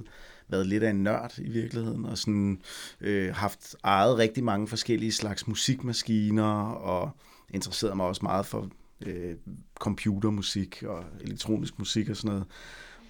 været 0.49 0.67
lidt 0.67 0.83
af 0.83 0.91
en 0.91 1.03
nørd 1.03 1.39
i 1.39 1.51
virkeligheden, 1.51 2.05
og 2.05 2.19
sådan 2.19 2.61
øh, 3.01 3.35
haft 3.35 3.77
ejet 3.85 4.19
rigtig 4.19 4.45
mange 4.45 4.69
forskellige 4.69 5.13
slags 5.13 5.47
musikmaskiner, 5.47 6.63
og 6.71 7.11
interesseret 7.51 7.97
mig 7.97 8.07
også 8.07 8.21
meget 8.23 8.47
for 8.47 8.71
øh, 9.07 9.35
computermusik 9.75 10.83
og 10.87 11.05
elektronisk 11.21 11.79
musik 11.79 12.09
og 12.09 12.17
sådan 12.17 12.31
noget. 12.31 12.47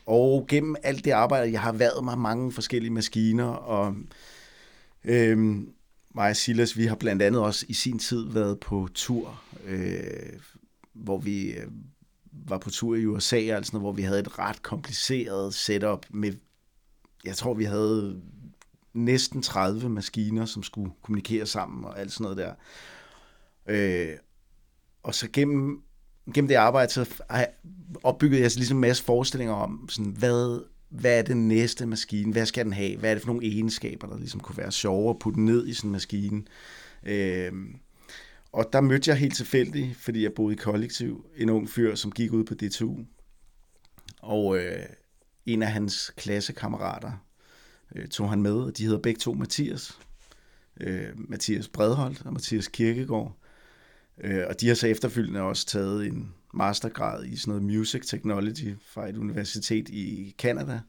Og 0.07 0.47
gennem 0.49 0.77
alt 0.83 1.05
det 1.05 1.11
arbejde, 1.11 1.53
jeg 1.53 1.61
har 1.61 1.73
været 1.73 2.05
mig 2.05 2.19
mange 2.19 2.53
forskellige 2.53 2.93
maskiner, 2.93 3.45
og 3.45 3.97
øh, 5.05 5.39
mig 6.15 6.31
og 6.31 6.37
Silas, 6.37 6.77
vi 6.77 6.87
har 6.87 6.97
blandt 6.97 7.23
andet 7.23 7.41
også 7.41 7.67
i 7.69 7.75
sin 7.75 7.99
tid 7.99 8.33
været 8.33 8.61
på 8.61 8.89
tur, 8.95 9.43
øh, 9.67 10.41
hvor 10.93 11.19
vi 11.19 11.51
øh, 11.51 11.67
var 12.49 12.59
på 12.59 12.71
tur 12.71 12.97
i 12.97 13.07
USA, 13.07 13.37
altså, 13.37 13.73
noget, 13.73 13.85
hvor 13.85 13.93
vi 13.93 14.03
havde 14.03 14.21
et 14.21 14.39
ret 14.39 14.63
kompliceret 14.63 15.55
setup 15.55 16.07
med, 16.11 16.33
jeg 17.25 17.37
tror, 17.37 17.55
vi 17.55 17.65
havde 17.65 18.23
næsten 18.95 19.43
30 19.43 19.89
maskiner, 19.89 20.45
som 20.45 20.63
skulle 20.63 20.93
kommunikere 21.03 21.47
sammen 21.47 21.85
og 21.85 22.01
alt 22.01 22.13
sådan 22.13 22.25
noget 22.25 22.37
der. 22.37 22.55
Øh, 23.69 24.17
og 25.03 25.15
så 25.15 25.29
gennem, 25.33 25.83
gennem 26.35 26.49
det 26.49 26.55
arbejde, 26.55 26.93
så 26.93 27.23
opbyggede 28.03 28.43
jeg 28.43 28.51
ligesom 28.57 28.77
en 28.77 28.81
masse 28.81 29.05
forestillinger 29.05 29.55
om, 29.55 29.89
sådan, 29.89 30.13
hvad, 30.13 30.65
hvad 30.89 31.19
er 31.19 31.23
den 31.23 31.49
næste 31.49 31.87
maskine, 31.87 32.33
hvad 32.33 32.47
skal 32.47 32.65
den 32.65 32.73
have, 32.73 32.97
hvad 32.97 33.11
er 33.11 33.15
det 33.15 33.23
for 33.23 33.33
nogle 33.33 33.47
egenskaber, 33.47 34.07
der 34.07 34.19
ligesom 34.19 34.41
kunne 34.41 34.57
være 34.57 34.73
sjovere 34.73 35.11
at 35.11 35.19
putte 35.19 35.41
ned 35.41 35.67
i 35.67 35.75
sådan 35.75 35.89
en 35.89 35.93
maskine. 35.93 36.43
Øh, 37.03 37.53
og 38.55 38.73
der 38.73 38.81
mødte 38.81 39.11
jeg 39.11 39.19
helt 39.19 39.37
tilfældigt, 39.37 39.97
fordi 39.97 40.23
jeg 40.23 40.33
boede 40.33 40.55
i 40.55 40.57
kollektiv, 40.57 41.27
en 41.37 41.51
ung 41.51 41.71
fyr, 41.71 41.95
som 41.95 42.13
gik 42.13 42.33
ud 42.33 42.45
på 42.45 42.55
DTU. 42.55 42.97
Og 44.23 44.59
øh, 44.59 44.87
en 45.47 45.63
af 45.63 45.73
hans 45.73 46.13
klassekammerater 46.17 47.13
øh, 47.95 48.09
tog 48.09 48.31
han 48.31 48.43
med, 48.43 48.53
og 48.53 48.79
de 48.79 48.85
hedder 48.85 48.99
begge 48.99 49.19
to 49.19 49.33
Mathias. 49.33 49.99
Øh, 50.81 51.09
Mathias 51.15 51.69
Bredholdt 51.69 52.27
og 52.27 52.33
Mathias 52.33 52.69
Kirkegaard. 52.69 53.39
Øh, 54.21 54.45
og 54.49 54.61
de 54.61 54.69
har 54.69 54.75
så 54.75 54.87
efterfølgende 54.87 55.41
også 55.41 55.67
taget 55.67 56.07
en 56.07 56.35
mastergrad 56.53 57.25
i 57.25 57.37
sådan 57.37 57.51
noget 57.51 57.63
music 57.63 58.07
technology 58.07 58.75
fra 58.87 59.09
et 59.09 59.17
universitet 59.17 59.89
i 59.89 60.35
Canada. 60.39 60.81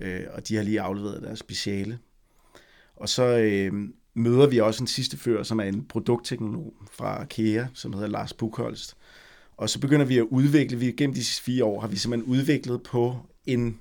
Øh, 0.00 0.26
og 0.30 0.48
de 0.48 0.56
har 0.56 0.62
lige 0.62 0.80
afleveret 0.80 1.22
deres 1.22 1.38
speciale. 1.38 1.98
Og 2.96 3.08
så 3.08 3.38
øh, 3.38 3.88
møder 4.14 4.46
vi 4.46 4.60
også 4.60 4.82
en 4.82 4.86
sidste 4.86 5.16
fører, 5.16 5.42
som 5.42 5.60
er 5.60 5.64
en 5.64 5.84
produktteknolog 5.84 6.74
fra 6.92 7.24
KEA, 7.24 7.66
som 7.74 7.92
hedder 7.92 8.08
Lars 8.08 8.32
Bukholst. 8.32 8.96
Og 9.56 9.70
så 9.70 9.80
begynder 9.80 10.06
vi 10.06 10.18
at 10.18 10.26
udvikle, 10.30 10.78
vi 10.78 10.92
gennem 10.92 11.14
de 11.14 11.24
sidste 11.24 11.42
fire 11.42 11.64
år 11.64 11.80
har 11.80 11.88
vi 11.88 11.96
simpelthen 11.96 12.32
udviklet 12.32 12.82
på 12.82 13.16
en 13.46 13.80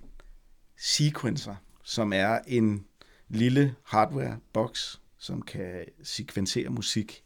sequencer, 0.77 1.55
som 1.83 2.13
er 2.13 2.39
en 2.47 2.85
lille 3.29 3.75
hardware-box, 3.83 4.97
som 5.17 5.41
kan 5.41 5.85
sekventere 6.03 6.69
musik. 6.69 7.23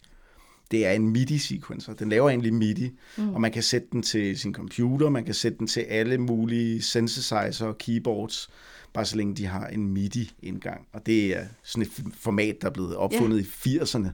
Det 0.71 0.85
er 0.85 0.91
en 0.91 1.07
MIDI-sequencer. 1.09 1.93
Den 1.93 2.09
laver 2.09 2.29
egentlig 2.29 2.53
MIDI, 2.53 2.91
Mm. 3.17 3.33
og 3.33 3.41
man 3.41 3.51
kan 3.51 3.63
sætte 3.63 3.87
den 3.91 4.01
til 4.03 4.39
sin 4.39 4.53
computer, 4.53 5.09
man 5.09 5.25
kan 5.25 5.33
sætte 5.33 5.57
den 5.57 5.67
til 5.67 5.79
alle 5.81 6.17
mulige 6.17 6.81
synthesizer 6.81 7.65
og 7.65 7.77
keyboards, 7.77 8.49
bare 8.93 9.05
så 9.05 9.15
længe 9.15 9.35
de 9.35 9.45
har 9.45 9.67
en 9.67 9.87
MIDI-indgang. 9.87 10.87
Og 10.93 11.05
det 11.05 11.37
er 11.37 11.45
sådan 11.63 11.81
et 11.81 12.13
format, 12.13 12.55
der 12.61 12.67
er 12.67 12.71
blevet 12.73 12.95
opfundet 12.95 13.37
Ja. 13.37 13.41
i 13.41 13.45
80'erne. 13.45 14.07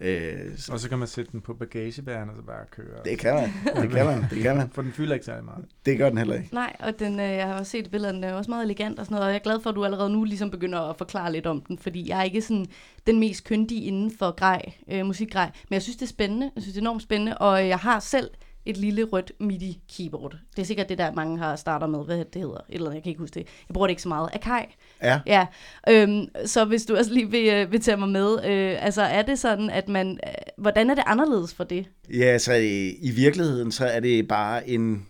Øh, 0.00 0.38
Og 0.72 0.80
så 0.80 0.88
kan 0.88 0.98
man 0.98 1.08
sætte 1.08 1.32
den 1.32 1.40
på 1.40 1.54
bagagebæren 1.54 2.28
og 2.30 2.36
så 2.36 2.42
bare 2.42 2.64
køre. 2.70 2.86
Det 3.04 3.18
kan 3.18 3.34
man. 3.34 3.50
Det 3.82 3.90
kan 3.90 4.06
man. 4.06 4.24
Det 4.30 4.42
kan 4.42 4.56
man. 4.56 4.70
For 4.70 4.82
den 4.82 4.92
fylder 4.92 5.14
ikke 5.14 5.26
særlig 5.26 5.44
meget. 5.44 5.64
Det 5.86 5.98
gør 5.98 6.08
den 6.08 6.18
heller 6.18 6.34
ikke. 6.34 6.54
Nej, 6.54 6.76
og 6.80 6.98
den, 6.98 7.20
øh, 7.20 7.26
jeg 7.30 7.46
har 7.46 7.58
også 7.58 7.70
set 7.70 7.90
billederne, 7.90 8.16
den 8.16 8.24
er 8.24 8.34
også 8.34 8.50
meget 8.50 8.64
elegant 8.64 8.98
og 8.98 9.06
sådan 9.06 9.14
noget, 9.14 9.24
og 9.26 9.30
jeg 9.30 9.38
er 9.38 9.42
glad 9.42 9.60
for, 9.60 9.70
at 9.70 9.76
du 9.76 9.84
allerede 9.84 10.10
nu 10.10 10.24
ligesom 10.24 10.50
begynder 10.50 10.80
at 10.80 10.96
forklare 10.96 11.32
lidt 11.32 11.46
om 11.46 11.60
den, 11.60 11.78
fordi 11.78 12.08
jeg 12.08 12.18
er 12.18 12.22
ikke 12.22 12.42
sådan 12.42 12.66
den 13.06 13.20
mest 13.20 13.44
kyndige 13.44 13.84
inden 13.84 14.12
for 14.18 14.30
grej, 14.30 14.62
øh, 14.90 15.06
musikgrej, 15.06 15.50
men 15.68 15.74
jeg 15.74 15.82
synes, 15.82 15.96
det 15.96 16.02
er 16.02 16.10
spændende, 16.10 16.50
jeg 16.54 16.62
synes, 16.62 16.74
det 16.74 16.80
er 16.80 16.82
enormt 16.84 17.02
spændende, 17.02 17.38
og 17.38 17.68
jeg 17.68 17.78
har 17.78 18.00
selv 18.00 18.30
et 18.66 18.76
lille 18.76 19.04
rødt 19.04 19.32
MIDI-keyboard. 19.40 20.36
Det 20.56 20.62
er 20.62 20.66
sikkert 20.66 20.88
det 20.88 20.98
der, 20.98 21.12
mange 21.12 21.38
har 21.38 21.56
starter 21.56 21.86
med, 21.86 22.04
hvad 22.04 22.18
det 22.18 22.42
hedder, 22.42 22.56
et 22.56 22.64
eller 22.68 22.86
andet, 22.86 22.94
jeg 22.94 23.02
kan 23.02 23.10
ikke 23.10 23.20
huske 23.20 23.34
det. 23.34 23.46
Jeg 23.68 23.74
bruger 23.74 23.86
det 23.86 23.92
ikke 23.92 24.02
så 24.02 24.08
meget. 24.08 24.30
Akai. 24.32 24.64
Ja. 25.02 25.20
Ja, 25.26 25.46
øhm, 25.88 26.28
så 26.46 26.64
hvis 26.64 26.84
du 26.86 26.96
også 26.96 27.12
lige 27.14 27.30
vil, 27.30 27.48
øh, 27.48 27.72
vil 27.72 27.80
tage 27.80 27.96
mig 27.96 28.08
med, 28.08 28.44
øh, 28.44 28.84
altså 28.84 29.02
er 29.02 29.22
det 29.22 29.38
sådan, 29.38 29.70
at 29.70 29.88
man, 29.88 30.20
øh, 30.26 30.32
hvordan 30.58 30.90
er 30.90 30.94
det 30.94 31.04
anderledes 31.06 31.54
for 31.54 31.64
det? 31.64 31.86
Ja, 32.10 32.38
så 32.38 32.52
øh, 32.52 33.08
i 33.08 33.10
virkeligheden, 33.14 33.72
så 33.72 33.86
er 33.86 34.00
det 34.00 34.28
bare 34.28 34.68
en, 34.68 35.06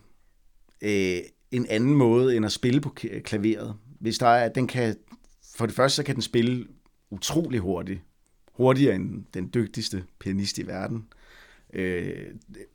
øh, 0.83 1.19
en 1.51 1.67
anden 1.71 1.95
måde, 1.95 2.37
end 2.37 2.47
at 2.47 2.53
spille 2.53 2.81
på 2.81 2.91
klaveret. 3.25 3.75
Hvis 4.01 4.19
der 4.19 4.29
er, 4.29 4.49
den 4.49 4.67
kan, 4.67 4.97
for 5.57 5.67
det 5.67 5.75
første, 5.75 5.97
så 5.97 6.03
kan 6.03 6.15
den 6.15 6.23
spille 6.23 6.67
utrolig 7.11 7.61
hurtigt. 7.61 8.01
Hurtigere 8.53 8.95
end 8.95 9.25
den 9.35 9.51
dygtigste 9.55 10.05
pianist 10.21 10.59
i 10.59 10.67
verden. 10.67 11.05
Øh, 11.77 12.27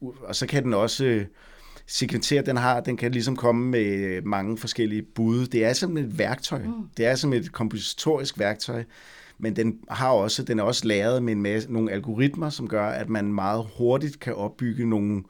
og 0.02 0.36
så 0.36 0.47
kan 0.47 0.64
den 0.64 0.74
også 0.74 1.06
øh, 1.06 1.26
sekventere, 1.88 2.41
den 2.41 2.58
har, 2.58 2.80
den 2.80 2.97
kan 2.97 3.12
ligesom 3.12 3.36
komme 3.36 3.70
med 3.70 4.22
mange 4.22 4.58
forskellige 4.58 5.02
bud. 5.02 5.47
Det 5.47 5.66
er 5.66 5.74
simpelthen 5.74 6.12
et 6.12 6.18
værktøj. 6.18 6.64
Mm. 6.64 6.74
Det 6.97 7.06
er 7.06 7.16
simpelthen 7.16 7.45
et 7.45 7.52
kompositorisk 7.52 8.39
værktøj. 8.39 8.84
Men 9.38 9.56
den 9.56 9.80
har 9.89 10.10
også, 10.10 10.43
den 10.43 10.60
er 10.60 10.64
også 10.64 10.88
lavet 10.88 11.24
med 11.24 11.34
en 11.34 11.41
masse, 11.41 11.74
nogle 11.74 11.91
algoritmer, 11.91 12.49
som 12.49 12.68
gør, 12.68 12.88
at 12.88 13.10
man 13.10 13.34
meget 13.34 13.68
hurtigt 13.78 14.20
kan 14.20 14.36
opbygge 14.36 14.89
nogle 14.89 15.24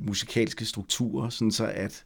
musikalske 0.00 0.64
strukturer, 0.64 1.28
sådan 1.28 1.50
så 1.50 1.66
at 1.74 2.04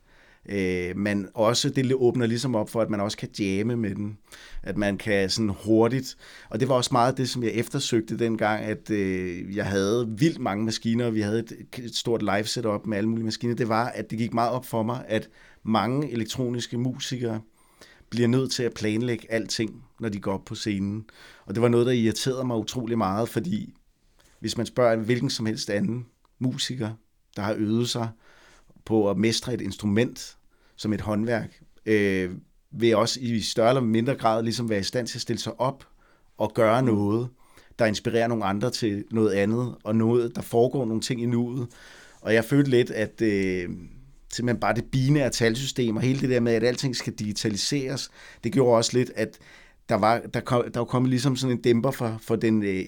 øh, 0.48 0.96
man 0.96 1.28
også, 1.34 1.70
det 1.70 1.94
åbner 1.94 2.26
ligesom 2.26 2.54
op 2.54 2.70
for, 2.70 2.80
at 2.80 2.90
man 2.90 3.00
også 3.00 3.16
kan 3.16 3.28
jamme 3.38 3.76
med 3.76 3.94
den. 3.94 4.18
At 4.62 4.76
man 4.76 4.98
kan 4.98 5.30
sådan 5.30 5.54
hurtigt, 5.64 6.16
og 6.50 6.60
det 6.60 6.68
var 6.68 6.74
også 6.74 6.90
meget 6.92 7.16
det, 7.16 7.28
som 7.28 7.42
jeg 7.42 7.52
eftersøgte 7.52 8.18
dengang, 8.18 8.64
at 8.64 8.90
øh, 8.90 9.56
jeg 9.56 9.66
havde 9.66 10.08
vildt 10.18 10.38
mange 10.38 10.64
maskiner, 10.64 11.06
og 11.06 11.14
vi 11.14 11.20
havde 11.20 11.38
et, 11.38 11.52
et 11.78 11.96
stort 11.96 12.22
live 12.22 12.44
setup 12.44 12.86
med 12.86 12.98
alle 12.98 13.08
mulige 13.08 13.24
maskiner, 13.24 13.54
det 13.54 13.68
var, 13.68 13.88
at 13.88 14.10
det 14.10 14.18
gik 14.18 14.34
meget 14.34 14.50
op 14.50 14.66
for 14.66 14.82
mig, 14.82 15.04
at 15.08 15.28
mange 15.62 16.10
elektroniske 16.10 16.78
musikere 16.78 17.40
bliver 18.10 18.28
nødt 18.28 18.52
til 18.52 18.62
at 18.62 18.74
planlægge 18.74 19.32
alting 19.32 19.84
når 20.00 20.08
de 20.08 20.20
går 20.20 20.32
op 20.32 20.44
på 20.44 20.54
scenen. 20.54 21.04
Og 21.46 21.54
det 21.54 21.62
var 21.62 21.68
noget, 21.68 21.86
der 21.86 21.92
irriterede 21.92 22.44
mig 22.44 22.56
utrolig 22.56 22.98
meget, 22.98 23.28
fordi 23.28 23.74
hvis 24.40 24.56
man 24.56 24.66
spørger 24.66 24.92
en 24.92 25.04
hvilken 25.04 25.30
som 25.30 25.46
helst 25.46 25.70
anden 25.70 26.06
musiker, 26.38 26.90
der 27.36 27.42
har 27.42 27.54
øvet 27.58 27.88
sig 27.88 28.08
på 28.84 29.10
at 29.10 29.18
mestre 29.18 29.54
et 29.54 29.60
instrument 29.60 30.37
som 30.78 30.92
et 30.92 31.00
håndværk, 31.00 31.60
øh, 31.86 32.30
vil 32.70 32.96
også 32.96 33.20
i 33.22 33.40
større 33.40 33.68
eller 33.68 33.80
mindre 33.80 34.14
grad 34.14 34.42
ligesom 34.42 34.70
være 34.70 34.80
i 34.80 34.82
stand 34.82 35.06
til 35.06 35.18
at 35.18 35.22
stille 35.22 35.40
sig 35.40 35.60
op 35.60 35.84
og 36.38 36.54
gøre 36.54 36.82
noget, 36.82 37.28
der 37.78 37.86
inspirerer 37.86 38.28
nogle 38.28 38.44
andre 38.44 38.70
til 38.70 39.04
noget 39.10 39.32
andet, 39.32 39.74
og 39.84 39.96
noget, 39.96 40.36
der 40.36 40.42
foregår 40.42 40.84
nogle 40.84 41.02
ting 41.02 41.22
i 41.22 41.26
nuet. 41.26 41.68
Og 42.20 42.34
jeg 42.34 42.44
følte 42.44 42.70
lidt, 42.70 42.90
at 42.90 43.22
øh, 43.22 43.68
simpelthen 44.32 44.60
bare 44.60 44.74
det 44.74 44.84
binære 44.84 45.30
talsystem, 45.30 45.96
og 45.96 46.02
hele 46.02 46.20
det 46.20 46.30
der 46.30 46.40
med, 46.40 46.52
at 46.52 46.64
alting 46.64 46.96
skal 46.96 47.12
digitaliseres, 47.12 48.10
det 48.44 48.52
gjorde 48.52 48.76
også 48.76 48.98
lidt, 48.98 49.10
at 49.16 49.38
der 49.88 49.94
var, 49.94 50.18
der 50.18 50.40
kom, 50.40 50.72
der 50.72 50.80
var 50.80 50.84
kommet 50.84 51.10
ligesom 51.10 51.36
sådan 51.36 51.56
en 51.56 51.62
dæmper 51.62 51.90
for, 51.90 52.18
for 52.22 52.36
den 52.36 52.62
øh, 52.62 52.84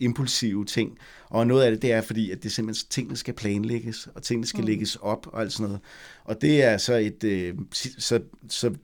impulsive 0.00 0.64
ting. 0.64 0.98
Og 1.28 1.46
noget 1.46 1.62
af 1.64 1.70
det, 1.70 1.82
det 1.82 1.92
er 1.92 2.00
fordi, 2.00 2.30
at 2.30 2.42
det 2.42 2.52
simpelthen, 2.52 2.88
tingene 2.90 3.16
skal 3.16 3.34
planlægges, 3.34 4.08
og 4.14 4.22
tingene 4.22 4.46
skal 4.46 4.60
Mm. 4.60 4.66
lægges 4.66 4.96
op 4.96 5.26
og 5.26 5.40
alt 5.40 5.52
sådan 5.52 5.64
noget. 5.64 5.80
Og 6.24 6.40
det 6.40 6.62
er 6.62 6.76
så 6.76 6.94
et, 6.94 7.24
øh, 7.24 7.54
så, 7.98 8.20
så 8.48 8.74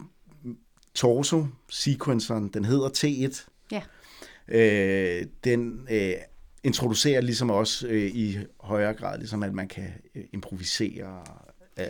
torso 0.94 1.46
sequenceren, 1.70 2.48
den 2.48 2.64
hedder 2.64 2.88
T1. 2.88 3.46
Ja. 3.72 3.82
Øh, 4.48 5.26
den 5.44 5.88
øh, 5.90 6.12
introducerer 6.64 7.20
ligesom 7.20 7.50
også 7.50 7.86
øh, 7.86 8.10
i 8.14 8.38
højere 8.60 8.94
grad, 8.94 9.18
ligesom 9.18 9.42
at 9.42 9.54
man 9.54 9.68
kan 9.68 9.92
øh, 10.14 10.24
improvisere 10.32 11.24
øh, 11.78 11.86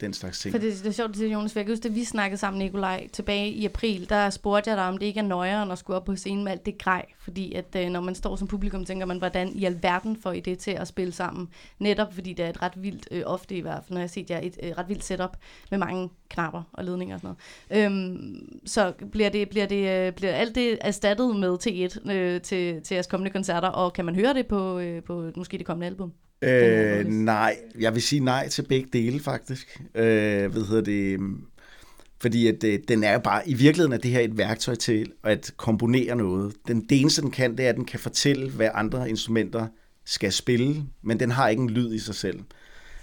den 0.00 0.14
slags 0.14 0.40
ting. 0.40 0.52
For 0.52 0.58
det, 0.58 0.78
det 0.78 0.86
er 0.86 0.92
sjovt, 0.92 1.14
det 1.14 1.32
Jonas, 1.32 1.52
for 1.52 1.58
jeg 1.60 1.66
kan 1.66 1.72
huske, 1.72 1.88
da 1.88 1.94
vi 1.94 2.04
snakkede 2.04 2.40
sammen, 2.40 2.58
Nikolaj, 2.58 3.08
tilbage 3.12 3.50
i 3.50 3.64
april, 3.64 4.08
der 4.08 4.30
spurgte 4.30 4.70
jeg 4.70 4.76
dig, 4.76 4.88
om 4.88 4.98
det 4.98 5.06
ikke 5.06 5.20
er 5.20 5.24
nøjere 5.24 5.72
at 5.72 5.78
skulle 5.78 5.96
op 5.96 6.04
på 6.04 6.16
scenen 6.16 6.44
med 6.44 6.52
alt 6.52 6.66
det 6.66 6.78
grej. 6.78 7.06
Fordi 7.18 7.54
at 7.54 7.76
øh, 7.76 7.90
når 7.90 8.00
man 8.00 8.14
står 8.14 8.36
som 8.36 8.48
publikum, 8.48 8.84
tænker 8.84 9.06
man, 9.06 9.18
hvordan 9.18 9.52
i 9.54 9.64
alverden 9.64 10.16
får 10.16 10.32
I 10.32 10.40
det 10.40 10.58
til 10.58 10.70
at 10.70 10.88
spille 10.88 11.12
sammen? 11.12 11.48
Netop 11.78 12.14
fordi 12.14 12.32
det 12.32 12.44
er 12.44 12.48
et 12.48 12.62
ret 12.62 12.82
vildt, 12.82 13.08
øh, 13.10 13.22
ofte 13.26 13.56
i 13.56 13.60
hvert 13.60 13.84
fald, 13.84 13.90
når 13.90 14.00
jeg 14.00 14.02
har 14.02 14.08
set 14.08 14.30
jer, 14.30 14.40
et 14.42 14.58
øh, 14.62 14.72
ret 14.78 14.88
vildt 14.88 15.04
setup 15.04 15.36
med 15.70 15.78
mange 15.78 16.10
knapper 16.28 16.62
og 16.72 16.84
ledninger 16.84 17.14
og 17.14 17.20
sådan 17.20 17.36
noget. 17.70 17.84
Øhm, 17.84 18.60
så 18.66 18.92
bliver, 19.12 19.28
det, 19.28 19.48
bliver, 19.48 19.66
det, 19.66 20.06
øh, 20.06 20.12
bliver 20.12 20.32
alt 20.32 20.54
det 20.54 20.78
erstattet 20.80 21.36
med 21.36 21.58
T1 21.66 22.10
øh, 22.12 22.40
til, 22.40 22.82
til 22.82 22.94
jeres 22.94 23.06
kommende 23.06 23.30
koncerter, 23.30 23.68
og 23.68 23.92
kan 23.92 24.04
man 24.04 24.14
høre 24.14 24.34
det 24.34 24.46
på, 24.46 24.78
øh, 24.78 25.02
på 25.02 25.30
måske 25.36 25.58
det 25.58 25.66
kommende 25.66 25.86
album? 25.86 26.12
Øh, 26.42 27.06
nej, 27.06 27.56
jeg 27.78 27.94
vil 27.94 28.02
sige 28.02 28.20
nej 28.20 28.48
til 28.48 28.62
begge 28.62 28.88
dele 28.92 29.20
faktisk. 29.20 29.80
Øh, 29.94 30.52
hvad 30.52 30.68
hedder 30.68 30.82
det? 30.82 31.20
Fordi 32.20 32.46
at, 32.46 32.64
øh, 32.64 32.78
den 32.88 33.04
er 33.04 33.12
jo 33.12 33.18
bare, 33.18 33.48
i 33.48 33.54
virkeligheden 33.54 33.92
er 33.92 33.96
det 33.96 34.10
her 34.10 34.20
et 34.20 34.38
værktøj 34.38 34.74
til 34.74 35.12
at 35.24 35.52
komponere 35.56 36.16
noget. 36.16 36.54
Den, 36.68 36.80
det 36.80 37.00
eneste, 37.00 37.22
den 37.22 37.30
kan, 37.30 37.56
det 37.56 37.64
er, 37.64 37.68
at 37.68 37.76
den 37.76 37.84
kan 37.84 38.00
fortælle, 38.00 38.50
hvad 38.50 38.68
andre 38.74 39.08
instrumenter 39.08 39.66
skal 40.04 40.32
spille, 40.32 40.84
men 41.02 41.20
den 41.20 41.30
har 41.30 41.48
ikke 41.48 41.62
en 41.62 41.70
lyd 41.70 41.94
i 41.94 41.98
sig 41.98 42.14
selv. 42.14 42.40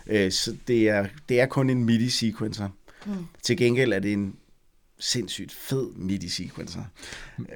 Øh, 0.07 0.31
så 0.31 0.55
det 0.67 0.89
er, 0.89 1.05
det 1.29 1.41
er 1.41 1.45
kun 1.45 1.69
en 1.69 1.83
MIDI-sequencer. 1.83 2.67
Mm. 3.05 3.13
Til 3.43 3.57
gengæld 3.57 3.93
er 3.93 3.99
det 3.99 4.13
en 4.13 4.35
sindssygt 4.99 5.51
fed 5.51 5.87
MIDI-sequencer. 5.95 6.81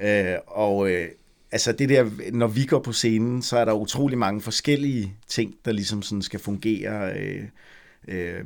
Øh, 0.02 0.36
og 0.46 0.90
øh, 0.90 1.08
altså 1.54 1.72
det 1.72 1.88
der, 1.88 2.10
når 2.32 2.46
vi 2.46 2.64
går 2.64 2.78
på 2.78 2.92
scenen, 2.92 3.42
så 3.42 3.58
er 3.58 3.64
der 3.64 3.72
utrolig 3.72 4.18
mange 4.18 4.40
forskellige 4.40 5.16
ting, 5.28 5.54
der 5.64 5.72
ligesom 5.72 6.02
sådan 6.02 6.22
skal 6.22 6.40
fungere. 6.40 7.18
Øh, 7.18 7.44
øh, 8.08 8.44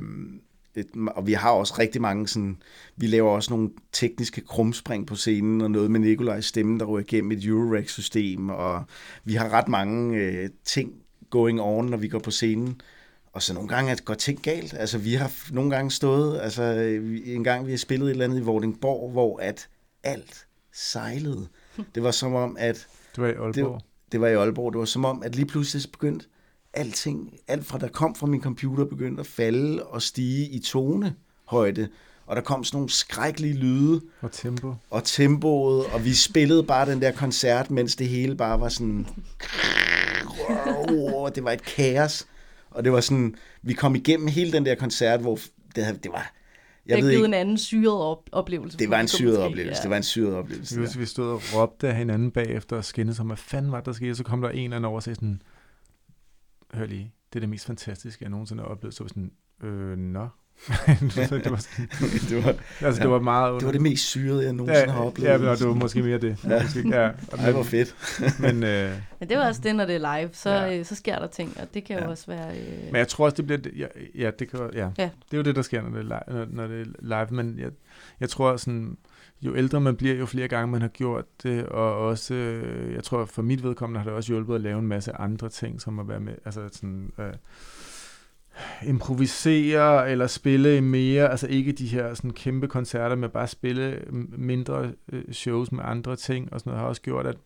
og 1.07 1.27
vi 1.27 1.33
har 1.33 1.51
også 1.51 1.75
rigtig 1.79 2.01
mange 2.01 2.27
sådan, 2.27 2.57
vi 2.95 3.07
laver 3.07 3.31
også 3.31 3.53
nogle 3.53 3.69
tekniske 3.91 4.41
krumspring 4.41 5.07
på 5.07 5.15
scenen, 5.15 5.61
og 5.61 5.71
noget 5.71 5.91
med 5.91 5.99
Nikolajs 5.99 6.45
stemme, 6.45 6.79
der 6.79 6.85
ryger 6.85 7.05
igennem 7.05 7.31
et 7.31 7.45
Eurorack-system, 7.45 8.49
og 8.49 8.83
vi 9.23 9.33
har 9.33 9.49
ret 9.49 9.67
mange 9.67 10.17
øh, 10.17 10.49
ting 10.65 10.93
going 11.29 11.61
on, 11.61 11.85
når 11.85 11.97
vi 11.97 12.07
går 12.07 12.19
på 12.19 12.31
scenen. 12.31 12.81
Og 13.33 13.43
så 13.43 13.53
nogle 13.53 13.69
gange 13.69 13.91
at 13.91 14.05
går 14.05 14.13
ting 14.13 14.41
galt. 14.41 14.73
Altså 14.73 14.97
vi 14.97 15.13
har 15.13 15.31
nogle 15.51 15.71
gange 15.71 15.91
stået, 15.91 16.39
altså 16.41 16.63
øh, 16.63 17.21
en 17.25 17.43
gang 17.43 17.65
vi 17.65 17.71
har 17.71 17.77
spillet 17.77 18.05
et 18.05 18.11
eller 18.11 18.25
andet 18.25 18.39
i 18.39 18.43
Vordingborg, 18.43 19.11
hvor 19.11 19.39
at 19.39 19.67
alt 20.03 20.47
sejlede. 20.73 21.47
Det 21.95 22.03
var 22.03 22.11
som 22.11 22.33
om, 22.33 22.57
at... 22.59 22.87
Det 23.15 23.23
var 23.23 23.27
i 23.27 23.33
Aalborg. 23.33 23.73
Det, 23.73 24.11
det 24.11 24.21
var 24.21 24.27
i 24.27 24.33
Aalborg. 24.33 24.73
Det 24.73 24.79
var 24.79 24.85
som 24.85 25.05
om, 25.05 25.23
at 25.23 25.35
lige 25.35 25.45
pludselig 25.45 25.91
begyndte 25.91 26.25
alting, 26.73 27.39
alt 27.47 27.65
fra 27.65 27.77
der 27.77 27.87
kom 27.87 28.15
fra 28.15 28.27
min 28.27 28.41
computer, 28.41 28.85
begyndte 28.85 29.19
at 29.19 29.27
falde 29.27 29.83
og 29.83 30.01
stige 30.01 30.49
i 30.49 30.59
tonehøjde. 30.59 31.89
Og 32.25 32.35
der 32.35 32.41
kom 32.41 32.63
sådan 32.63 32.77
nogle 32.77 32.89
skrækkelige 32.89 33.53
lyde. 33.53 34.01
Og 34.21 34.31
tempo. 34.31 34.75
Og 34.89 35.03
tempoet, 35.03 35.85
og 35.85 36.05
vi 36.05 36.13
spillede 36.13 36.63
bare 36.63 36.91
den 36.91 37.01
der 37.01 37.11
koncert, 37.11 37.71
mens 37.71 37.95
det 37.95 38.07
hele 38.07 38.35
bare 38.35 38.59
var 38.59 38.69
sådan... 38.69 39.07
Wow, 40.89 41.29
det 41.29 41.43
var 41.43 41.51
et 41.51 41.63
kaos. 41.63 42.27
Og 42.71 42.83
det 42.83 42.91
var 42.91 43.01
sådan, 43.01 43.35
vi 43.61 43.73
kom 43.73 43.95
igennem 43.95 44.27
hele 44.27 44.51
den 44.51 44.65
der 44.65 44.75
koncert, 44.75 45.19
hvor 45.19 45.39
det, 45.75 46.03
det 46.03 46.11
var... 46.11 46.33
Jeg 46.89 46.97
det 46.97 47.03
ved 47.03 47.09
har 47.11 47.15
givet 47.17 47.25
ikke, 47.27 47.37
en 47.37 47.41
anden 47.41 47.57
syret 47.57 48.01
op- 48.01 48.29
oplevelse. 48.31 48.77
det 48.77 48.89
var 48.89 48.99
en 48.99 49.07
syret 49.07 49.33
måske. 49.33 49.43
oplevelse. 49.43 49.81
Det 49.81 49.89
var 49.89 49.97
en 49.97 50.03
syret 50.03 50.35
oplevelse. 50.35 50.81
Vi, 50.81 50.87
vi 50.99 51.05
stod 51.05 51.29
og 51.31 51.41
råbte 51.55 51.87
af 51.87 51.95
hinanden 51.95 52.31
bagefter 52.31 52.75
og 52.77 52.85
skændede 52.85 53.19
om, 53.21 53.27
hvad 53.27 53.37
fanden 53.37 53.71
var 53.71 53.81
der 53.81 53.91
skete? 53.91 54.15
Så 54.15 54.23
kom 54.23 54.41
der 54.41 54.49
en 54.49 54.63
eller 54.63 54.75
anden 54.75 54.85
over 54.85 54.95
og 54.95 55.03
sagde 55.03 55.15
sådan, 55.15 55.41
hør 56.73 56.85
lige, 56.85 57.13
det 57.33 57.35
er 57.35 57.39
det 57.39 57.49
mest 57.49 57.65
fantastiske, 57.65 58.23
jeg 58.23 58.29
nogensinde 58.29 58.63
har 58.63 58.69
oplevet. 58.69 58.93
Så 58.93 59.03
var 59.03 59.07
sådan, 59.07 59.31
øh, 59.63 59.97
nå. 59.97 60.27
Så 61.09 61.41
det 61.43 61.51
var 61.51 61.57
sådan, 61.57 61.89
Det 62.29 62.45
var- 62.45 62.55
altså, 62.87 63.01
ja. 63.01 63.03
det 63.03 63.09
var 63.09 63.19
meget... 63.19 63.59
Det 63.59 63.65
var 63.65 63.71
det 63.71 63.81
mest 63.81 64.03
syrede, 64.05 64.43
jeg 64.43 64.53
nogensinde 64.53 64.93
har 64.93 65.01
oplevet. 65.03 65.29
Ja, 65.31 65.37
men 65.37 65.47
det 65.57 65.67
var 65.67 65.73
måske 65.73 66.01
mere 66.03 66.17
det. 66.17 66.37
Ja. 66.43 66.63
Måske, 66.63 66.89
ja. 66.89 67.09
Ej, 67.43 67.51
hvor 67.51 67.63
fedt. 67.63 67.95
Men, 68.39 68.63
øh, 68.63 68.91
Men 69.19 69.29
det 69.29 69.37
var 69.37 69.47
også 69.47 69.61
det, 69.63 69.75
når 69.75 69.85
det 69.85 69.95
er 69.95 70.19
live, 70.19 70.29
så, 70.33 70.49
Ja. 70.49 70.65
ja. 70.65 70.79
øh, 70.79 70.85
så 70.85 70.95
sker 70.95 71.19
der 71.19 71.27
ting, 71.27 71.53
og 71.61 71.67
det 71.73 71.83
kan 71.83 71.97
jo 71.97 72.03
Ja. 72.03 72.09
også 72.09 72.25
være... 72.27 72.49
Øh... 72.57 72.83
Men 72.85 72.95
jeg 72.95 73.07
tror 73.07 73.25
også, 73.25 73.35
det 73.37 73.45
bliver... 73.45 73.61
det- 73.61 73.73
Ja, 73.77 73.85
ja, 74.15 74.31
det 74.39 74.49
kan, 74.51 74.59
ja. 74.73 74.89
Ja. 74.97 75.09
Det 75.31 75.33
er 75.33 75.37
jo 75.37 75.43
det, 75.43 75.55
der 75.55 75.61
sker, 75.61 75.81
når 75.81 75.89
det 75.89 75.97
er 75.99 76.03
live. 76.03 76.37
Når, 76.39 76.45
når 76.49 76.67
det 76.67 76.81
er 76.81 76.85
live. 77.01 77.27
Men 77.43 77.59
jeg, 77.59 77.69
jeg 78.19 78.29
tror 78.29 78.57
sådan, 78.57 78.97
jo 79.41 79.55
ældre 79.55 79.81
man 79.81 79.95
bliver, 79.95 80.15
jo 80.15 80.25
flere 80.25 80.47
gange 80.47 80.71
man 80.71 80.81
har 80.81 80.87
gjort 80.87 81.25
det, 81.43 81.65
og 81.65 81.97
også, 81.97 82.33
øh, 82.33 82.93
jeg 82.95 83.03
tror 83.03 83.25
for 83.25 83.41
mit 83.41 83.63
vedkommende 83.63 83.99
har 83.99 84.05
det 84.09 84.13
også 84.13 84.33
hjulpet 84.33 84.55
at 84.55 84.61
lave 84.61 84.79
en 84.79 84.87
masse 84.87 85.11
andre 85.11 85.49
ting, 85.49 85.81
som 85.81 85.99
at 85.99 86.07
være 86.07 86.19
med, 86.19 86.33
altså 86.45 86.61
sådan, 86.71 87.11
øh, 87.19 87.25
improvisere 88.87 90.11
eller 90.11 90.27
spille 90.27 90.81
mere, 90.81 91.31
altså 91.31 91.47
ikke 91.47 91.71
de 91.71 91.87
her 91.87 92.13
sådan 92.13 92.31
kæmpe 92.31 92.67
koncerter, 92.67 93.15
men 93.15 93.29
bare 93.29 93.47
spille 93.47 94.03
mindre 94.37 94.91
øh, 95.11 95.23
shows 95.31 95.71
med 95.71 95.83
andre 95.83 96.15
ting, 96.15 96.53
og 96.53 96.59
sådan 96.59 96.69
noget 96.69 96.81
har 96.81 96.87
også 96.87 97.01
gjort, 97.01 97.25
at, 97.25 97.37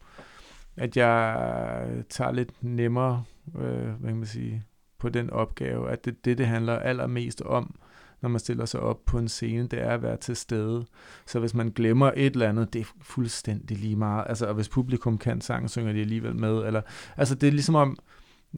at 0.78 0.98
jeg 0.98 2.04
tager 2.10 2.32
lidt 2.32 2.64
nemmere, 2.64 3.24
øh, 3.56 3.90
hvad 4.00 4.10
kan 4.10 4.18
man 4.18 4.26
sige, 4.26 4.64
på 5.00 5.10
den 5.10 5.30
opgave, 5.30 5.92
at 5.92 6.06
det, 6.06 6.26
det, 6.26 6.38
det 6.38 6.48
handler 6.48 6.80
allermest 6.80 7.42
om, 7.42 7.76
når 8.22 8.30
man 8.30 8.40
stiller 8.40 8.66
sig 8.66 8.80
op 8.80 9.06
på 9.06 9.18
en 9.18 9.28
scene, 9.28 9.68
det 9.68 9.82
er 9.82 9.90
at 9.90 10.04
være 10.04 10.18
til 10.18 10.36
stede. 10.36 10.86
Så 11.26 11.40
hvis 11.40 11.54
man 11.54 11.70
glemmer 11.70 12.12
et 12.16 12.34
eller 12.34 12.50
andet, 12.50 12.74
det 12.74 12.82
er 12.82 12.86
fuldstændig 13.02 13.78
lige 13.78 13.96
meget. 13.96 14.26
Altså, 14.30 14.46
og 14.46 14.54
hvis 14.54 14.70
publikum 14.70 15.18
kan 15.18 15.42
sang, 15.42 15.70
synger 15.70 15.94
de 15.94 16.00
alligevel 16.00 16.36
med. 16.36 16.66
Eller, 16.66 16.82
altså, 17.18 17.36
det 17.36 17.48
er 17.48 17.52
ligesom 17.52 17.76
om, 17.76 17.98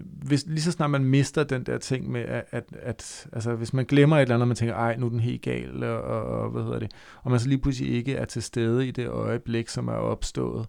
hvis, 0.03 0.45
lige 0.47 0.61
så 0.61 0.71
snart 0.71 0.91
man 0.91 1.03
mister 1.05 1.43
den 1.43 1.63
der 1.63 1.77
ting 1.77 2.11
med, 2.11 2.21
at, 2.21 2.43
at, 2.51 2.63
at 2.81 3.27
altså, 3.33 3.55
hvis 3.55 3.73
man 3.73 3.85
glemmer 3.85 4.17
et 4.17 4.21
eller 4.21 4.35
andet, 4.35 4.43
og 4.43 4.47
man 4.47 4.57
tænker, 4.57 4.75
ej, 4.75 4.95
nu 4.97 5.05
er 5.05 5.09
den 5.09 5.19
helt 5.19 5.41
gal, 5.41 5.83
og, 5.83 6.01
og, 6.01 6.49
hvad 6.49 6.63
hedder 6.63 6.79
det, 6.79 6.91
og 7.23 7.31
man 7.31 7.39
så 7.39 7.47
lige 7.47 7.59
pludselig 7.59 7.93
ikke 7.93 8.15
er 8.15 8.25
til 8.25 8.43
stede 8.43 8.87
i 8.87 8.91
det 8.91 9.07
øjeblik, 9.07 9.69
som 9.69 9.87
er 9.87 9.93
opstået, 9.93 10.67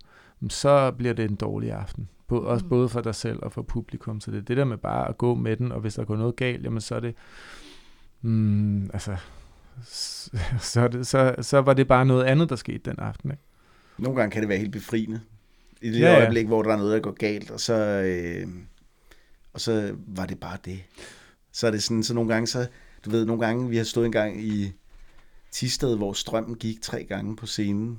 så 0.48 0.90
bliver 0.98 1.14
det 1.14 1.30
en 1.30 1.36
dårlig 1.36 1.72
aften. 1.72 2.08
Både, 2.28 2.46
også 2.46 2.64
Mm. 2.64 2.68
både 2.68 2.88
for 2.88 3.00
dig 3.00 3.14
selv 3.14 3.38
og 3.42 3.52
for 3.52 3.62
publikum. 3.62 4.20
Så 4.20 4.30
det 4.30 4.38
er 4.38 4.42
det 4.42 4.56
der 4.56 4.64
med 4.64 4.76
bare 4.76 5.08
at 5.08 5.18
gå 5.18 5.34
med 5.34 5.56
den, 5.56 5.72
og 5.72 5.80
hvis 5.80 5.94
der 5.94 6.04
går 6.04 6.16
noget 6.16 6.36
galt, 6.36 6.64
jamen 6.64 6.80
så 6.80 6.94
er 6.94 7.00
det, 7.00 7.14
mm, 8.22 8.90
altså, 8.92 9.16
så, 10.60 10.80
er 10.80 10.88
det, 10.88 11.06
så, 11.06 11.34
så 11.40 11.58
var 11.58 11.74
det 11.74 11.88
bare 11.88 12.06
noget 12.06 12.24
andet, 12.24 12.48
der 12.48 12.56
skete 12.56 12.90
den 12.90 12.98
aften. 12.98 13.30
Ikke? 13.30 13.42
Nogle 13.98 14.20
gange 14.20 14.30
kan 14.32 14.40
det 14.42 14.48
være 14.48 14.58
helt 14.58 14.72
befriende. 14.72 15.20
I 15.82 15.90
det 15.90 16.00
Ja, 16.00 16.06
ja, 16.06 16.12
ja. 16.12 16.18
øjeblik, 16.20 16.46
hvor 16.46 16.62
der 16.62 16.72
er 16.72 16.76
noget, 16.76 16.92
der 16.92 17.00
går 17.00 17.12
galt, 17.18 17.50
og 17.50 17.60
så, 17.60 17.74
øh, 17.74 18.46
og 19.56 19.60
så 19.60 19.94
var 20.06 20.26
det 20.26 20.40
bare 20.40 20.58
det. 20.64 20.82
Så 21.52 21.66
er 21.66 21.70
det 21.70 21.82
sådan, 21.82 22.02
så 22.02 22.14
nogle 22.14 22.32
gange, 22.32 22.46
så, 22.46 22.66
du 23.04 23.10
ved, 23.10 23.24
nogle 23.24 23.46
gange, 23.46 23.68
vi 23.70 23.76
har 23.76 23.84
stået 23.84 24.06
en 24.06 24.12
gang 24.12 24.44
i 24.44 24.72
Tisted, 25.52 25.96
hvor 25.96 26.12
strømmen 26.12 26.54
gik 26.54 26.82
tre 26.82 27.04
gange 27.04 27.36
på 27.36 27.46
scenen, 27.46 27.98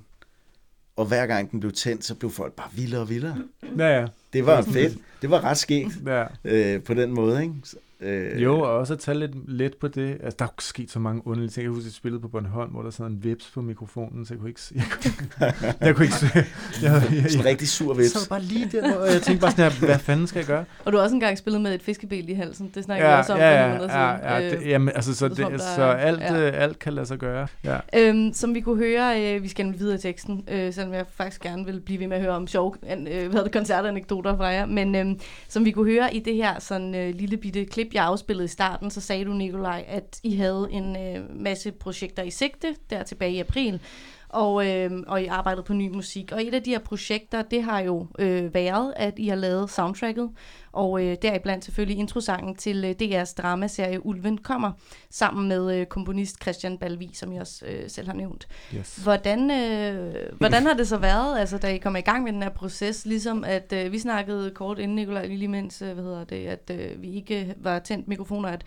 og 0.96 1.06
hver 1.06 1.28
gang 1.28 1.52
den 1.52 1.60
blev 1.60 1.72
tændt, 1.72 2.06
så 2.06 2.16
blev 2.16 2.32
folk 2.32 2.54
bare 2.54 2.70
vildere 2.74 3.02
og 3.02 3.10
vildere. 3.10 3.38
Ja, 3.78 4.00
ja. 4.00 4.08
Det 4.34 4.46
var 4.46 4.62
fedt. 4.62 4.98
Det 5.22 5.30
var 5.30 5.44
ret 5.44 5.58
skægt 5.58 5.94
ja. 6.06 6.26
øh, 6.46 6.84
på 6.84 6.94
den 6.94 7.14
måde, 7.14 7.44
ikke? 7.44 7.54
Øh, 8.02 8.44
Jo, 8.44 8.60
og 8.60 8.78
også 8.78 8.94
at 8.94 9.00
tage 9.00 9.20
lidt 9.20 9.32
let 9.52 9.76
på 9.78 9.88
det. 9.88 10.18
Altså, 10.24 10.36
der 10.40 10.46
er 10.46 10.50
jo 10.50 10.62
sket 10.62 10.92
så 10.92 11.00
mange 11.00 11.28
underlige 11.28 11.50
ting. 11.50 11.64
Jeg 11.64 11.70
husker, 11.72 11.82
at 11.82 11.86
jeg 11.86 11.94
spillede 11.94 12.22
på 12.22 12.28
Bornholm, 12.28 12.72
hvor 12.72 12.82
der 12.82 12.90
sad 12.90 13.06
en 13.06 13.24
vips 13.24 13.52
på 13.54 13.62
mikrofonen, 13.62 14.26
så 14.26 14.34
jeg 14.34 14.40
kunne 14.40 14.50
ikke... 14.50 14.62
se- 14.62 14.76
Jeg 14.76 14.86
kunne, 14.92 15.74
jeg 15.82 15.96
kunne 15.96 16.06
ikke... 16.06 16.16
se- 16.18 16.28
Jeg, 16.36 16.44
jeg, 16.84 17.24
jeg, 17.24 17.32
Sådan 17.32 17.40
en 17.40 17.46
rigtig 17.46 17.68
sur 17.68 17.94
vips. 17.94 18.14
Jeg 18.14 18.22
sad 18.22 18.30
bare 18.30 18.42
lige 18.42 18.70
der, 18.72 18.96
og 18.98 19.08
jeg 19.08 19.22
tænkte 19.22 19.42
bare 19.42 19.52
sådan 19.52 19.72
her, 19.72 19.86
hvad 19.86 20.00
fanden 20.00 20.28
skal 20.28 20.40
jeg 20.40 20.48
gøre? 20.48 20.66
Og 20.86 20.92
du 20.92 20.98
har 20.98 21.04
også 21.04 21.16
engang 21.16 21.38
spillet 21.38 21.62
med 21.62 21.74
et 21.76 21.82
fiskebel 21.82 22.30
i 22.30 22.34
halsen. 22.34 22.72
Det 22.76 22.84
snakker 22.84 23.06
vi 23.06 23.12
Ja, 23.12 23.18
også 23.18 23.34
om 23.34 23.40
ja, 23.40 23.64
for 23.64 23.68
ja, 23.72 23.78
nogle 23.78 23.94
ja, 23.94 24.18
siden. 24.18 24.52
ja, 24.52 24.58
det, 24.60 24.68
jamen, 24.70 24.90
altså, 24.96 25.16
så, 25.16 25.28
det 25.28 25.40
er 25.40 25.50
der 25.50 25.58
så 25.58 25.82
alt, 25.84 26.20
ja. 26.22 26.48
øh, 26.48 26.64
alt 26.64 26.80
kan 26.80 26.94
lade 26.94 27.06
sig 27.06 27.18
gøre. 27.18 27.48
Ja. 27.64 27.78
Øhm, 27.98 28.34
som 28.34 28.56
vi 28.56 28.62
kunne 28.62 28.78
høre, 28.78 29.36
øh, 29.36 29.44
vi 29.44 29.48
skal 29.48 29.74
videre 29.80 29.96
i 29.96 30.00
teksten, 30.00 30.44
øh, 30.52 30.74
selvom 30.74 30.94
jeg 30.94 31.06
faktisk 31.12 31.42
gerne 31.42 31.66
vil 31.66 31.80
blive 31.80 32.00
ved 32.00 32.08
med 32.08 32.18
at 32.18 32.24
høre 32.24 32.34
om 32.36 32.48
sjove 32.48 32.74
øh, 32.92 33.30
hvad 33.32 33.44
det, 33.44 33.52
koncertanekdoter 33.52 34.38
fra 34.38 34.46
jer. 34.46 34.66
Men 34.66 34.96
øh, 34.96 35.06
som 35.48 35.66
vi 35.66 35.72
kunne 35.72 35.92
høre 35.92 36.16
i 36.16 36.20
det 36.20 36.36
her 36.36 36.60
sådan, 36.60 36.96
øh, 36.96 37.16
lille 37.16 37.38
bitte 37.38 37.66
klip, 37.66 37.87
jeg 37.94 38.04
afspillede 38.04 38.46
i 38.46 38.48
starten, 38.48 38.92
så 38.92 39.02
sagde 39.02 39.26
du, 39.26 39.34
Nikolaj, 39.34 39.86
at 39.88 40.20
I 40.24 40.36
havde 40.36 40.68
en 40.72 40.96
øh, 40.96 41.36
masse 41.36 41.72
projekter 41.72 42.24
i 42.24 42.30
sigte, 42.30 42.76
der 42.90 43.04
tilbage 43.04 43.32
i 43.32 43.40
april, 43.40 43.82
og, 44.30 44.68
øh, 44.68 44.92
og 45.08 45.22
I 45.22 45.26
arbejdede 45.26 45.64
på 45.64 45.74
ny 45.74 45.90
musik. 45.90 46.32
Og 46.32 46.44
et 46.44 46.54
af 46.54 46.64
de 46.64 46.70
her 46.70 46.80
projekter, 46.80 47.42
det 47.42 47.64
har 47.64 47.80
jo 47.80 48.08
øh, 48.20 48.54
været, 48.54 48.94
at 48.96 49.14
I 49.18 49.28
har 49.28 49.36
lavet 49.36 49.70
soundtracket, 49.70 50.30
og 50.72 51.06
øh, 51.06 51.18
deriblandt 51.22 51.66
selvfølgelig 51.66 51.98
introsangen 51.98 52.56
til 52.56 52.86
øh, 52.86 52.96
DR's 53.02 53.34
dramaserie 53.38 54.06
Ulven 54.06 54.38
kommer, 54.38 54.72
sammen 55.10 55.48
med 55.48 55.76
øh, 55.76 55.86
komponist 55.86 56.42
Christian 56.42 56.78
Balvi, 56.78 57.10
som 57.14 57.34
jeg 57.34 57.42
også 57.42 57.66
øh, 57.66 57.90
selv 57.90 58.08
har 58.08 58.14
nævnt. 58.14 58.48
Yes. 58.76 58.96
Hvordan, 59.04 59.52
øh, 59.52 60.16
hvordan 60.38 60.66
har 60.66 60.74
det 60.74 60.88
så 60.88 60.98
været, 60.98 61.40
altså, 61.40 61.58
da 61.58 61.68
I 61.68 61.78
kom 61.78 61.96
i 61.96 62.02
gang 62.02 62.24
med 62.24 62.34
den 62.34 62.44
her 62.44 62.50
proces, 62.50 63.06
ligesom 63.06 63.44
at 63.44 63.74
øh, 63.74 63.92
vi 63.92 64.00
snakkede 64.00 64.52
kort 64.52 64.80
inden, 64.80 64.96
Nikolaj, 64.96 65.26
lige 65.26 65.48
mens, 65.48 65.82
øh, 65.82 65.94
hvad 65.94 66.04
hedder 66.04 66.24
det, 66.24 66.48
at 66.48 66.72
øh, 66.74 67.02
vi 67.02 67.12
ikke 67.14 67.56
var 67.58 67.80
tændt 67.80 68.08
mikrofoner, 68.08 68.50
at, 68.50 68.64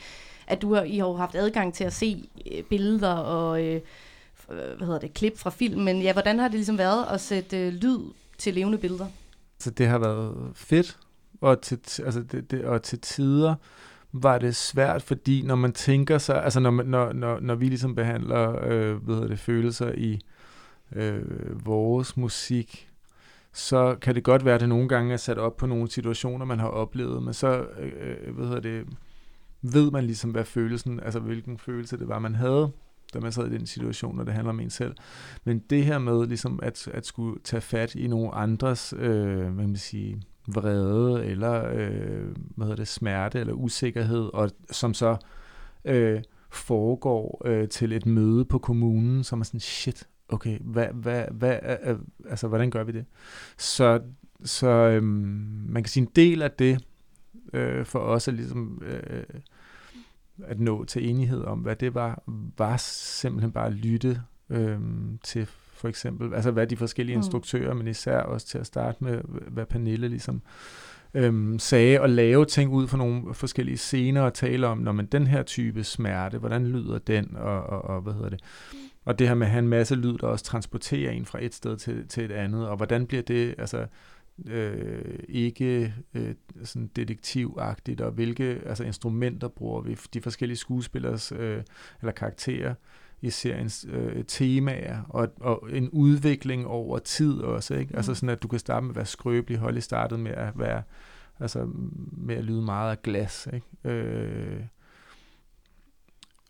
at 0.46 0.62
du 0.62 0.74
har, 0.74 0.82
I 0.82 0.98
har 0.98 1.06
jo 1.06 1.14
haft 1.14 1.34
adgang 1.34 1.74
til 1.74 1.84
at 1.84 1.92
se 1.92 2.28
øh, 2.52 2.62
billeder 2.62 3.14
og 3.14 3.64
øh, 3.64 3.80
Øh, 4.50 4.76
hvad 4.76 4.86
hedder 4.86 4.98
det, 4.98 5.14
klip 5.14 5.38
fra 5.38 5.50
film, 5.50 5.80
men 5.80 6.02
ja, 6.02 6.12
hvordan 6.12 6.38
har 6.38 6.48
det 6.48 6.54
ligesom 6.54 6.78
været 6.78 7.06
at 7.10 7.20
sætte 7.20 7.66
øh, 7.66 7.72
lyd 7.72 7.98
til 8.38 8.54
levende 8.54 8.78
billeder? 8.78 9.06
Så 9.58 9.70
det 9.70 9.86
har 9.86 9.98
været 9.98 10.50
fedt, 10.54 10.98
og 11.40 11.60
til, 11.60 11.78
altså 12.04 12.22
det, 12.22 12.50
det, 12.50 12.64
og 12.64 12.82
til 12.82 13.00
tider 13.00 13.54
var 14.12 14.38
det 14.38 14.56
svært, 14.56 15.02
fordi 15.02 15.42
når 15.42 15.54
man 15.54 15.72
tænker 15.72 16.18
sig, 16.18 16.44
altså 16.44 16.60
når, 16.60 16.70
man, 16.70 16.86
når, 16.86 17.12
når, 17.12 17.40
når 17.40 17.54
vi 17.54 17.66
ligesom 17.66 17.94
behandler 17.94 18.64
øh, 18.64 18.94
hvad 18.96 19.14
hedder 19.14 19.28
det, 19.28 19.38
følelser 19.38 19.92
i 19.92 20.20
øh, 20.92 21.66
vores 21.66 22.16
musik, 22.16 22.88
så 23.52 23.96
kan 24.02 24.14
det 24.14 24.24
godt 24.24 24.44
være, 24.44 24.54
at 24.54 24.60
det 24.60 24.68
nogle 24.68 24.88
gange 24.88 25.12
er 25.12 25.16
sat 25.16 25.38
op 25.38 25.56
på 25.56 25.66
nogle 25.66 25.90
situationer, 25.90 26.44
man 26.44 26.58
har 26.58 26.68
oplevet, 26.68 27.22
men 27.22 27.34
så 27.34 27.66
øh, 27.78 27.92
øh 28.00 28.34
hvad 28.34 28.46
hedder 28.46 28.60
det, 28.60 28.86
ved 29.62 29.90
man 29.90 30.04
ligesom, 30.04 30.30
hvad 30.30 30.44
følelsen, 30.44 31.00
altså 31.00 31.20
hvilken 31.20 31.58
følelse 31.58 31.98
det 31.98 32.08
var, 32.08 32.18
man 32.18 32.34
havde, 32.34 32.72
da 33.14 33.20
man 33.20 33.32
sad 33.32 33.46
i 33.46 33.58
den 33.58 33.66
situation, 33.66 34.16
når 34.16 34.24
det 34.24 34.34
handler 34.34 34.50
om 34.50 34.60
en 34.60 34.70
selv. 34.70 34.94
Men 35.44 35.58
det 35.58 35.84
her 35.84 35.98
med 35.98 36.26
ligesom 36.26 36.60
at, 36.62 36.88
at 36.88 37.06
skulle 37.06 37.40
tage 37.44 37.60
fat 37.60 37.94
i 37.94 38.06
nogle 38.06 38.34
andres, 38.34 38.94
øh, 38.96 39.38
hvad 39.38 39.66
man 39.66 39.76
sige, 39.76 40.22
vrede, 40.46 41.26
eller 41.26 41.68
øh, 41.74 42.28
hvad 42.56 42.66
hedder 42.66 42.76
det, 42.76 42.88
smerte, 42.88 43.40
eller 43.40 43.52
usikkerhed, 43.52 44.30
og 44.34 44.50
som 44.70 44.94
så 44.94 45.16
øh, 45.84 46.22
foregår 46.50 47.42
øh, 47.44 47.68
til 47.68 47.92
et 47.92 48.06
møde 48.06 48.44
på 48.44 48.58
kommunen, 48.58 49.24
som 49.24 49.40
er 49.40 49.44
sådan, 49.44 49.60
shit, 49.60 50.08
okay, 50.28 50.58
hvad, 50.60 50.86
hvad, 50.94 51.24
hvad, 51.30 51.58
øh, 51.62 51.90
øh 51.90 51.98
altså, 52.28 52.48
hvordan 52.48 52.70
gør 52.70 52.84
vi 52.84 52.92
det? 52.92 53.04
Så, 53.58 54.00
så 54.44 54.68
øh, 54.68 55.02
man 55.02 55.82
kan 55.82 55.90
sige, 55.90 56.02
en 56.02 56.10
del 56.16 56.42
af 56.42 56.50
det 56.50 56.84
øh, 57.52 57.86
for 57.86 57.98
os 57.98 58.28
er 58.28 58.32
ligesom 58.32 58.82
øh, 58.86 59.24
at 60.44 60.60
nå 60.60 60.84
til 60.84 61.08
enighed 61.10 61.44
om, 61.44 61.58
hvad 61.58 61.76
det 61.76 61.94
var, 61.94 62.22
var 62.58 62.76
simpelthen 62.76 63.52
bare 63.52 63.66
at 63.66 63.72
lytte 63.72 64.20
øh, 64.50 64.78
til 65.24 65.48
for 65.74 65.88
eksempel, 65.88 66.34
altså 66.34 66.50
hvad 66.50 66.66
de 66.66 66.76
forskellige 66.76 67.16
Mm. 67.16 67.20
instruktører, 67.20 67.74
men 67.74 67.86
især 67.86 68.20
også 68.20 68.46
til 68.46 68.58
at 68.58 68.66
starte 68.66 69.04
med, 69.04 69.20
hvad 69.48 69.66
Pernille 69.66 70.08
ligesom 70.08 70.42
øhm, 71.14 71.58
sagde, 71.58 72.00
og 72.00 72.10
lave 72.10 72.44
ting 72.44 72.70
ud 72.70 72.88
fra 72.88 72.98
nogle 72.98 73.34
forskellige 73.34 73.76
scener, 73.76 74.22
og 74.22 74.34
tale 74.34 74.66
om, 74.66 74.78
når 74.78 74.92
man 74.92 75.06
den 75.06 75.26
her 75.26 75.42
type 75.42 75.84
smerte, 75.84 76.38
hvordan 76.38 76.66
lyder 76.66 76.98
den, 76.98 77.36
og, 77.36 77.62
og, 77.62 77.84
og 77.84 78.00
hvad 78.00 78.12
hedder 78.12 78.28
det, 78.28 78.40
og 79.04 79.18
det 79.18 79.28
her 79.28 79.34
med 79.34 79.46
at 79.46 79.50
have 79.50 79.58
en 79.62 79.68
masse 79.68 79.94
lyd, 79.94 80.18
der 80.18 80.26
også 80.26 80.44
transporterer 80.44 81.10
en 81.10 81.24
fra 81.26 81.38
et 81.44 81.54
sted 81.54 81.76
til, 81.76 82.08
til 82.08 82.24
et 82.24 82.32
andet, 82.32 82.68
og 82.68 82.76
hvordan 82.76 83.06
bliver 83.06 83.22
det, 83.22 83.54
altså, 83.58 83.86
øh, 84.46 85.18
ikke 85.28 85.94
øh, 86.14 86.34
sådan 86.64 86.90
detektivagtigt, 86.96 88.00
og 88.00 88.12
hvilke 88.12 88.44
altså 88.66 88.84
instrumenter 88.84 89.48
bruger 89.48 89.80
vi, 89.80 89.96
de 90.14 90.20
forskellige 90.20 90.56
skuespillers 90.58 91.32
øh, 91.32 91.62
eller 92.00 92.12
karakterer 92.12 92.74
i 93.22 93.30
seriens 93.30 93.86
øh, 93.90 94.24
temaer, 94.24 95.02
og, 95.08 95.28
og 95.40 95.68
en 95.72 95.88
udvikling 95.90 96.66
over 96.66 96.98
tid 96.98 97.38
også, 97.40 97.74
ikke? 97.74 97.96
Altså 97.96 98.10
Mm. 98.10 98.14
sådan, 98.14 98.28
at 98.28 98.42
du 98.42 98.48
kan 98.48 98.58
starte 98.58 98.82
med 98.84 98.90
at 98.90 98.96
være 98.96 99.06
skrøbelig, 99.06 99.58
Holly 99.58 99.78
startede 99.78 100.20
med 100.20 100.32
at 100.32 100.58
være, 100.58 100.82
altså 101.40 101.70
med 102.12 102.34
at 102.36 102.44
lyde 102.44 102.62
meget 102.62 102.90
af 102.90 103.02
glas, 103.02 103.48
ikke? 103.52 103.66
Øh, 103.96 104.60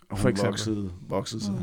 Og 0.09 0.17
hun 0.23 0.37
voksede- 0.47 0.93
voksede 1.09 1.43
sig. 1.45 1.55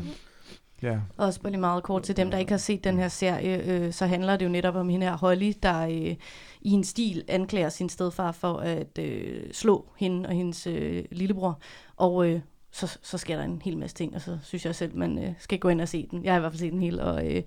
Ja. 0.82 0.98
Også 1.16 1.40
bare 1.40 1.52
lige 1.52 1.60
meget 1.60 1.82
kort 1.82 2.02
til 2.02 2.16
dem, 2.16 2.30
der 2.30 2.38
ikke 2.38 2.52
har 2.52 2.58
set 2.58 2.84
den 2.84 2.98
her 2.98 3.08
serie, 3.08 3.64
øh, 3.72 3.92
så 3.92 4.06
handler 4.06 4.36
det 4.36 4.44
jo 4.44 4.50
netop 4.50 4.74
om 4.74 4.88
hende 4.88 5.06
her 5.06 5.16
Holly, 5.16 5.52
der 5.62 5.86
øh, 5.86 6.16
i 6.60 6.70
en 6.70 6.84
stil 6.84 7.24
anklager 7.28 7.68
sin 7.68 7.88
stedfar 7.88 8.32
for 8.32 8.56
at 8.56 8.98
øh, 8.98 9.52
slå 9.52 9.86
hende 9.96 10.28
og 10.28 10.34
hendes 10.34 10.66
øh, 10.66 11.04
lillebror. 11.10 11.58
Og 11.96 12.26
øh, 12.26 12.40
så, 12.70 12.98
så 13.02 13.18
sker 13.18 13.36
der 13.36 13.44
en 13.44 13.62
hel 13.64 13.78
masse 13.78 13.96
ting, 13.96 14.14
og 14.14 14.20
så 14.20 14.38
synes 14.42 14.66
jeg 14.66 14.74
selv, 14.74 14.96
man 14.96 15.18
øh, 15.18 15.34
skal 15.38 15.58
gå 15.58 15.68
ind 15.68 15.80
og 15.80 15.88
se 15.88 16.08
den. 16.10 16.24
Jeg 16.24 16.32
har 16.32 16.38
i 16.38 16.40
hvert 16.40 16.52
fald 16.52 16.60
set 16.60 16.72
den 16.72 16.80
hele, 16.80 17.02
og 17.02 17.26
øh, 17.26 17.42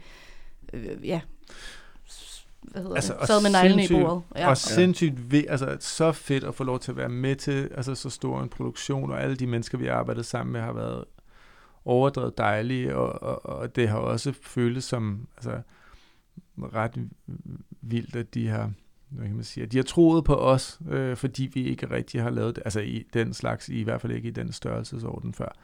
øh, 0.74 1.08
ja, 1.08 1.22
hvad 2.62 2.82
hedder 2.82 2.96
altså, 2.96 3.16
det? 3.20 3.28
Sad 3.28 3.42
med 3.42 3.52
neglene 3.52 3.84
i 3.84 3.88
bordet. 3.88 4.24
Og 4.48 4.58
sindssygt 4.58 5.32
ved, 5.32 5.44
altså 5.50 5.78
så 5.80 6.12
fedt 6.12 6.44
at 6.44 6.56
få 6.56 6.64
lov 6.64 6.80
til 6.80 6.92
at 6.92 6.98
være 6.98 7.10
med 7.10 7.36
til 7.36 7.70
altså, 7.76 7.96
så 7.96 8.10
stor 8.10 8.42
en 8.42 8.50
produktion, 8.50 9.12
og 9.12 9.24
alle 9.24 9.36
de 9.36 9.48
mennesker, 9.48 9.78
vi 9.78 9.86
har 9.86 9.94
arbejdet 9.94 10.26
sammen 10.26 10.54
med, 10.54 10.62
har 10.62 10.74
været 10.74 11.04
overdrevet 11.86 12.38
dejlige, 12.38 12.96
og, 12.96 13.24
og, 13.24 13.60
og 13.60 13.76
det 13.76 13.90
har 13.90 13.98
også 13.98 14.34
føltes 14.42 14.84
som 14.84 15.28
altså, 15.38 15.62
ret 16.58 17.10
vildt, 17.82 18.16
at 18.16 18.34
de 18.34 18.48
har 18.48 18.72
hvad 19.12 19.26
kan 19.26 19.36
man 19.36 19.44
sige, 19.44 19.64
at 19.64 19.72
de 19.72 19.78
har 19.78 19.84
troet 19.84 20.24
på 20.24 20.36
os, 20.36 20.80
øh, 20.90 21.18
fordi 21.18 21.50
vi 21.54 21.64
ikke 21.64 21.92
rigtig 21.92 22.22
har 22.22 22.30
lavet 22.30 22.56
det, 22.56 22.62
altså 22.66 22.80
i 22.80 23.04
den 23.14 23.34
slags, 23.34 23.70
i 23.70 23.84
hvert 23.84 24.02
fald 24.02 24.14
ikke 24.14 24.28
i 24.28 24.32
den 24.32 24.52
størrelsesorden 24.52 25.34
før. 25.34 25.56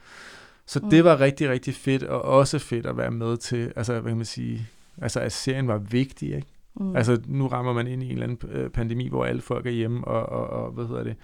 Så 0.66 0.80
Mm. 0.82 0.90
det 0.90 1.04
var 1.04 1.20
rigtig, 1.20 1.48
rigtig 1.48 1.74
fedt, 1.74 2.02
og 2.02 2.22
også 2.22 2.58
fedt 2.58 2.86
at 2.86 2.96
være 2.96 3.10
med 3.10 3.36
til, 3.36 3.72
altså 3.76 3.92
hvad 4.00 4.10
kan 4.10 4.16
man 4.16 4.26
sige, 4.26 4.68
altså 5.02 5.20
at 5.20 5.32
serien 5.32 5.68
var 5.68 5.78
vigtig, 5.78 6.34
ikke? 6.34 6.46
Mm. 6.80 6.96
Altså 6.96 7.20
nu 7.26 7.46
rammer 7.46 7.72
man 7.72 7.86
ind 7.86 8.02
i 8.02 8.06
en 8.06 8.12
eller 8.12 8.24
anden 8.24 8.50
øh, 8.50 8.70
pandemi, 8.70 9.08
hvor 9.08 9.24
alle 9.24 9.40
folk 9.40 9.66
er 9.66 9.70
hjemme, 9.70 10.04
og, 10.04 10.26
og, 10.26 10.64
og 10.64 10.72
hvad 10.72 10.86
hedder 10.86 11.04
det, 11.04 11.16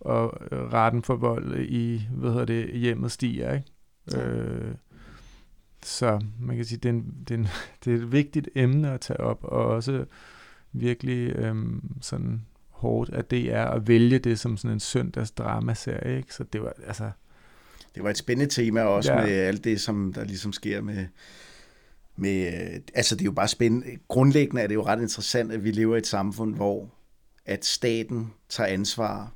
og 0.00 0.38
øh, 0.52 0.58
retten 0.58 1.02
for 1.02 1.16
vold 1.16 1.60
i, 1.60 2.02
hvad 2.14 2.30
hedder 2.30 2.44
det, 2.44 2.70
hjemmet 2.78 3.12
stiger, 3.12 3.54
ikke? 3.54 3.66
Ja. 4.12 4.26
Øh, 4.26 4.74
så 5.82 6.20
man 6.40 6.56
kan 6.56 6.64
sige, 6.64 6.78
det 6.78 6.88
er, 6.88 6.92
en, 6.92 7.14
det, 7.28 7.34
er 7.34 7.38
en, 7.38 7.48
det 7.84 7.92
er 7.92 7.96
et 7.96 8.12
vigtigt 8.12 8.48
emne 8.54 8.92
at 8.92 9.00
tage 9.00 9.20
op, 9.20 9.44
og 9.44 9.66
også 9.66 10.04
virkelig 10.72 11.36
øhm, 11.36 11.82
sådan 12.00 12.42
hårdt, 12.68 13.10
at 13.10 13.30
det 13.30 13.52
er 13.52 13.64
at 13.64 13.88
vælge 13.88 14.18
det 14.18 14.38
som 14.38 14.56
sådan 14.56 14.74
en 14.74 14.80
søndags 14.80 15.30
dramaserie, 15.30 16.16
ikke? 16.16 16.34
Så 16.34 16.44
det 16.44 16.62
var, 16.62 16.72
altså... 16.86 17.10
Det 17.94 18.02
var 18.02 18.10
et 18.10 18.18
spændende 18.18 18.54
tema 18.54 18.82
også 18.82 19.12
Ja. 19.12 19.20
ja. 19.20 19.26
med 19.26 19.34
alt 19.34 19.64
det, 19.64 19.80
som 19.80 20.12
der 20.12 20.24
ligesom 20.24 20.52
sker 20.52 20.80
med, 20.80 21.06
med... 22.16 22.46
øh, 22.46 22.80
Altså, 22.94 23.14
det 23.14 23.20
er 23.20 23.24
jo 23.24 23.32
bare 23.32 23.48
spændende. 23.48 23.86
Grundlæggende 24.08 24.62
er 24.62 24.66
det 24.66 24.74
jo 24.74 24.86
ret 24.86 25.02
interessant, 25.02 25.52
at 25.52 25.64
vi 25.64 25.70
lever 25.70 25.94
i 25.94 25.98
et 25.98 26.06
samfund, 26.06 26.54
hvor 26.54 26.90
at 27.46 27.64
staten 27.64 28.32
tager 28.48 28.68
ansvar 28.68 29.32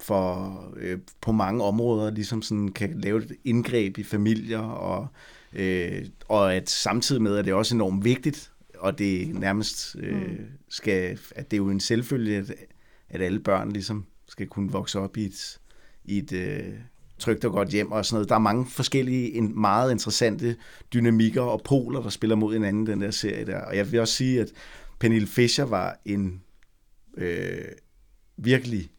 for 0.00 0.64
øh, 0.76 0.98
på 1.20 1.32
mange 1.32 1.64
områder 1.64 2.10
ligesom 2.10 2.42
sådan 2.42 2.68
kan 2.68 3.00
lave 3.00 3.18
et 3.18 3.36
indgreb 3.44 3.98
i 3.98 4.02
familier 4.02 4.58
og 4.58 5.06
øh, 5.52 6.06
og 6.28 6.54
at 6.54 6.70
samtidig 6.70 7.22
med 7.22 7.36
at 7.36 7.44
det 7.44 7.50
er 7.50 7.54
også 7.54 7.74
enormt 7.74 8.04
vigtigt 8.04 8.52
og 8.78 8.98
det 8.98 9.34
nærmest 9.34 9.96
øh, 9.98 10.38
skal 10.68 11.18
at 11.36 11.50
det 11.50 11.56
er 11.56 11.58
jo 11.58 11.70
en 11.70 11.80
selvfølge 11.80 12.36
at, 12.36 12.54
at 13.08 13.22
alle 13.22 13.40
børn 13.40 13.72
ligesom 13.72 14.06
skal 14.28 14.46
kunne 14.46 14.72
vokse 14.72 14.98
op 14.98 15.16
i 15.16 15.24
et 15.24 15.58
i 16.04 16.18
et 16.18 16.32
øh, 16.32 16.72
trygt 17.18 17.44
og 17.44 17.52
godt 17.52 17.68
hjem 17.68 17.92
og 17.92 18.06
sådan 18.06 18.14
noget. 18.14 18.28
Der 18.28 18.34
er 18.34 18.38
mange 18.38 18.66
forskellige 18.66 19.34
en, 19.34 19.60
meget 19.60 19.92
interessante 19.92 20.56
dynamikker 20.94 21.42
og 21.42 21.60
poler, 21.64 22.02
der 22.02 22.08
spiller 22.08 22.36
mod 22.36 22.52
hinanden 22.52 22.86
den 22.86 23.00
der 23.00 23.10
serie 23.10 23.46
der. 23.46 23.58
Og 23.58 23.76
jeg 23.76 23.92
vil 23.92 24.00
også 24.00 24.14
sige, 24.14 24.40
at 24.40 24.48
Pernille 24.98 25.26
Fischer 25.26 25.64
var 25.64 26.00
en 26.04 26.42
øh, 27.16 27.64
virkelig 28.36 28.90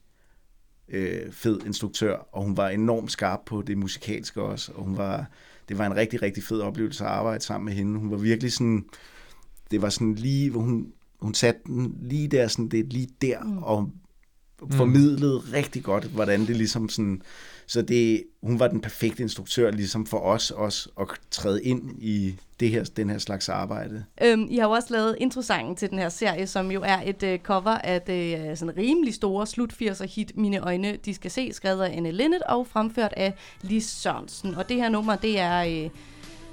øh, 0.92 1.32
fed 1.32 1.60
instruktør, 1.66 2.16
og 2.32 2.44
hun 2.44 2.58
var 2.58 2.70
enormt 2.70 3.12
skarp 3.12 3.40
på 3.46 3.62
det 3.62 3.78
musikalske 3.78 4.42
også, 4.42 4.72
og 4.76 4.84
hun 4.84 4.98
var, 4.98 5.26
det 5.70 5.78
var 5.78 5.86
en 5.86 5.96
rigtig, 5.96 6.22
rigtig 6.22 6.44
fed 6.44 6.60
oplevelse 6.62 7.04
at 7.04 7.10
arbejde 7.10 7.44
sammen 7.44 7.66
med 7.66 7.74
hende. 7.74 8.00
Hun 8.00 8.12
var 8.12 8.18
virkelig 8.18 8.54
sådan, 8.54 8.86
det 9.72 9.82
var 9.82 9.90
sådan 9.90 10.16
lige, 10.16 10.50
hvor 10.50 10.62
hun, 10.62 10.94
hun 11.20 11.34
satte 11.34 11.62
den 11.66 11.98
lige 12.02 12.28
der, 12.28 12.48
sådan 12.48 12.68
det 12.68 12.94
lige 12.94 13.10
der, 13.22 13.44
mm. 13.44 13.58
og 13.58 13.92
mm. 14.62 14.72
formidlede 14.72 15.38
rigtig 15.38 15.84
godt, 15.84 16.04
hvordan 16.04 16.48
det 16.48 16.56
ligesom 16.56 16.90
sådan... 16.90 17.22
Så 17.68 17.82
det, 17.82 18.24
hun 18.44 18.60
var 18.60 18.68
den 18.68 18.82
perfekte 18.82 19.24
instruktør 19.24 19.72
ligesom 19.72 20.06
for 20.06 20.18
os 20.18 20.52
også 20.52 20.90
at 21.00 21.08
træde 21.32 21.64
ind 21.64 22.04
i 22.04 22.36
det 22.60 22.70
her, 22.70 22.84
den 22.84 23.10
her 23.10 23.18
slags 23.18 23.50
arbejde. 23.50 24.04
Øhm, 24.24 24.48
I 24.50 24.58
har 24.58 24.68
jo 24.68 24.72
også 24.72 24.88
lavet 24.92 25.16
introsangen 25.20 25.76
til 25.76 25.90
den 25.90 26.00
her 26.00 26.10
serie, 26.10 26.48
som 26.48 26.72
jo 26.72 26.82
er 26.86 27.02
et 27.06 27.24
øh, 27.24 27.40
cover 27.40 27.78
af 27.78 28.02
det 28.02 28.50
øh, 28.50 28.58
sådan 28.58 28.78
rimelig 28.78 29.14
store 29.14 29.48
slut 29.48 29.74
80'er 29.82 30.06
hit 30.06 30.38
Mine 30.38 30.60
Øjne, 30.60 30.98
de 31.06 31.14
skal 31.14 31.32
se, 31.32 31.54
skrevet 31.54 31.84
af 31.84 31.98
Anne 31.98 32.12
Linnet 32.12 32.42
og 32.44 32.68
fremført 32.68 33.14
af 33.18 33.34
Lis 33.62 33.86
Sørensen. 33.86 34.56
Og 34.56 34.70
det 34.70 34.78
her 34.78 34.90
nummer, 34.90 35.16
det 35.16 35.40
er... 35.40 35.84
Øh, 35.84 35.90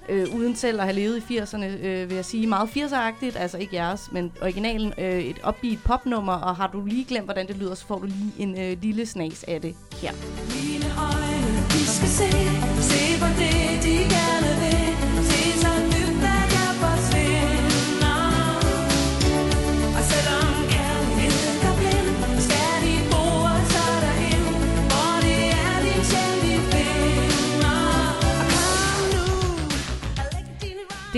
øh, 0.09 0.34
uden 0.34 0.56
selv 0.56 0.80
at 0.80 0.84
have 0.84 0.96
levet 0.96 1.22
i 1.30 1.38
80'erne, 1.38 1.64
øh, 1.64 2.09
vil 2.09 2.14
jeg 2.14 2.24
sige, 2.24 2.46
meget 2.46 2.68
80'eragtigt, 2.68 3.38
altså 3.38 3.59
ikke 3.59 3.76
jeres, 3.76 4.12
men 4.12 4.32
originalen, 4.42 4.92
øh, 4.98 5.18
et 5.18 5.36
upbeat 5.48 5.78
popnummer, 5.84 6.32
og 6.32 6.56
har 6.56 6.66
du 6.66 6.84
lige 6.84 7.04
glemt, 7.04 7.26
hvordan 7.26 7.46
det 7.46 7.56
lyder, 7.56 7.74
så 7.74 7.86
får 7.86 7.98
du 7.98 8.06
lige 8.06 8.32
en 8.38 8.61
øh, 8.61 8.76
lille 8.82 9.06
snas 9.06 9.44
af 9.48 9.61
det 9.61 9.74
her. 10.02 10.12
Mine 10.54 10.86
øjne, 10.98 11.56
de 11.70 11.86
skal 11.86 12.09
se, 12.09 12.30
se 12.82 13.20
på 13.20 13.26
det, 13.26 13.82
de 13.82 13.96
gerne 14.14 14.61
vil. 14.61 14.88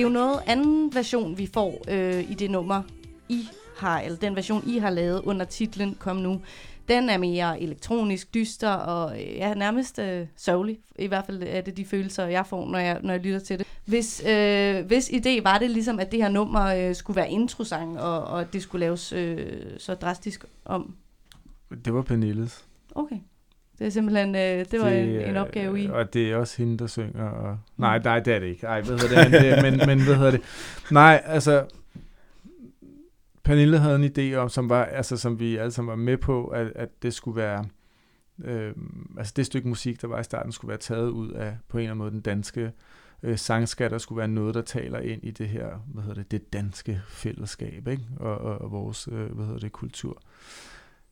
Er 0.01 0.05
jo 0.05 0.09
noget 0.09 0.41
anden 0.47 0.95
version, 0.95 1.39
vi 1.39 1.47
får 1.47 1.85
øh, 1.89 2.31
i 2.31 2.35
det 2.35 2.51
nummer, 2.51 2.83
I 3.29 3.49
har, 3.77 4.01
eller 4.01 4.19
den 4.19 4.37
version, 4.37 4.63
I 4.67 4.79
har 4.79 4.91
lavet 4.91 5.23
under 5.23 5.45
titlen 5.45 5.95
Kom 5.95 6.17
Nu. 6.17 6.41
Den 6.89 7.09
er 7.09 7.19
mere 7.19 7.61
elektronisk, 7.61 8.35
dyster 8.35 8.71
og 8.71 9.23
øh, 9.23 9.37
ja, 9.37 9.55
nærmest 9.55 9.99
øh, 9.99 10.27
sørgelig. 10.37 10.79
I 10.99 11.07
hvert 11.07 11.27
fald 11.27 11.43
er 11.47 11.61
det 11.61 11.77
de 11.77 11.85
følelser, 11.85 12.27
jeg 12.27 12.47
får, 12.47 12.69
når 12.69 12.79
jeg, 12.79 13.01
når 13.03 13.13
jeg 13.13 13.21
lytter 13.21 13.39
til 13.39 13.59
det. 13.59 13.67
Hvis, 13.87 14.23
øh, 14.29 14.87
hvis 14.87 15.09
idé 15.09 15.43
var 15.43 15.59
det 15.59 15.71
ligesom, 15.71 15.99
at 16.01 16.13
det 16.13 16.23
her 16.23 16.29
nummer 16.29 16.65
øh, 16.65 16.95
skulle 16.95 17.17
være 17.17 17.31
introsang, 17.31 18.01
og, 18.01 18.25
og 18.25 18.53
det 18.53 18.63
skulle 18.63 18.81
laves 18.81 19.13
øh, 19.13 19.63
så 19.79 19.95
drastisk 19.95 20.45
om? 20.65 20.95
Det 21.85 21.95
var 21.95 22.03
Pernilles. 22.03 22.65
Okay. 22.95 23.17
Det 23.81 23.87
er 23.87 23.91
simpelthen, 23.91 24.35
øh, 24.35 24.65
det 24.71 24.81
var 24.81 24.91
det, 24.91 25.03
en, 25.03 25.31
en 25.31 25.37
opgave 25.37 25.83
i. 25.83 25.87
Og 25.87 26.15
det 26.15 26.31
er 26.31 26.37
også 26.37 26.59
hende, 26.59 26.79
der 26.79 26.87
synger. 26.87 27.25
Og... 27.25 27.59
Nej, 27.77 27.99
nej, 27.99 28.19
det 28.19 28.35
er 28.35 28.39
det 28.39 28.47
ikke. 28.47 28.67
Ej, 28.67 28.81
hvad 28.81 28.99
hedder 28.99 29.23
det? 29.23 29.31
Men, 29.31 29.73
det, 29.73 29.79
men, 29.79 29.87
men 29.87 30.05
hvad 30.05 30.17
hedder 30.17 30.31
det? 30.31 30.41
Nej, 30.91 31.23
altså... 31.27 31.65
Pernille 33.45 33.79
havde 33.79 33.97
en 33.97 34.13
idé 34.19 34.37
om, 34.37 34.49
som, 34.49 34.69
var, 34.69 34.85
altså, 34.85 35.17
som 35.17 35.41
vi 35.41 35.57
alle 35.57 35.71
sammen 35.71 35.91
var 35.91 35.97
med 35.97 36.17
på, 36.17 36.47
at, 36.47 36.73
at 36.75 36.89
det 37.03 37.15
skulle 37.15 37.37
være... 37.37 37.65
Øh, 38.45 38.73
altså 39.19 39.33
det 39.37 39.47
stykke 39.47 39.69
musik, 39.69 40.03
der 40.03 40.09
var 40.09 40.21
i 40.21 40.25
starten, 40.25 40.53
skulle 40.53 40.69
være 40.69 40.79
taget 40.79 41.09
ud 41.09 41.31
af 41.31 41.57
på 41.69 41.79
en 41.79 41.83
eller 41.83 41.91
anden 41.91 41.99
måde 41.99 42.11
den 42.11 42.21
danske 42.21 42.73
øh, 43.23 43.39
sangskat, 43.39 43.91
der 43.91 43.99
skulle 43.99 44.19
være 44.19 44.29
noget, 44.29 44.55
der 44.55 44.63
taler 44.63 44.99
ind 44.99 45.25
i 45.25 45.31
det 45.31 45.49
her, 45.49 45.69
hvad 45.87 46.03
hedder 46.03 46.23
det, 46.23 46.31
det 46.31 46.53
danske 46.53 47.01
fællesskab, 47.09 47.89
ikke? 47.89 48.03
Og, 48.17 48.39
og, 48.39 48.59
og 48.59 48.71
vores, 48.71 49.09
øh, 49.13 49.33
hvad 49.33 49.47
hedder 49.47 49.61
det, 49.61 49.73
kultur 49.73 50.23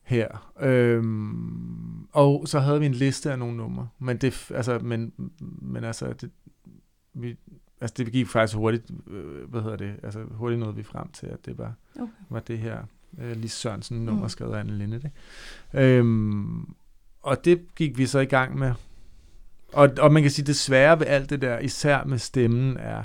her. 0.09 0.51
Øhm, 0.61 2.03
og 2.11 2.47
så 2.47 2.59
havde 2.59 2.79
vi 2.79 2.85
en 2.85 2.93
liste 2.93 3.31
af 3.31 3.39
nogle 3.39 3.57
numre, 3.57 3.87
men 3.99 4.17
det, 4.17 4.51
altså, 4.51 4.79
men, 4.79 5.13
men 5.61 5.83
altså, 5.83 6.13
det, 6.13 6.31
vi, 7.13 7.37
altså 7.81 7.93
det 7.97 8.11
gik 8.11 8.27
faktisk 8.27 8.57
hurtigt, 8.57 8.91
øh, 9.07 9.49
hvad 9.49 9.61
hedder 9.61 9.77
det, 9.77 9.95
altså 10.03 10.23
hurtigt 10.31 10.59
nåede 10.59 10.75
vi 10.75 10.83
frem 10.83 11.07
til, 11.11 11.25
at 11.27 11.45
det 11.45 11.57
var, 11.57 11.73
Okay. 11.95 12.11
var 12.29 12.39
det 12.39 12.57
her 12.59 12.77
øh, 13.19 13.35
Lis 13.37 13.51
Sørensen 13.51 14.05
nummer, 14.05 14.23
Mm. 14.23 14.29
skrevet 14.29 14.55
af 14.55 14.59
Anne 14.59 14.77
Lindet, 14.77 15.03
ikke? 15.73 15.97
Øhm, 15.97 16.73
og 17.21 17.45
det 17.45 17.75
gik 17.75 17.97
vi 17.97 18.05
så 18.05 18.19
i 18.19 18.25
gang 18.25 18.59
med. 18.59 18.73
Og, 19.73 19.89
og 19.99 20.13
man 20.13 20.21
kan 20.21 20.31
sige, 20.31 20.45
det 20.45 20.55
svære 20.55 20.99
ved 20.99 21.07
alt 21.07 21.29
det 21.29 21.41
der, 21.41 21.59
især 21.59 22.03
med 22.03 22.17
stemmen, 22.17 22.77
er, 22.77 23.03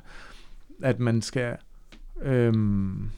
at 0.82 0.98
man 1.00 1.22
skal... 1.22 1.56
Øhm, 2.22 3.10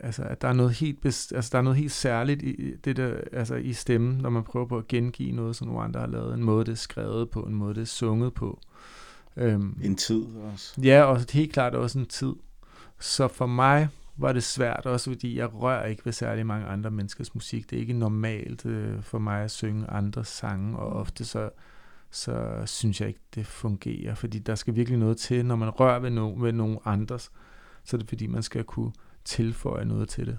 altså, 0.00 0.22
at 0.22 0.42
der 0.42 0.48
er 0.48 0.52
noget 0.52 0.72
helt, 0.72 1.00
bes, 1.00 1.32
altså, 1.32 1.48
der 1.52 1.58
er 1.58 1.62
noget 1.62 1.78
helt 1.78 1.92
særligt 1.92 2.42
i 2.42 2.76
det 2.84 2.96
der, 2.96 3.14
altså, 3.32 3.54
i 3.54 3.72
stemmen, 3.72 4.18
når 4.18 4.30
man 4.30 4.42
prøver 4.42 4.66
på 4.66 4.78
at 4.78 4.88
gengive 4.88 5.32
noget, 5.32 5.56
som 5.56 5.66
nogle 5.66 5.82
andre 5.82 6.00
har 6.00 6.06
lavet. 6.06 6.34
En 6.34 6.44
måde, 6.44 6.64
det 6.64 6.72
er 6.72 6.76
skrevet 6.76 7.30
på, 7.30 7.40
en 7.40 7.54
måde, 7.54 7.74
det 7.74 7.80
er 7.80 7.86
sunget 7.86 8.34
på. 8.34 8.60
Øhm, 9.36 9.80
En 9.84 9.96
tid 9.96 10.24
også. 10.52 10.80
Ja, 10.82 11.02
og 11.02 11.20
helt 11.32 11.52
klart 11.52 11.74
også 11.74 11.98
en 11.98 12.06
tid. 12.06 12.32
Så 13.00 13.28
for 13.28 13.46
mig 13.46 13.88
var 14.16 14.32
det 14.32 14.42
svært 14.42 14.86
også, 14.86 15.10
fordi 15.10 15.38
jeg 15.38 15.54
rører 15.54 15.86
ikke 15.86 16.04
ved 16.04 16.12
særlig 16.12 16.46
mange 16.46 16.66
andre 16.66 16.90
menneskers 16.90 17.34
musik. 17.34 17.70
Det 17.70 17.76
er 17.76 17.80
ikke 17.80 17.92
normalt 17.92 18.66
øh, 18.66 19.02
for 19.02 19.18
mig 19.18 19.42
at 19.44 19.50
synge 19.50 19.86
andre 19.86 20.24
sange, 20.24 20.78
og 20.78 20.92
ofte 20.92 21.24
så, 21.24 21.50
så 22.10 22.62
synes 22.66 23.00
jeg 23.00 23.08
ikke, 23.08 23.20
det 23.34 23.46
fungerer, 23.46 24.14
fordi 24.14 24.38
der 24.38 24.54
skal 24.54 24.74
virkelig 24.74 24.98
noget 24.98 25.16
til, 25.16 25.46
når 25.46 25.56
man 25.56 25.68
rører 25.68 25.98
ved, 25.98 26.10
no, 26.10 26.34
ved 26.36 26.52
nogen 26.52 26.78
andres, 26.84 27.30
så 27.84 27.96
er 27.96 27.98
det 27.98 28.08
fordi, 28.08 28.26
man 28.26 28.42
skal 28.42 28.64
kunne 28.64 28.92
tilføje 29.28 29.84
noget 29.84 30.08
til 30.08 30.26
det. 30.26 30.38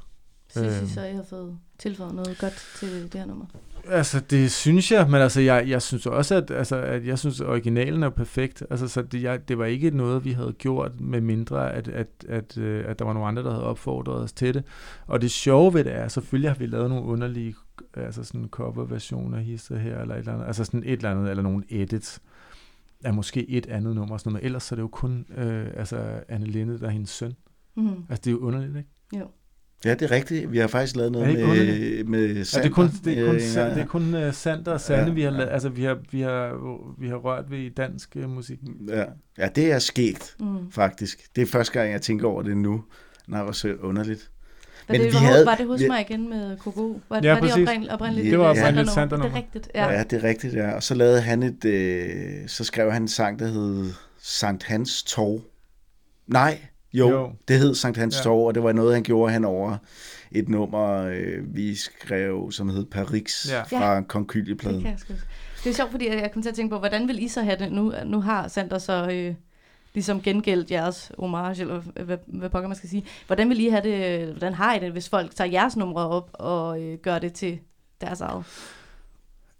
Synes 0.51 0.75
I 0.75 0.79
Øhm. 0.79 0.87
så, 0.87 1.05
I 1.05 1.13
har 1.13 1.23
fået 1.23 1.57
tilføjet 1.77 2.15
noget 2.15 2.37
godt 2.39 2.53
til 2.79 3.03
det 3.03 3.13
her 3.13 3.25
nummer? 3.25 3.45
Altså, 3.87 4.19
det 4.19 4.51
synes 4.51 4.91
jeg, 4.91 5.09
men 5.09 5.21
altså, 5.21 5.41
jeg, 5.41 5.69
jeg 5.69 5.81
synes 5.81 6.05
også, 6.05 6.35
at, 6.35 6.51
altså, 6.51 6.75
at 6.75 7.05
jeg 7.07 7.19
synes, 7.19 7.41
at 7.41 7.47
originalen 7.47 8.03
er 8.03 8.09
perfekt. 8.09 8.63
Altså, 8.69 8.87
så 8.87 9.01
det, 9.01 9.23
jeg, 9.23 9.47
det 9.47 9.57
var 9.57 9.65
ikke 9.65 9.91
noget, 9.91 10.25
vi 10.25 10.31
havde 10.31 10.53
gjort, 10.53 10.99
med 11.01 11.21
mindre, 11.21 11.73
at, 11.73 11.87
at, 11.87 12.07
at, 12.29 12.57
øh, 12.57 12.83
at 12.87 12.99
der 12.99 13.05
var 13.05 13.13
nogle 13.13 13.27
andre, 13.27 13.43
der 13.43 13.51
havde 13.51 13.63
opfordret 13.63 14.23
os 14.23 14.33
til 14.33 14.53
det. 14.53 14.63
Og 15.07 15.21
det 15.21 15.31
sjove 15.31 15.73
ved 15.73 15.83
det 15.83 15.93
er, 15.95 16.07
selvfølgelig 16.07 16.49
har 16.51 16.57
vi 16.57 16.65
lavet 16.65 16.89
nogle 16.89 17.05
underlige, 17.05 17.55
altså 17.93 18.23
sådan 18.23 18.47
coverversioner, 18.51 19.39
hister 19.39 19.77
her, 19.77 20.01
eller 20.01 20.15
et 20.15 20.19
eller 20.19 20.33
andet, 20.33 20.47
altså 20.47 20.63
sådan 20.63 20.83
et 20.83 20.91
eller 20.93 21.11
andet, 21.11 21.29
eller 21.29 21.43
nogle 21.43 21.63
edits 21.69 22.21
af 23.03 23.13
måske 23.13 23.49
et 23.49 23.65
andet 23.65 23.95
nummer, 23.95 24.13
og 24.13 24.19
sådan 24.19 24.31
noget. 24.31 24.43
men 24.43 24.45
ellers 24.45 24.63
så 24.63 24.75
er 24.75 24.77
det 24.77 24.81
jo 24.83 24.87
kun 24.87 25.25
øh, 25.37 25.67
altså 25.77 26.19
Anne 26.29 26.45
Linde, 26.45 26.79
der 26.79 26.85
er 26.85 26.91
hendes 26.91 27.09
søn. 27.09 27.35
Mhm. 27.81 28.03
Altså, 28.09 28.21
det 28.23 28.27
er 28.27 28.31
jo 28.31 28.39
underligt, 28.39 28.77
ikke? 28.77 28.89
Jo. 29.19 29.25
Ja, 29.85 29.93
det 29.93 30.01
er 30.01 30.11
rigtigt. 30.11 30.51
Vi 30.51 30.57
har 30.57 30.67
faktisk 30.67 30.95
lavet 30.95 31.07
Er 31.07 31.11
noget 31.11 31.33
med, 31.33 31.43
underligt? 31.43 32.09
med 32.09 32.27
Ja, 32.27 32.33
det 32.33 32.39
er 32.39 32.43
Sander. 32.43 32.69
kun, 32.69 32.89
det 33.05 33.19
er 33.19 33.25
kun, 33.25 33.35
ja. 33.55 33.69
det 33.69 33.77
er 33.81 33.85
kun 33.85 34.13
uh, 34.27 34.33
Sander 34.33 34.71
og 34.71 34.81
Sande, 34.81 35.03
Ja, 35.07 35.13
vi 35.13 35.21
har, 35.21 35.31
ja. 35.31 35.37
lavet, 35.37 35.49
altså, 35.51 35.69
vi 35.69 35.83
har, 35.83 35.97
vi 36.11 36.21
har, 36.21 36.53
vi 37.01 37.07
har 37.07 37.15
rørt 37.15 37.51
ved 37.51 37.57
i 37.59 37.69
dansk 37.69 38.15
uh, 38.23 38.29
musik. 38.29 38.59
Ja. 38.87 39.03
ja, 39.37 39.49
det 39.55 39.71
er 39.71 39.79
sket, 39.79 40.35
Mm. 40.39 40.45
mm. 40.45 40.71
faktisk. 40.71 41.35
Det 41.35 41.41
er 41.41 41.45
første 41.45 41.73
gang, 41.79 41.91
jeg 41.91 42.01
tænker 42.01 42.27
over 42.27 42.41
det 42.41 42.57
nu. 42.57 42.83
Nej, 43.27 43.43
hvor 43.43 43.51
så 43.51 43.75
underligt. 43.81 44.31
Var, 44.87 44.95
det, 44.95 45.13
var, 45.13 45.19
havde, 45.19 45.45
var 45.45 45.55
det 45.55 45.67
hos 45.67 45.81
mig 45.87 46.01
igen 46.09 46.29
med 46.29 46.57
Koko? 46.57 47.01
Var, 47.09 47.19
Ja, 47.23 47.33
var 47.33 47.39
det 47.41 47.51
oprindeligt, 47.51 47.91
oprindeligt 47.91 48.31
Det 48.31 48.39
var 48.39 48.45
oprindeligt 48.49 48.89
Sander-nummer? 48.89 49.27
Det 49.27 49.33
er 49.37 49.43
rigtigt, 49.43 49.69
ja. 49.75 49.85
Ja. 49.85 49.97
ja, 49.97 50.03
det 50.03 50.23
er 50.23 50.27
rigtigt, 50.27 50.53
ja. 50.53 50.71
Og 50.71 50.83
så 50.83 50.95
lavede 50.95 51.21
han 51.21 51.43
et, 51.43 51.65
øh, 51.65 52.47
så 52.47 52.63
skrev 52.63 52.91
han 52.91 53.01
en 53.01 53.07
sang, 53.07 53.39
der 53.39 53.47
hed 53.47 53.89
Sankt 54.21 54.63
Hans 54.63 55.03
Torv. 55.03 55.41
Nej, 56.27 56.59
jo, 56.93 57.09
Jo. 57.09 57.31
det 57.47 57.59
hed 57.59 57.75
Sankt 57.75 57.97
Hans 57.97 58.17
Ja. 58.17 58.23
Torv, 58.23 58.47
og 58.47 58.55
det 58.55 58.63
var 58.63 58.71
noget, 58.71 58.93
han 58.93 59.03
gjorde 59.03 59.33
hen 59.33 59.45
over 59.45 59.77
et 60.31 60.49
nummer, 60.49 60.95
øh, 61.03 61.55
vi 61.55 61.75
skrev, 61.75 62.51
som 62.51 62.69
hed 62.69 62.85
Parix 62.85 63.49
Ja. 63.51 63.61
fra 63.61 63.93
Ja. 63.95 64.01
Konkylie-pladen. 64.01 64.75
Det, 64.75 64.83
kan 64.83 64.91
jeg 64.91 64.99
sgu- 64.99 65.25
det 65.63 65.69
er 65.69 65.73
sjovt, 65.73 65.91
fordi 65.91 66.07
jeg 66.07 66.31
kom 66.33 66.41
til 66.41 66.49
at 66.49 66.55
tænke 66.55 66.71
på, 66.73 66.79
hvordan 66.79 67.07
vil 67.07 67.23
I 67.23 67.27
så 67.27 67.41
have 67.41 67.57
det? 67.59 67.71
Nu, 67.71 67.93
nu 68.05 68.21
har 68.21 68.47
Sander 68.47 68.77
så 68.77 69.09
øh, 69.11 69.35
ligesom 69.93 70.21
gengældt 70.21 70.71
jeres 70.71 71.11
homage, 71.17 71.61
eller 71.61 71.79
hvad, 71.79 72.17
hvad 72.27 72.49
pokker 72.49 72.67
man 72.67 72.77
skal 72.77 72.89
sige. 72.89 73.05
Hvordan 73.27 73.49
vil 73.49 73.59
I 73.59 73.69
have 73.69 73.81
det, 73.83 74.27
hvordan 74.27 74.53
har 74.53 74.75
I 74.75 74.79
det, 74.79 74.91
hvis 74.91 75.09
folk 75.09 75.35
tager 75.35 75.49
jeres 75.51 75.77
numre 75.77 76.07
op 76.09 76.29
og 76.33 76.81
øh, 76.81 76.97
gør 76.97 77.19
det 77.19 77.33
til 77.33 77.59
deres 78.01 78.21
eget? 78.21 78.43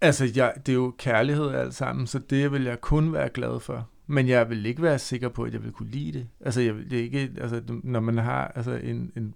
Altså, 0.00 0.28
jeg, 0.36 0.52
det 0.66 0.72
er 0.72 0.76
jo 0.76 0.94
kærlighed 0.98 1.54
alt 1.54 1.74
sammen, 1.74 2.06
så 2.06 2.18
det 2.18 2.52
vil 2.52 2.64
jeg 2.64 2.80
kun 2.80 3.12
være 3.12 3.28
glad 3.28 3.60
for. 3.60 3.88
Men 4.10 4.28
jeg 4.28 4.50
vil 4.50 4.66
ikke 4.66 4.82
være 4.82 4.98
sikker 4.98 5.28
på, 5.28 5.42
at 5.44 5.52
jeg 5.52 5.64
vil 5.64 5.72
kunne 5.72 5.90
lide 5.90 6.12
det. 6.18 6.28
Altså, 6.40 6.60
jeg, 6.60 6.74
det 6.74 6.92
er 6.98 7.02
ikke, 7.02 7.30
altså, 7.40 7.62
når 7.68 8.00
man 8.00 8.18
har 8.18 8.48
altså, 8.48 8.72
en, 8.72 9.12
en, 9.16 9.34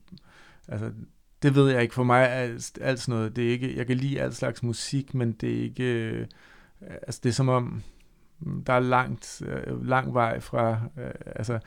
altså, 0.68 0.90
det 1.42 1.54
ved 1.54 1.70
jeg 1.70 1.82
ikke. 1.82 1.94
For 1.94 2.04
mig 2.04 2.22
er 2.22 2.26
alt, 2.26 2.78
alt 2.80 3.00
sådan 3.00 3.18
noget, 3.18 3.36
det 3.36 3.46
er 3.46 3.50
ikke, 3.50 3.76
jeg 3.76 3.86
kan 3.86 3.96
lide 3.96 4.20
alt 4.20 4.36
slags 4.36 4.62
musik, 4.62 5.14
men 5.14 5.32
det 5.32 5.58
er 5.58 5.62
ikke, 5.62 5.84
øh, 5.84 6.26
altså, 6.80 7.20
det 7.22 7.28
er 7.28 7.34
som 7.34 7.48
om, 7.48 7.82
der 8.66 8.72
er 8.72 8.80
langt, 8.80 9.42
øh, 9.46 9.86
lang 9.88 10.14
vej 10.14 10.40
fra, 10.40 10.80
øh, 10.98 11.10
altså, 11.26 11.58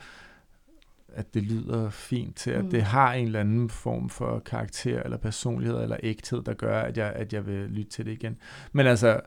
at 1.08 1.34
det 1.34 1.42
lyder 1.42 1.90
fint 1.90 2.36
til, 2.36 2.50
at 2.50 2.64
Mm. 2.64 2.70
det 2.70 2.82
har 2.82 3.12
en 3.12 3.26
eller 3.26 3.40
anden 3.40 3.70
form 3.70 4.08
for 4.08 4.38
karakter 4.38 5.02
eller 5.02 5.16
personlighed 5.16 5.82
eller 5.82 5.96
ægthed, 6.02 6.42
der 6.42 6.54
gør, 6.54 6.80
at 6.80 6.96
jeg, 6.98 7.12
at 7.12 7.32
jeg 7.32 7.46
vil 7.46 7.70
lytte 7.70 7.90
til 7.90 8.06
det 8.06 8.12
igen. 8.12 8.36
Men 8.72 8.86
altså, 8.86 9.20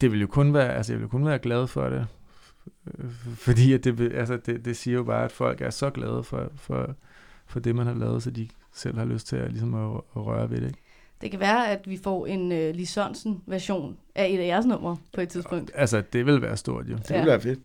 det 0.00 0.12
vil 0.12 0.20
jo 0.20 0.26
kun 0.26 0.54
være, 0.54 0.74
altså 0.74 0.92
jeg 0.92 0.98
vil 1.00 1.04
jo 1.04 1.08
kun 1.08 1.26
være 1.26 1.38
glad 1.38 1.66
for 1.66 1.88
det, 1.88 2.06
øh, 2.98 3.10
fordi 3.36 3.72
at 3.72 3.84
det, 3.84 3.98
vil- 3.98 4.12
altså 4.12 4.36
det, 4.46 4.64
det 4.64 4.76
siger 4.76 4.94
jo 4.94 5.04
bare, 5.04 5.24
at 5.24 5.32
folk 5.32 5.60
er 5.60 5.70
så 5.70 5.90
glade 5.90 6.22
for, 6.22 6.50
for, 6.56 6.94
for 7.46 7.60
det, 7.60 7.74
man 7.76 7.86
har 7.86 7.94
lavet, 7.94 8.22
så 8.22 8.30
de 8.30 8.48
selv 8.74 8.98
har 8.98 9.04
lyst 9.04 9.26
til 9.26 9.36
at, 9.36 9.50
ligesom 9.52 9.74
at, 9.74 10.00
at 10.16 10.26
røre 10.26 10.50
ved 10.50 10.60
det. 10.60 10.66
Ikke? 10.66 10.80
Det 11.20 11.30
kan 11.30 11.40
være, 11.40 11.68
at 11.70 11.80
vi 11.88 11.96
får 12.04 12.26
en 12.26 12.52
uh, 12.52 12.58
Lisonsen-version 12.74 13.96
af 14.14 14.28
et 14.30 14.38
af 14.38 14.46
jeres 14.46 14.66
numre 14.66 14.96
på 15.14 15.20
et 15.20 15.28
tidspunkt. 15.28 15.70
Altså, 15.74 16.02
det 16.12 16.26
vil 16.26 16.42
være 16.42 16.56
stort 16.56 16.86
jo. 16.88 16.98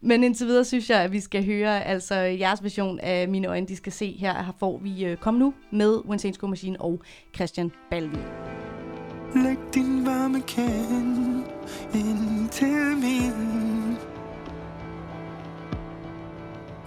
Men 0.02 0.24
indtil 0.24 0.48
videre 0.48 0.66
synes 0.66 0.90
jeg, 0.90 1.02
at 1.02 1.12
vi 1.12 1.20
skal 1.20 1.46
høre 1.46 1.84
altså 1.84 2.16
jeres 2.16 2.64
version 2.64 3.00
af 3.00 3.28
Mine 3.30 3.48
Øjne, 3.48 3.68
de 3.68 3.76
skal 3.76 3.92
se. 3.92 4.12
Her 4.20 4.44
Her 4.44 4.52
får 4.60 4.78
vi 4.78 5.12
uh, 5.12 5.18
Kom 5.18 5.34
Nu 5.34 5.54
med 5.72 5.98
Winston 6.08 6.34
School 6.34 6.50
Machine 6.50 6.82
og 6.82 7.02
Christian 7.36 7.72
Balvi. 7.90 8.18
Læg 9.36 9.58
din 9.74 10.06
varme 10.06 10.42
kend 10.42 11.44
ind 11.94 12.50
til 12.50 12.98
min. 12.98 13.98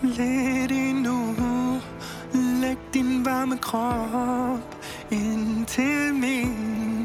Lidt 0.03 0.72
endnu 0.72 1.34
Læg 2.61 2.78
din 2.95 3.24
varme 3.24 3.57
krop 3.57 4.84
ind 5.11 5.66
til 5.66 6.14
min. 6.14 7.03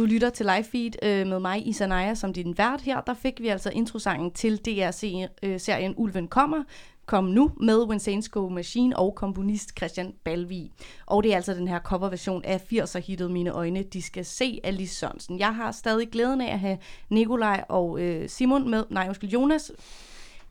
Du 0.00 0.04
lytter 0.04 0.30
til 0.30 0.46
live 0.46 0.64
feed 0.64 0.90
øh, 1.02 1.26
med 1.26 1.40
mig, 1.40 1.68
Isanaya, 1.68 2.14
som 2.14 2.32
din 2.32 2.58
vært 2.58 2.80
her. 2.80 3.00
Der 3.00 3.14
fik 3.14 3.40
vi 3.40 3.48
altså 3.48 3.70
introsangen 3.70 4.30
til 4.30 4.56
DR-serien 4.56 5.94
Ulven 5.96 6.28
kommer. 6.28 6.62
Kom 7.06 7.24
nu 7.24 7.50
med 7.60 7.82
Winsensko 7.82 8.48
Machine 8.48 8.96
og 8.96 9.14
komponist 9.14 9.76
Christian 9.76 10.14
Balvi. 10.24 10.70
Og 11.06 11.22
det 11.22 11.32
er 11.32 11.36
altså 11.36 11.54
den 11.54 11.68
her 11.68 11.80
coverversion 11.80 12.44
af 12.44 12.72
80'er-hittet 12.72 13.30
Mine 13.30 13.50
Øjne, 13.50 13.82
de 13.82 14.02
skal 14.02 14.24
se 14.24 14.60
af 14.64 14.76
Lis 14.76 14.90
Sørensen. 14.90 15.38
Jeg 15.38 15.54
har 15.54 15.72
stadig 15.72 16.10
glæden 16.10 16.40
af 16.40 16.52
at 16.52 16.58
have 16.58 16.78
Nikolaj 17.10 17.64
og 17.68 18.00
øh, 18.00 18.28
Simon 18.28 18.70
med, 18.70 18.84
nej 18.90 19.04
undskyld, 19.06 19.30
Jonas 19.30 19.72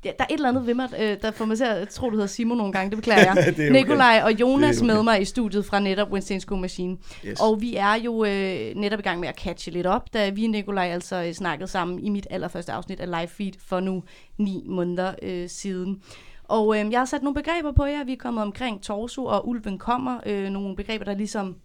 der 0.04 0.10
er 0.20 0.26
et 0.30 0.34
eller 0.34 0.50
andet 0.50 0.68
ved 0.68 0.74
mig, 0.74 0.90
øh, 1.00 1.18
der 1.22 1.32
får 1.32 1.46
mig 1.46 1.58
til 1.58 1.64
at 1.64 1.90
tro, 1.90 2.10
du 2.10 2.16
hedder 2.16 2.28
Simon 2.28 2.58
nogle 2.58 2.74
gange. 2.74 2.90
Det 2.90 2.98
beklager 2.98 3.26
jeg. 3.36 3.44
Det 3.46 3.54
okay. 3.54 3.72
Nikolaj 3.72 4.22
og 4.26 4.32
Jonas 4.32 4.78
okay. 4.78 4.88
med 4.88 5.04
mig 5.04 5.22
i 5.22 5.26
studiet 5.26 5.66
fra 5.66 5.80
netop 5.80 6.12
Winston 6.12 6.40
School 6.40 6.62
Machine. 6.62 6.98
Yes. 7.26 7.40
Og 7.42 7.62
vi 7.62 7.76
er 7.76 7.94
jo 7.94 8.26
øh, 8.26 8.76
netop 8.76 9.00
i 9.00 9.02
gang 9.02 9.20
med 9.20 9.28
at 9.28 9.36
catche 9.36 9.72
lidt 9.72 9.88
op, 9.88 10.14
da 10.14 10.30
vi 10.30 10.44
og 10.44 10.50
Nikolaj 10.50 10.88
altså 10.88 11.24
øh, 11.24 11.34
snakkede 11.34 11.68
sammen 11.68 12.00
i 12.00 12.10
mit 12.10 12.28
allerførste 12.30 12.72
afsnit 12.72 13.00
af 13.00 13.08
Live 13.08 13.28
Feed 13.28 13.54
for 13.68 13.80
nu 13.80 14.04
ni 14.38 14.64
måneder 14.68 15.14
øh, 15.22 15.50
siden. 15.50 16.02
Og 16.44 16.80
øh, 16.80 16.92
jeg 16.92 17.00
har 17.00 17.06
sat 17.06 17.24
nogle 17.24 17.36
begreber 17.36 17.72
på 17.72 17.86
jer. 17.86 18.04
Vi 18.04 18.14
er 18.14 18.18
kommet 18.18 18.44
omkring 18.44 18.84
torso 18.84 19.26
og 19.26 19.48
ulven 19.48 19.78
kommer. 19.78 20.20
Øh, 20.26 20.50
nogle 20.50 20.76
begreber, 20.76 21.06
der 21.06 21.16
ligesom 21.16 21.56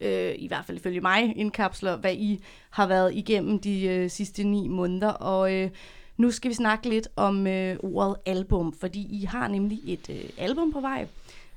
øh, 0.00 0.34
i 0.38 0.48
hvert 0.48 0.64
fald 0.64 0.78
ifølge 0.78 1.00
mig, 1.00 1.36
indkapsler, 1.36 1.96
hvad 1.96 2.14
I 2.14 2.44
har 2.70 2.86
været 2.86 3.14
igennem 3.14 3.58
de 3.58 3.86
øh, 3.86 4.10
sidste 4.10 4.44
ni 4.44 4.68
måneder. 4.68 5.08
Og 5.08 5.54
øh, 5.54 5.70
nu 6.18 6.30
skal 6.30 6.48
vi 6.48 6.54
snakke 6.54 6.88
lidt 6.88 7.08
om 7.16 7.46
øh, 7.46 7.76
ordet 7.80 8.16
album, 8.26 8.72
fordi 8.72 9.06
I 9.10 9.24
har 9.24 9.48
nemlig 9.48 9.80
et 9.86 10.10
øh, 10.10 10.30
album 10.38 10.72
på 10.72 10.80
vej. 10.80 11.08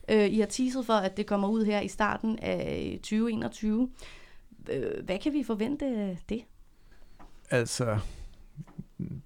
Øh, 0.10 0.28
I 0.30 0.40
har 0.40 0.48
teaset 0.48 0.86
for, 0.86 0.94
at 0.94 1.18
det 1.18 1.26
kommer 1.26 1.48
ud 1.48 1.66
her 1.66 1.80
i 1.80 1.88
starten 1.88 2.40
af 2.40 2.92
øh, 2.94 2.98
2021. 2.98 3.90
Øh, 4.70 5.06
hvad 5.06 5.20
kan 5.20 5.34
vi 5.34 5.44
forvente 5.44 5.86
af 5.86 6.18
det? 6.30 6.42
Altså, 7.50 8.00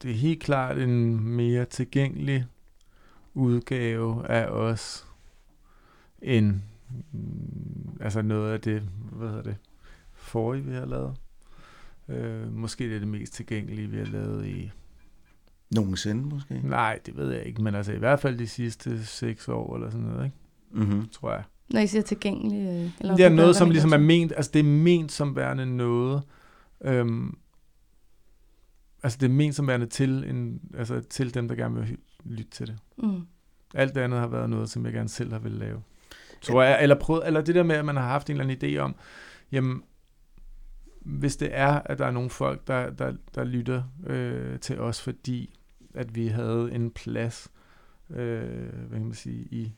det 0.01 0.11
er 0.11 0.15
helt 0.15 0.43
klart 0.43 0.77
en 0.77 1.19
mere 1.19 1.65
tilgængelig 1.65 2.45
udgave 3.33 4.27
af 4.27 4.45
os, 4.45 5.07
end 6.21 6.53
mm, 7.11 7.97
altså 8.01 8.21
noget 8.21 8.53
af 8.53 8.61
det, 8.61 8.81
hvad 9.11 9.27
hedder 9.27 9.43
det, 9.43 9.57
forrige 10.13 10.63
vi 10.63 10.73
har 10.73 10.86
lavet. 10.86 11.15
Øh, 12.09 12.53
måske 12.53 12.83
det 12.83 12.95
er 12.95 12.99
det 12.99 13.07
mest 13.07 13.33
tilgængelige, 13.33 13.88
vi 13.88 13.97
har 13.97 14.05
lavet 14.05 14.45
i... 14.45 14.71
Nogensinde 15.72 16.24
måske? 16.24 16.61
Nej, 16.63 16.99
det 17.05 17.18
ved 17.18 17.32
jeg 17.32 17.43
ikke, 17.43 17.61
men 17.61 17.76
altså 17.76 17.93
i 17.93 17.97
hvert 17.97 18.20
fald 18.20 18.38
de 18.38 18.47
sidste 18.47 19.05
seks 19.05 19.47
år 19.47 19.76
eller 19.76 19.89
sådan 19.89 20.05
noget, 20.05 20.26
ikke? 20.26 20.38
Mhm. 20.72 21.07
Tror 21.09 21.32
jeg. 21.32 21.43
Når 21.70 21.80
I 21.80 21.88
siger 21.88 22.01
tilgængelig? 22.01 22.59
Øh, 22.59 22.91
eller 22.99 23.16
Det 23.16 23.26
er 23.26 23.30
noget, 23.30 23.55
som 23.55 23.70
ligesom 23.70 23.93
er 23.93 23.97
ment, 23.97 24.34
altså 24.36 24.51
det 24.53 24.59
er 24.59 24.63
ment 24.63 25.11
som 25.11 25.36
værende 25.36 25.66
noget, 25.66 26.24
øhm, 26.84 27.38
altså 29.03 29.18
det 29.22 29.26
er 29.26 29.34
ment 29.34 29.55
som 29.55 29.68
værende 29.68 29.86
til, 29.86 30.26
en, 30.30 30.61
altså 30.78 31.01
til 31.01 31.34
dem, 31.34 31.47
der 31.47 31.55
gerne 31.55 31.76
vil 31.76 31.97
lytte 32.26 32.51
til 32.51 32.68
det. 32.68 32.78
Mm. 32.97 33.22
Alt 33.74 33.95
det 33.95 34.01
andet 34.01 34.20
har 34.20 34.28
været 34.28 34.49
noget, 34.49 34.70
som 34.70 34.86
jeg 34.86 34.93
gerne 34.93 35.09
selv 35.09 35.32
har 35.32 35.39
ville 35.39 35.59
lave. 35.59 35.82
Tror 36.41 36.63
jeg, 36.63 36.84
eller, 36.84 36.95
prøvet, 36.95 37.28
eller 37.28 37.41
det 37.41 37.55
der 37.55 37.63
med, 37.63 37.76
at 37.76 37.86
man 37.86 37.95
har 37.95 38.07
haft 38.07 38.30
en 38.30 38.39
eller 38.39 38.53
anden 38.53 38.76
idé 38.76 38.78
om, 38.78 38.95
jamen, 39.51 39.84
hvis 41.06 41.36
det 41.38 41.49
er, 41.51 41.82
at 41.86 41.99
der 41.99 42.06
er 42.06 42.12
nogle 42.12 42.30
folk, 42.30 42.68
der, 42.68 42.89
der, 42.89 43.14
der 43.36 43.43
lytter 43.43 43.84
øh, 44.08 44.60
til 44.60 44.80
os, 44.80 45.01
fordi 45.01 45.60
at 45.93 46.16
vi 46.16 46.28
havde 46.28 46.72
en 46.72 46.91
plads, 46.91 47.51
øh, 48.10 48.70
hvad 48.70 48.99
kan 48.99 49.06
man 49.06 49.14
sige, 49.14 49.47
i 49.51 49.74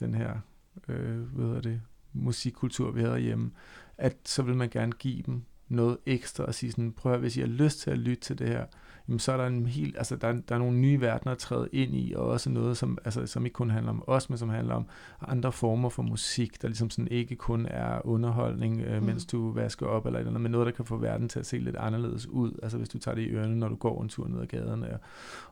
den 0.00 0.14
her, 0.14 0.40
øh, 0.88 1.20
hvad 1.20 1.46
hedder 1.46 1.60
det, 1.60 1.82
musikkultur, 2.12 2.90
vi 2.90 3.00
havde 3.00 3.18
hjemme, 3.18 3.50
at 3.98 4.16
så 4.24 4.42
vil 4.42 4.56
man 4.56 4.68
gerne 4.68 4.92
give 4.92 5.22
dem 5.22 5.42
noget 5.68 5.96
ekstra 6.06 6.44
og 6.44 6.54
sige 6.54 6.70
sådan, 6.72 6.92
prøv 6.92 7.12
at 7.12 7.20
hvis 7.20 7.36
I 7.36 7.40
har 7.40 7.46
lyst 7.46 7.80
til 7.80 7.90
at 7.90 7.98
lytte 7.98 8.20
til 8.22 8.38
det 8.38 8.48
her, 8.48 8.64
jamen 9.08 9.18
så 9.18 9.32
er 9.32 9.36
der 9.36 9.46
en 9.46 9.66
helt, 9.66 9.98
altså 9.98 10.16
der, 10.16 10.28
er- 10.28 10.40
der 10.48 10.54
er 10.54 10.58
nogle 10.58 10.78
nye 10.78 11.00
verdener 11.00 11.32
at 11.32 11.38
træde 11.38 11.68
ind 11.72 11.94
i, 11.94 12.12
og 12.16 12.26
også 12.26 12.50
noget, 12.50 12.76
som, 12.76 12.98
altså, 13.04 13.26
som 13.26 13.44
ikke 13.46 13.54
kun 13.54 13.70
handler 13.70 13.90
om 13.92 14.04
os, 14.06 14.30
men 14.30 14.38
som 14.38 14.48
handler 14.48 14.74
om 14.74 14.86
andre 15.28 15.52
former 15.52 15.88
for 15.88 16.02
musik, 16.02 16.62
der 16.62 16.68
ligesom 16.68 16.90
sådan 16.90 17.08
ikke 17.08 17.36
kun 17.36 17.66
er 17.70 18.06
underholdning, 18.06 18.80
øh, 18.80 19.00
Mm. 19.00 19.06
mens 19.06 19.26
du 19.26 19.52
vasker 19.52 19.86
op 19.86 20.06
eller 20.06 20.18
et 20.18 20.20
eller 20.20 20.30
andet, 20.30 20.42
men 20.42 20.52
noget, 20.52 20.66
der 20.66 20.72
kan 20.72 20.84
få 20.84 20.96
verden 20.96 21.28
til 21.28 21.38
at 21.38 21.46
se 21.46 21.58
lidt 21.58 21.76
anderledes 21.76 22.26
ud. 22.26 22.52
Altså 22.62 22.78
hvis 22.78 22.88
du 22.88 22.98
tager 22.98 23.14
det 23.14 23.22
i 23.22 23.30
ørerne, 23.30 23.56
når 23.58 23.68
du 23.68 23.76
går 23.76 24.02
en 24.02 24.08
tur 24.08 24.28
ned 24.28 24.40
ad 24.40 24.46
gaden, 24.46 24.82
og, 24.82 24.98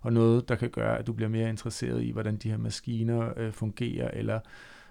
og 0.00 0.12
noget, 0.12 0.48
der 0.48 0.54
kan 0.54 0.70
gøre, 0.70 0.98
at 0.98 1.06
du 1.06 1.12
bliver 1.12 1.28
mere 1.28 1.48
interesseret 1.48 2.02
i, 2.02 2.10
hvordan 2.10 2.36
de 2.36 2.50
her 2.50 2.58
maskiner 2.58 3.28
øh, 3.36 3.52
fungerer, 3.52 4.10
eller 4.12 4.40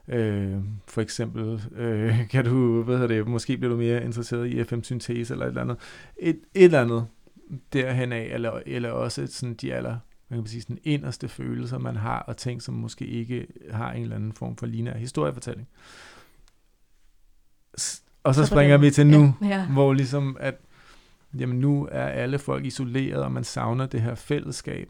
Øh, 0.07 0.57
for 0.87 1.01
eksempel 1.01 1.61
øh, 1.75 2.19
kan 2.31 2.45
du, 2.45 2.83
hvad 2.83 2.97
hedder 2.97 3.15
det, 3.15 3.27
måske 3.27 3.57
bliver 3.57 3.71
du 3.71 3.77
mere 3.77 4.03
interesseret 4.03 4.47
i 4.47 4.63
FM-syntese 4.63 5.33
eller 5.33 5.45
et 5.45 5.49
eller 5.49 5.61
andet. 5.61 5.77
Et, 6.17 6.39
et 6.53 6.63
eller 6.63 6.81
andet 6.81 7.07
derhen 7.73 8.11
af, 8.11 8.29
eller, 8.33 8.61
eller 8.65 8.89
også 8.89 9.27
sådan 9.27 9.53
de 9.55 9.73
aller, 9.73 9.97
man 10.29 10.39
kan 10.39 10.47
sige, 10.47 10.61
sådan 10.61 10.79
inderste 10.83 11.27
følelser, 11.27 11.77
man 11.77 11.95
har, 11.95 12.19
og 12.19 12.37
ting, 12.37 12.61
som 12.61 12.73
måske 12.73 13.05
ikke 13.05 13.47
har 13.71 13.91
en 13.91 14.03
eller 14.03 14.15
anden 14.15 14.33
form 14.33 14.55
for 14.55 14.65
lineær 14.65 14.97
historiefortælling. 14.97 15.67
Og 18.23 18.35
så, 18.35 18.41
Så 18.41 18.45
springer 18.45 18.77
vi 18.77 18.91
til 18.91 19.07
nu, 19.07 19.33
ja, 19.41 19.47
ja. 19.47 19.67
hvor 19.67 19.93
ligesom, 19.93 20.37
at 20.39 20.55
jamen 21.39 21.59
nu 21.59 21.87
er 21.91 22.05
alle 22.05 22.39
folk 22.39 22.65
isoleret, 22.65 23.23
og 23.23 23.31
man 23.31 23.43
savner 23.43 23.85
det 23.85 24.01
her 24.01 24.15
fællesskab. 24.15 24.89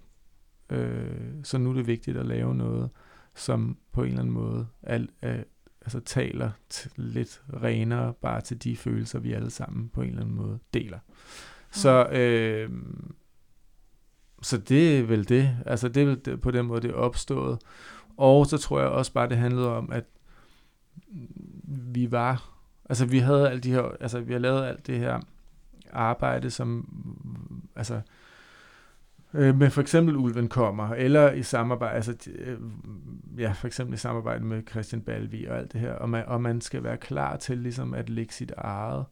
Øh, 0.69 1.11
så 1.43 1.57
nu 1.57 1.69
er 1.69 1.73
det 1.73 1.87
vigtigt 1.87 2.17
at 2.17 2.25
lave 2.25 2.55
noget, 2.55 2.89
som 3.35 3.77
på 3.91 4.01
en 4.03 4.07
eller 4.07 4.21
anden 4.21 4.33
måde 4.33 4.67
al, 4.83 5.09
øh, 5.23 5.39
altså 5.81 5.99
taler 5.99 6.51
lidt 6.95 7.41
renere 7.63 8.13
bare 8.13 8.41
til 8.41 8.63
de 8.63 8.77
følelser, 8.77 9.19
vi 9.19 9.33
alle 9.33 9.49
sammen 9.49 9.89
på 9.89 10.01
en 10.01 10.09
eller 10.09 10.21
anden 10.21 10.35
måde 10.35 10.59
deler. 10.73 10.99
Så, 11.71 12.05
øh, 12.05 12.69
så 14.41 14.57
det 14.57 14.99
er 14.99 15.03
vel 15.03 15.29
det. 15.29 15.57
Altså 15.65 15.89
det 15.89 16.03
er 16.03 16.07
vel 16.07 16.21
det, 16.25 16.41
på 16.41 16.51
den 16.51 16.65
måde, 16.65 16.81
det 16.81 16.91
er 16.91 16.95
opstået. 16.95 17.59
Og 18.17 18.45
så 18.45 18.57
tror 18.57 18.79
jeg 18.79 18.89
også 18.89 19.13
bare, 19.13 19.29
det 19.29 19.37
handlede 19.37 19.77
om, 19.77 19.91
at 19.91 20.05
vi 21.63 22.11
var, 22.11 22.59
altså 22.89 23.05
vi 23.05 23.19
havde 23.19 23.49
alt 23.49 23.63
de 23.63 23.71
her, 23.71 23.83
altså 23.99 24.19
vi 24.19 24.33
har 24.33 24.39
lavet 24.39 24.65
alt 24.65 24.87
det 24.87 24.99
her 24.99 25.19
arbejde, 25.91 26.51
som, 26.51 26.89
altså, 27.75 28.01
øh, 29.35 29.59
med 29.59 29.69
for 29.69 29.81
eksempel 29.81 30.15
Ulven 30.15 30.47
kommer, 30.47 30.89
eller 30.89 31.31
i 31.31 31.43
samarbejde, 31.43 31.95
altså, 31.95 32.29
øh, 32.35 32.57
ja, 33.37 33.51
for 33.51 33.67
eksempel 33.67 33.93
i 33.93 33.97
samarbejde 33.97 34.45
med 34.45 34.61
Christian 34.69 35.01
Balvi 35.01 35.45
og 35.45 35.57
alt 35.57 35.73
det 35.73 35.81
her, 35.81 35.93
og 35.93 36.09
man, 36.09 36.25
og 36.27 36.41
man 36.41 36.61
skal 36.61 36.83
være 36.83 36.97
klar 36.97 37.37
til 37.37 37.57
ligesom 37.57 37.93
at 37.93 38.09
lægge 38.09 38.33
sit 38.33 38.51
eget 38.57 39.05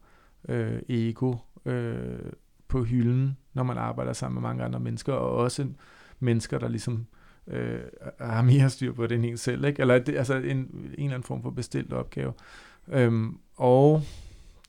øh, 0.48 0.82
ego 0.88 1.34
øh, 1.64 2.32
på 2.68 2.84
hylden, 2.84 3.36
når 3.52 3.62
man 3.62 3.78
arbejder 3.78 4.12
sammen 4.12 4.42
med 4.42 4.48
mange 4.48 4.64
andre 4.64 4.80
mennesker, 4.80 5.12
og 5.12 5.36
også 5.36 5.66
mennesker, 6.20 6.58
der 6.58 6.68
ligesom 6.68 7.06
øh, 7.46 7.80
har 8.20 8.42
mere 8.42 8.70
styr 8.70 8.92
på 8.92 9.06
det 9.06 9.14
end 9.14 9.24
en 9.24 9.36
selv, 9.36 9.64
ikke? 9.64 9.80
eller 9.80 9.98
det, 9.98 10.16
altså 10.16 10.34
en, 10.34 10.42
en 10.44 10.66
eller 10.98 11.04
anden 11.04 11.22
form 11.22 11.42
for 11.42 11.50
bestilt 11.50 11.92
opgave. 11.92 12.32
Øhm, 12.88 13.38
og 13.56 14.02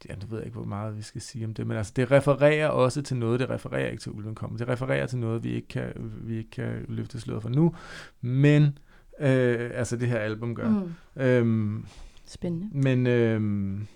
ja, 0.10 0.16
nu 0.16 0.28
ved 0.30 0.38
jeg 0.38 0.46
ikke, 0.46 0.58
hvor 0.58 0.68
meget 0.68 0.98
vi 0.98 1.02
skal 1.02 1.22
sige 1.22 1.46
om 1.46 1.54
det, 1.54 1.68
men 1.68 1.78
altså 1.78 1.94
det 1.96 2.12
refererer 2.12 2.68
også 2.68 3.02
til 3.02 3.18
noget, 3.18 3.40
det 3.40 3.50
refererer 3.50 3.90
ikke 3.90 4.02
til 4.02 4.12
Ulven 4.12 4.36
kommer, 4.36 4.58
det 4.58 4.68
refererer 4.68 5.08
til 5.08 5.18
noget, 5.18 5.44
vi 5.44 5.54
ikke 5.54 5.68
kan, 5.68 5.92
vi 6.22 6.38
ikke 6.38 6.50
kan 6.50 6.86
løfte 6.90 7.20
sløret 7.20 7.42
for 7.42 7.50
nu, 7.50 7.76
men 8.22 8.78
øh, 9.20 9.72
altså 9.74 9.98
det 9.98 10.08
her 10.08 10.20
album 10.20 10.56
gør. 10.56 10.70
Mm. 10.70 11.22
Øhm, 11.22 11.86
Spændende. 12.26 12.78
Men, 12.78 13.08
øhm, 13.08 13.88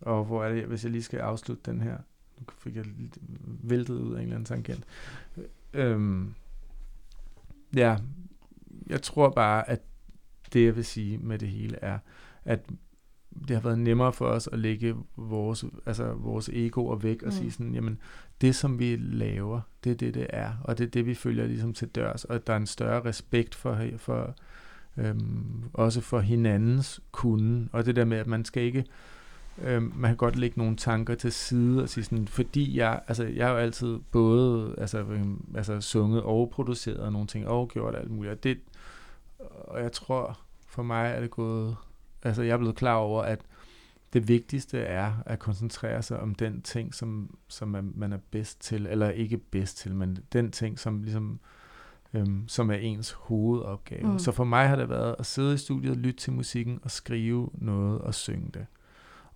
og 0.00 0.24
hvor 0.24 0.44
er 0.44 0.54
det, 0.54 0.64
hvis 0.64 0.84
jeg 0.84 0.92
lige 0.92 1.02
skal 1.02 1.18
afslutte 1.18 1.70
den 1.70 1.80
her, 1.80 1.96
nu 2.38 2.46
fik 2.58 2.76
jeg 2.76 2.84
væltet 3.62 3.94
ud 3.94 4.14
af 4.14 4.18
en 4.18 4.22
eller 4.22 4.34
anden 4.34 4.44
tangent. 4.44 4.84
Øhm, 5.72 6.34
ja, 7.76 7.96
jeg 8.86 9.02
tror 9.02 9.30
bare, 9.30 9.70
at 9.70 9.80
det 10.52 10.64
jeg 10.64 10.76
vil 10.76 10.84
sige 10.84 11.18
med 11.18 11.38
det 11.38 11.48
hele 11.48 11.76
er, 11.82 11.98
at 12.44 12.60
det 13.48 13.56
har 13.56 13.62
været 13.62 13.78
nemmere 13.78 14.12
for 14.12 14.26
os 14.26 14.48
at 14.52 14.58
lægge 14.58 14.94
vores, 15.16 15.64
altså 15.86 16.12
vores 16.12 16.48
egoer 16.52 16.96
væk 16.96 17.22
og 17.22 17.26
Mm. 17.26 17.32
sige 17.32 17.50
sådan, 17.50 17.74
jamen, 17.74 17.98
det 18.40 18.54
som 18.54 18.78
vi 18.78 18.96
laver, 18.96 19.60
det 19.84 19.92
er 19.92 19.96
det, 19.96 20.14
det 20.14 20.26
er, 20.30 20.52
og 20.64 20.78
det 20.78 20.84
er 20.86 20.90
det, 20.90 21.06
vi 21.06 21.14
følger 21.14 21.46
ligesom 21.46 21.74
til 21.74 21.88
dørs, 21.88 22.24
og 22.24 22.46
der 22.46 22.52
er 22.52 22.56
en 22.56 22.66
større 22.66 23.04
respekt 23.04 23.54
for, 23.54 23.78
for 23.96 24.34
øhm, 24.96 25.64
også 25.72 26.00
for 26.00 26.20
hinandens 26.20 27.00
kunde, 27.12 27.68
og 27.72 27.86
det 27.86 27.96
der 27.96 28.04
med, 28.04 28.18
at 28.18 28.26
man 28.26 28.44
skal 28.44 28.62
ikke, 28.62 28.84
øhm, 29.64 29.92
man 29.96 30.10
kan 30.10 30.16
godt 30.16 30.36
lægge 30.36 30.58
nogle 30.58 30.76
tanker 30.76 31.14
til 31.14 31.32
side 31.32 31.82
og 31.82 31.88
sige 31.88 32.04
sådan, 32.04 32.28
fordi 32.28 32.76
jeg, 32.78 33.00
altså 33.08 33.24
jeg 33.24 33.46
har 33.46 33.52
jo 33.52 33.58
altid 33.58 33.98
både 34.12 34.74
altså, 34.78 34.98
øhm, 34.98 35.44
altså 35.54 35.80
sunget 35.80 36.22
og 36.22 36.50
produceret 36.50 37.12
nogle 37.12 37.26
ting, 37.26 37.46
og 37.48 37.68
gjort 37.68 37.94
alt 37.94 38.10
muligt, 38.10 38.32
og 38.32 38.42
det, 38.44 38.58
og 39.64 39.82
jeg 39.82 39.92
tror, 39.92 40.38
for 40.66 40.82
mig 40.82 41.10
er 41.10 41.20
det 41.20 41.30
gået, 41.30 41.76
altså 42.22 42.42
jeg 42.42 42.52
er 42.52 42.58
blevet 42.58 42.76
klar 42.76 42.94
over, 42.94 43.22
at 43.22 43.40
det 44.12 44.28
vigtigste 44.28 44.78
er 44.80 45.12
at 45.26 45.38
koncentrere 45.38 46.02
sig 46.02 46.20
om 46.20 46.34
den 46.34 46.62
ting, 46.62 46.94
som, 46.94 47.36
som 47.48 47.68
man, 47.68 47.92
man 47.96 48.12
er 48.12 48.18
bedst 48.30 48.60
til, 48.60 48.86
eller 48.86 49.10
ikke 49.10 49.38
bedst 49.38 49.78
til, 49.78 49.94
men 49.94 50.18
den 50.32 50.50
ting, 50.50 50.78
som 50.78 51.02
ligesom 51.02 51.40
øhm, 52.14 52.48
som 52.48 52.70
er 52.70 52.74
ens 52.74 53.10
hovedopgave. 53.10 54.12
Mm. 54.12 54.18
Så 54.18 54.32
for 54.32 54.44
mig 54.44 54.68
har 54.68 54.76
det 54.76 54.88
været 54.88 55.16
at 55.18 55.26
sidde 55.26 55.54
i 55.54 55.56
studiet, 55.58 55.96
lytte 55.96 56.20
til 56.20 56.32
musikken 56.32 56.80
og 56.82 56.90
skrive 56.90 57.50
noget 57.54 58.00
og 58.00 58.14
synge 58.14 58.50
det. 58.54 58.66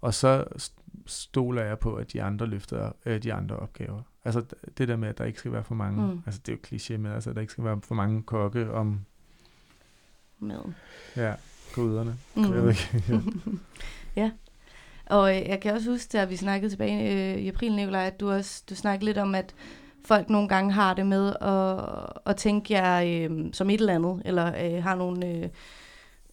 Og 0.00 0.14
så 0.14 0.44
st- 0.58 0.78
stoler 1.06 1.62
jeg 1.64 1.78
på, 1.78 1.94
at 1.94 2.12
de 2.12 2.22
andre 2.22 2.46
løfter 2.46 2.92
øh, 3.06 3.22
de 3.22 3.32
andre 3.32 3.56
opgaver. 3.56 4.02
Altså 4.24 4.44
det 4.78 4.88
der 4.88 4.96
med, 4.96 5.08
at 5.08 5.18
der 5.18 5.24
ikke 5.24 5.38
skal 5.38 5.52
være 5.52 5.64
for 5.64 5.74
mange, 5.74 6.06
Mm. 6.14 6.22
altså 6.26 6.40
det 6.46 6.52
er 6.52 6.56
jo 6.56 6.76
kliché 6.76 6.96
med, 6.96 7.10
altså 7.12 7.30
at 7.30 7.36
der 7.36 7.40
ikke 7.42 7.52
skal 7.52 7.64
være 7.64 7.80
for 7.82 7.94
mange 7.94 8.22
kokke 8.22 8.72
om, 8.72 9.00
Med. 10.38 10.58
ja, 11.16 11.34
gryderne. 11.72 12.16
Mm. 12.34 12.74
Ja. 14.16 14.30
Og 15.06 15.36
øh, 15.36 15.48
jeg 15.48 15.60
kan 15.60 15.74
også 15.74 15.90
huske, 15.90 16.08
da 16.12 16.24
vi 16.24 16.36
snakkede 16.36 16.72
tilbage 16.72 17.32
øh, 17.32 17.38
i 17.38 17.48
april, 17.48 17.72
Nicolaj, 17.72 18.06
at 18.06 18.20
du 18.20 18.30
også 18.30 18.62
du 18.70 18.74
snakkede 18.74 19.04
lidt 19.04 19.18
om, 19.18 19.34
at 19.34 19.54
folk 20.04 20.30
nogle 20.30 20.48
gange 20.48 20.72
har 20.72 20.94
det 20.94 21.06
med 21.06 21.32
at, 21.40 22.30
at 22.30 22.36
tænke 22.36 22.74
jer 22.74 23.28
øh, 23.28 23.46
som 23.52 23.70
et 23.70 23.80
eller 23.80 23.94
andet, 23.94 24.22
eller 24.24 24.46
øh, 24.46 24.82
har 24.82 24.94
nogle, 24.94 25.26
øh, 25.26 25.48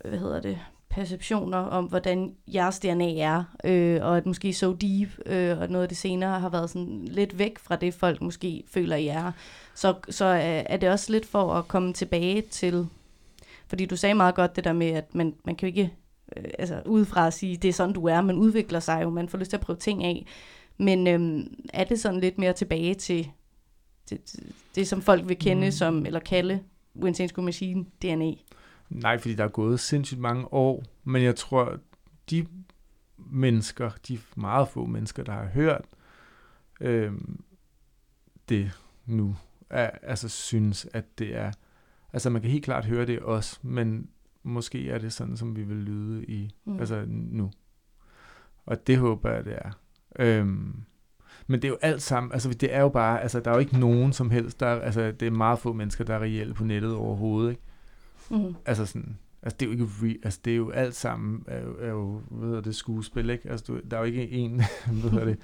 hvad 0.06 0.20
hedder 0.20 0.42
det, 0.42 0.60
perceptioner 0.90 1.58
om, 1.58 1.86
hvordan 1.86 2.34
jeres 2.48 2.80
DNA 2.80 3.18
er, 3.18 3.44
øh, 3.64 4.00
og 4.02 4.18
at 4.18 4.26
måske 4.26 4.54
So 4.54 4.74
Deep, 4.74 5.10
øh, 5.26 5.60
og 5.60 5.70
noget 5.70 5.84
af 5.84 5.90
det 5.90 5.98
senere 5.98 6.40
har 6.40 6.50
været 6.50 6.70
sådan 6.70 7.06
lidt 7.06 7.38
væk 7.40 7.60
fra 7.60 7.76
det, 7.76 7.94
folk 7.94 8.22
måske 8.22 8.64
føler, 8.68 8.96
I 8.96 9.08
er. 9.08 9.32
Så, 9.76 9.94
så 10.10 10.26
øh, 10.26 10.64
er 10.66 10.78
det 10.78 10.90
også 10.90 11.12
lidt 11.12 11.26
for 11.26 11.54
at 11.54 11.68
komme 11.68 11.94
tilbage 11.94 12.42
til, 12.42 12.88
fordi 13.70 13.86
du 13.86 13.96
sagde 13.96 14.16
meget 14.16 14.36
godt 14.36 14.56
det 14.56 14.64
der 14.64 14.74
med, 14.74 14.88
at 14.88 15.16
man, 15.16 15.36
man 15.46 15.56
kan 15.56 15.70
jo 15.70 15.76
ikke 15.76 15.94
øh, 16.38 16.44
altså 16.60 16.82
udefra 16.86 17.28
at 17.28 17.34
sige, 17.34 17.58
det 17.58 17.70
er 17.70 17.74
sådan, 17.74 17.94
du 17.96 18.06
er, 18.06 18.22
man 18.22 18.36
udvikler 18.36 18.80
sig 18.80 19.04
jo, 19.04 19.10
man 19.10 19.30
får 19.30 19.38
lyst 19.38 19.50
til 19.50 19.58
at 19.58 19.62
prøve 19.62 19.78
ting 19.78 20.04
af. 20.04 20.26
Men 20.78 21.08
øhm, 21.08 21.54
er 21.74 21.84
det 21.84 22.00
sådan 22.00 22.20
lidt 22.20 22.38
mere 22.38 22.54
tilbage 22.54 22.96
til 22.96 23.32
det, 24.10 24.32
det, 24.32 24.54
det 24.76 24.88
som 24.88 25.02
folk 25.02 25.28
vil 25.28 25.38
kende 25.40 25.68
Mm. 25.68 25.72
som, 25.72 26.06
eller 26.06 26.20
kalde, 26.20 26.60
uanset 26.96 27.30
skulle 27.30 27.44
man 27.44 27.54
sige, 27.54 27.86
DNA? 28.02 28.32
Nej, 28.90 29.18
fordi 29.18 29.36
der 29.36 29.44
er 29.44 29.48
gået 29.48 29.80
sindssygt 29.80 30.20
mange 30.20 30.54
år, 30.54 30.84
men 31.04 31.24
jeg 31.24 31.36
tror, 31.36 31.78
de 32.30 32.46
mennesker, 33.18 33.92
de 34.08 34.20
meget 34.36 34.68
få 34.68 34.86
mennesker, 34.86 35.24
der 35.24 35.32
har 35.32 35.46
hørt 35.46 35.86
øhm, 36.82 37.44
det 38.50 38.72
nu, 39.06 39.36
er, 39.70 39.90
altså 40.04 40.30
synes, 40.30 40.88
at 40.94 41.20
det 41.20 41.36
er, 41.36 41.52
altså 42.14 42.30
man 42.30 42.42
kan 42.42 42.52
helt 42.52 42.66
klart 42.66 42.86
høre 42.86 43.06
det 43.06 43.20
også, 43.20 43.60
men 43.62 44.10
måske 44.44 44.90
er 44.90 44.98
det 44.98 45.14
sådan, 45.14 45.38
som 45.38 45.56
vi 45.56 45.64
vil 45.64 45.78
lyde 45.78 46.26
i, 46.26 46.56
Mm. 46.66 46.74
mm. 46.74 46.80
altså 46.80 47.04
nu. 47.08 47.52
Og 48.66 48.88
det 48.88 48.98
håber 48.98 49.32
jeg, 49.32 49.46
det 49.46 49.56
er. 49.56 49.72
Øhm, 50.20 50.76
men 51.48 51.62
det 51.62 51.68
er 51.68 51.70
jo 51.70 51.78
alt 51.82 52.02
sammen, 52.02 52.32
altså 52.34 52.50
det 52.50 52.74
er 52.76 52.82
jo 52.82 52.90
bare, 52.90 53.22
altså 53.22 53.40
der 53.40 53.52
er 53.52 53.56
jo 53.56 53.60
ikke 53.60 53.80
nogen 53.80 54.14
som 54.14 54.30
helst, 54.30 54.60
der, 54.60 54.66
er- 54.68 54.82
altså 54.82 55.12
det 55.12 55.22
er 55.28 55.32
meget 55.32 55.60
få 55.60 55.74
mennesker, 55.74 56.04
der 56.04 56.16
er 56.16 56.20
reelle 56.20 56.54
på 56.54 56.64
nettet 56.64 56.94
overhovedet, 56.94 57.50
ikke? 57.50 57.62
Mhm. 58.32 58.56
Altså 58.66 58.86
sådan, 58.86 59.18
altså 59.44 59.58
det 59.60 59.66
er 59.66 59.68
jo 59.68 59.72
ikke, 59.72 59.86
re, 59.86 60.16
altså 60.24 60.40
det 60.46 60.54
er 60.54 60.58
jo 60.58 60.70
alt 60.70 60.96
sammen, 60.96 61.44
er 61.48 61.62
jo, 61.62 61.76
er 61.80 61.90
jo 61.90 62.22
hvad 62.30 62.48
hedder 62.48 62.62
det, 62.62 62.76
skuespil, 62.76 63.30
ikke? 63.30 63.50
Altså 63.50 63.66
du, 63.68 63.80
der 63.92 63.98
er 63.98 64.02
jo 64.02 64.06
ikke 64.06 64.30
en, 64.30 64.62
hvad 65.02 65.12
hedder 65.12 65.26
det, 65.26 65.38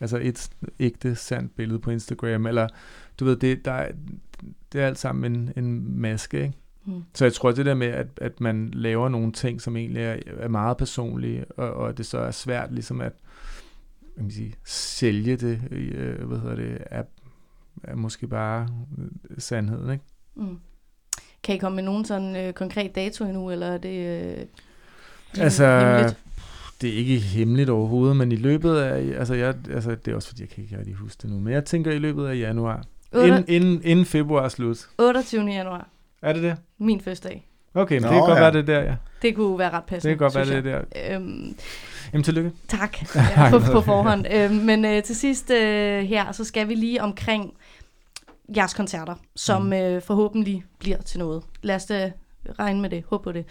altså 0.00 0.18
et 0.22 0.50
ægte 0.80 1.14
sandt 1.14 1.56
billede 1.56 1.78
på 1.78 1.90
Instagram, 1.90 2.46
eller 2.46 2.68
du 3.20 3.24
ved, 3.24 3.36
det, 3.36 3.64
der 3.64 3.72
er, 3.72 3.92
det 4.72 4.80
er 4.80 4.86
alt 4.86 4.98
sammen 4.98 5.36
en, 5.36 5.52
en 5.56 6.00
maske, 6.00 6.42
ikke? 6.42 6.54
Mm. 6.84 7.02
Så 7.14 7.24
jeg 7.24 7.32
tror, 7.32 7.52
det 7.52 7.66
der 7.66 7.74
med, 7.74 7.86
at, 7.86 8.06
at 8.16 8.40
man 8.40 8.68
laver 8.72 9.08
nogle 9.08 9.32
ting, 9.32 9.60
som 9.60 9.76
egentlig 9.76 10.02
er, 10.02 10.16
er 10.26 10.48
meget 10.48 10.76
personlige, 10.76 11.44
og, 11.50 11.72
og 11.74 11.98
det 11.98 12.06
så 12.06 12.18
er 12.18 12.30
svært 12.30 12.72
ligesom 12.72 13.00
at 13.00 13.12
kan 14.14 14.24
man 14.24 14.30
sige, 14.30 14.54
sælge 14.64 15.36
det, 15.36 15.62
øh, 15.70 16.26
hvad 16.26 16.38
hedder 16.38 16.56
det, 16.56 16.78
er, 16.80 17.02
er 17.84 17.96
måske 17.96 18.26
bare 18.26 18.68
sandheden, 19.38 19.90
ikke? 19.90 20.04
Mm. 20.34 20.58
Kan 21.42 21.54
I 21.54 21.58
komme 21.58 21.76
med 21.76 21.82
nogen 21.82 22.04
sådan 22.04 22.36
øh, 22.36 22.52
konkret 22.52 22.94
dato 22.94 23.24
endnu, 23.24 23.50
eller 23.50 23.66
er 23.66 23.78
det 23.78 24.22
øh, 24.22 24.36
Altså, 25.38 25.78
hemmeligt? 25.80 26.16
det 26.80 26.90
er 26.90 26.96
ikke 26.96 27.18
hemmeligt 27.18 27.70
overhovedet, 27.70 28.16
men 28.16 28.32
i 28.32 28.36
løbet 28.36 28.76
af, 28.76 29.18
altså, 29.18 29.34
jeg, 29.34 29.54
altså 29.74 29.90
det 30.04 30.12
er 30.12 30.14
også 30.16 30.28
fordi, 30.28 30.42
jeg 30.42 30.48
kan 30.48 30.64
ikke 30.64 30.78
rigtig 30.78 30.94
huske 30.94 31.18
det 31.22 31.30
nu, 31.30 31.38
men 31.40 31.52
jeg 31.52 31.64
tænker 31.64 31.90
i 31.90 31.98
løbet 31.98 32.26
af 32.26 32.36
januar, 32.38 32.82
inden, 33.14 33.44
inden, 33.48 33.80
inden 33.84 34.06
februar 34.06 34.44
er 34.44 34.48
slut. 34.48 34.78
28. 34.98 35.44
januar. 35.44 35.88
Er 36.22 36.32
det 36.32 36.42
det? 36.42 36.56
Min 36.78 37.00
fødselsdag. 37.00 37.46
Okay, 37.74 37.94
men 37.94 38.02
Nå, 38.02 38.08
det 38.08 38.14
kan 38.14 38.20
godt 38.26 38.36
ja. 38.38 38.40
være 38.42 38.52
det 38.52 38.66
der, 38.66 38.80
ja. 38.80 38.94
Det 39.22 39.34
kunne 39.34 39.58
være 39.58 39.70
ret 39.70 39.84
passende. 39.84 40.10
Det 40.10 40.18
kan 40.18 40.24
godt 40.24 40.34
være 40.34 40.44
synes 40.46 40.64
det 40.64 40.70
jeg. 40.70 41.14
Øhm, 41.14 41.54
Jamen, 42.12 42.24
tillykke. 42.24 42.52
Tak 42.68 42.96
ja, 43.36 43.50
på, 43.50 43.58
på 43.72 43.80
forhånd. 43.80 44.26
øhm, 44.32 44.54
men 44.54 44.84
øh, 44.84 45.02
til 45.02 45.16
sidst 45.16 45.50
øh, 45.50 46.02
her, 46.04 46.32
så 46.32 46.44
skal 46.44 46.68
vi 46.68 46.74
lige 46.74 47.02
omkring 47.02 47.54
jeres 48.56 48.74
koncerter, 48.74 49.14
som 49.36 49.62
mm. 49.62 49.72
øh, 49.72 50.02
forhåbentlig 50.02 50.64
bliver 50.78 51.02
til 51.02 51.18
noget. 51.18 51.42
Lad 51.62 51.76
os 51.76 51.84
da 51.84 52.12
regne 52.58 52.80
med 52.80 52.90
det, 52.90 53.04
håb 53.06 53.24
på 53.24 53.32
det. 53.32 53.44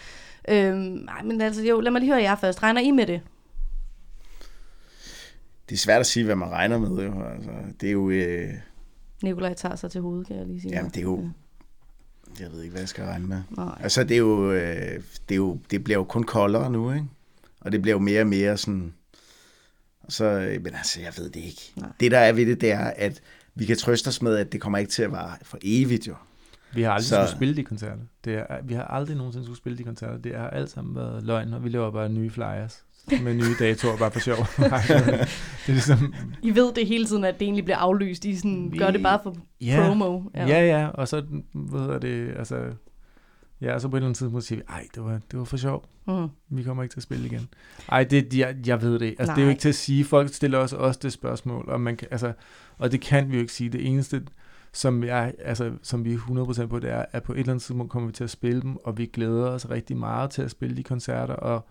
Øhm, 0.50 0.78
nej, 0.78 1.24
men 1.24 1.42
altså 1.42 1.64
jo, 1.64 1.80
lad 1.80 1.92
mig 1.92 2.02
lige 2.02 2.12
høre 2.12 2.22
jer 2.22 2.36
først. 2.36 2.64
Regner 2.64 2.82
I 2.82 2.92
med 2.92 3.08
det? 3.08 3.22
Det 5.70 5.76
er 5.76 5.80
svært 5.80 6.00
at 6.00 6.06
sige, 6.06 6.26
hvad 6.26 6.36
man 6.36 6.50
regner 6.50 6.78
med. 6.78 7.04
Jo. 7.06 7.24
Altså, 7.24 7.52
det 7.82 7.88
er 7.88 7.94
jo... 7.94 8.10
Øh, 8.10 8.50
Nikolaj 9.24 9.54
tager 9.54 9.76
sig 9.76 9.92
til 9.92 10.02
hovedet, 10.02 10.28
kan 10.28 10.38
jeg 10.38 10.46
lige 10.46 10.62
sige. 10.62 10.74
jamen, 10.74 10.92
det 10.92 10.98
er 10.98 11.02
jo... 11.02 11.30
Jeg 12.40 12.52
ved 12.52 12.62
ikke, 12.62 12.72
hvad 12.72 12.82
jeg 12.82 12.90
skal 12.90 13.06
regne 13.06 13.28
med. 13.28 13.42
Nej. 13.50 13.78
Altså, 13.80 14.04
det 14.04 14.12
er 14.12 14.18
jo... 14.18 14.52
Øh, 14.52 15.02
det, 15.30 15.36
er 15.36 15.36
jo 15.36 15.60
det 15.72 15.84
bliver 15.84 15.98
jo 15.98 16.04
kun 16.04 16.24
koldere 16.24 16.72
nu, 16.72 16.92
ikke? 16.92 17.06
Og 17.62 17.72
det 17.72 17.82
bliver 17.82 17.96
jo 17.96 18.00
mere 18.00 18.22
og 18.22 18.28
mere 18.28 18.58
sådan... 18.58 18.94
Og 20.02 20.12
så, 20.12 20.26
øh, 20.26 20.64
men 20.64 20.76
altså, 20.76 21.02
jeg 21.02 21.14
ved 21.18 21.30
det 21.30 21.40
ikke. 21.40 21.72
Nej. 21.76 21.90
Det, 22.00 22.12
der 22.12 22.20
er 22.20 22.34
ved 22.34 22.46
det, 22.46 22.62
det 22.62 22.72
er, 22.72 22.86
at 22.86 23.22
vi 23.56 23.66
kan 23.66 23.78
trøste 23.78 24.08
os 24.08 24.22
med, 24.22 24.38
at 24.38 24.52
det 24.52 24.62
kommer 24.62 24.78
ikke 24.78 24.92
til 24.92 25.04
at 25.04 25.12
vare 25.12 25.38
for 25.44 25.58
evigt, 25.64 26.08
jo. 26.08 26.14
Vi 26.74 26.82
har 26.82 26.92
aldrig 26.92 27.06
Så- 27.06 27.16
skulle 27.16 27.38
spille 27.38 27.56
de 27.56 27.64
koncerter. 27.64 28.02
Det 28.26 28.34
er, 28.36 28.46
vi 28.64 28.74
har 28.74 28.84
aldrig 28.84 29.16
nogensinde 29.18 29.46
skulle 29.46 29.58
spille 29.58 29.78
de 29.78 29.84
koncerter. 29.84 30.18
Det 30.18 30.36
har 30.36 30.50
alt 30.50 30.70
sammen 30.70 30.96
været 30.96 31.24
løgn, 31.24 31.54
og 31.54 31.64
vi 31.64 31.70
laver 31.70 31.92
bare 31.92 32.10
nye 32.10 32.30
flyers 32.30 32.84
med 33.24 33.34
nye 33.34 33.56
datoer, 33.60 33.98
bare 33.98 34.12
for 34.12 34.20
sjov. 34.20 34.38
det 34.58 34.68
er 35.68 35.72
ligesom... 35.72 36.14
I 36.42 36.56
ved 36.56 36.74
det 36.74 36.88
hele 36.88 37.06
tiden, 37.06 37.24
at 37.24 37.40
det 37.40 37.46
egentlig 37.46 37.64
bliver 37.66 37.78
aflyst. 37.78 38.26
I 38.26 38.36
sådan, 38.36 38.74
gør 38.78 38.92
det 38.92 39.04
bare 39.04 39.20
for 39.24 39.36
ja, 39.62 39.84
promo. 39.88 40.22
Ja. 40.36 40.48
ja, 40.48 40.66
ja, 40.80 40.88
og 40.88 41.08
så, 41.08 41.22
hvad 41.54 41.80
hedder 41.80 42.00
det, 42.00 42.34
altså... 42.40 42.56
Ja, 43.62 43.74
og 43.74 43.82
så 43.82 43.88
på 43.88 43.96
et 43.96 44.00
eller 44.00 44.08
andet 44.08 44.18
tidspunkt 44.18 44.46
siger 44.46 44.60
vi, 44.60 44.64
ej, 44.70 44.88
det 44.96 45.04
var, 45.04 45.20
det 45.32 45.40
var 45.40 45.46
for 45.46 45.58
sjov. 45.58 45.86
Mhm. 46.08 46.28
Vi 46.50 46.64
kommer 46.64 46.84
ikke 46.84 46.94
til 46.94 47.00
at 47.00 47.04
spille 47.04 47.26
igen. 47.26 47.50
Ej, 47.90 48.04
det, 48.04 48.34
jeg, 48.38 48.56
jeg 48.66 48.82
ved 48.82 49.00
det. 49.00 49.16
Altså, 49.20 49.34
det 49.36 49.38
er 49.38 49.42
jo 49.42 49.46
Nej. 49.46 49.50
ikke 49.50 49.62
til 49.62 49.70
at 49.70 49.76
sige. 49.76 50.06
Folk 50.06 50.34
stiller 50.34 50.58
også, 50.58 50.78
også 50.78 51.00
det 51.04 51.14
spørgsmål, 51.14 51.66
og, 51.70 51.82
man 51.82 51.98
kan, 51.98 52.08
altså, 52.12 52.34
og 52.78 52.92
det 52.92 53.02
kan 53.02 53.30
vi 53.30 53.36
jo 53.36 53.42
ikke 53.42 53.54
sige. 53.54 53.70
Det 53.70 53.88
eneste, 53.88 54.24
som, 54.74 55.04
jeg, 55.04 55.34
altså, 55.40 55.72
som 55.82 56.06
vi 56.06 56.14
er 56.14 56.18
100% 56.18 56.66
på, 56.66 56.80
det 56.80 56.90
er, 56.90 57.06
at 57.12 57.24
på 57.24 57.34
et 57.34 57.40
eller 57.40 57.52
andet 57.52 57.64
tidspunkt 57.64 57.92
kommer 57.92 58.08
vi 58.08 58.14
til 58.14 58.24
at 58.24 58.30
spille 58.30 58.62
dem, 58.62 58.76
og 58.76 58.98
vi 58.98 59.06
glæder 59.06 59.50
os 59.50 59.70
rigtig 59.70 59.98
meget 59.98 60.30
til 60.30 60.42
at 60.42 60.52
spille 60.52 60.78
de 60.78 60.84
koncerter, 60.84 61.34
og 61.34 61.68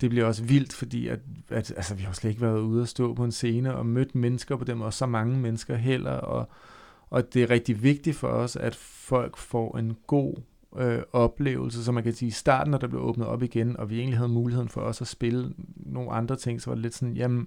det 0.00 0.10
bliver 0.10 0.26
også 0.26 0.44
vildt, 0.44 0.72
fordi 0.72 1.08
at, 1.08 1.20
at, 1.48 1.72
altså, 1.76 1.94
vi 1.94 2.02
har 2.02 2.12
slet 2.12 2.30
ikke 2.30 2.42
været 2.42 2.60
ude 2.60 2.82
og 2.82 2.88
stå 2.88 3.14
på 3.14 3.24
en 3.24 3.32
scene 3.32 3.74
og 3.76 3.86
mødt 3.86 4.14
mennesker 4.14 4.56
på 4.56 4.64
dem, 4.64 4.80
og 4.80 4.92
så 4.92 5.06
mange 5.06 5.38
mennesker 5.38 5.76
heller, 5.76 6.12
og, 6.12 6.48
og 7.10 7.34
det 7.34 7.42
er 7.42 7.50
rigtig 7.50 7.82
vigtigt 7.82 8.16
for 8.16 8.28
os, 8.28 8.56
at 8.56 8.74
folk 8.74 9.36
får 9.36 9.78
en 9.78 9.96
god 10.06 10.34
øh, 10.78 11.02
oplevelse, 11.12 11.84
så 11.84 11.92
man 11.92 12.02
kan 12.04 12.12
sige, 12.12 12.28
i 12.28 12.30
starten, 12.30 12.70
når 12.70 12.78
der 12.78 12.86
blev 12.86 13.02
åbnet 13.02 13.26
op 13.26 13.42
igen, 13.42 13.76
og 13.76 13.90
vi 13.90 13.98
egentlig 13.98 14.18
havde 14.18 14.28
muligheden 14.28 14.68
for 14.68 14.80
os 14.80 15.00
at 15.00 15.06
spille 15.06 15.52
nogle 15.76 16.10
andre 16.10 16.36
ting, 16.36 16.62
så 16.62 16.70
var 16.70 16.74
det 16.74 16.82
lidt 16.82 16.94
sådan, 16.94 17.14
jamen, 17.14 17.46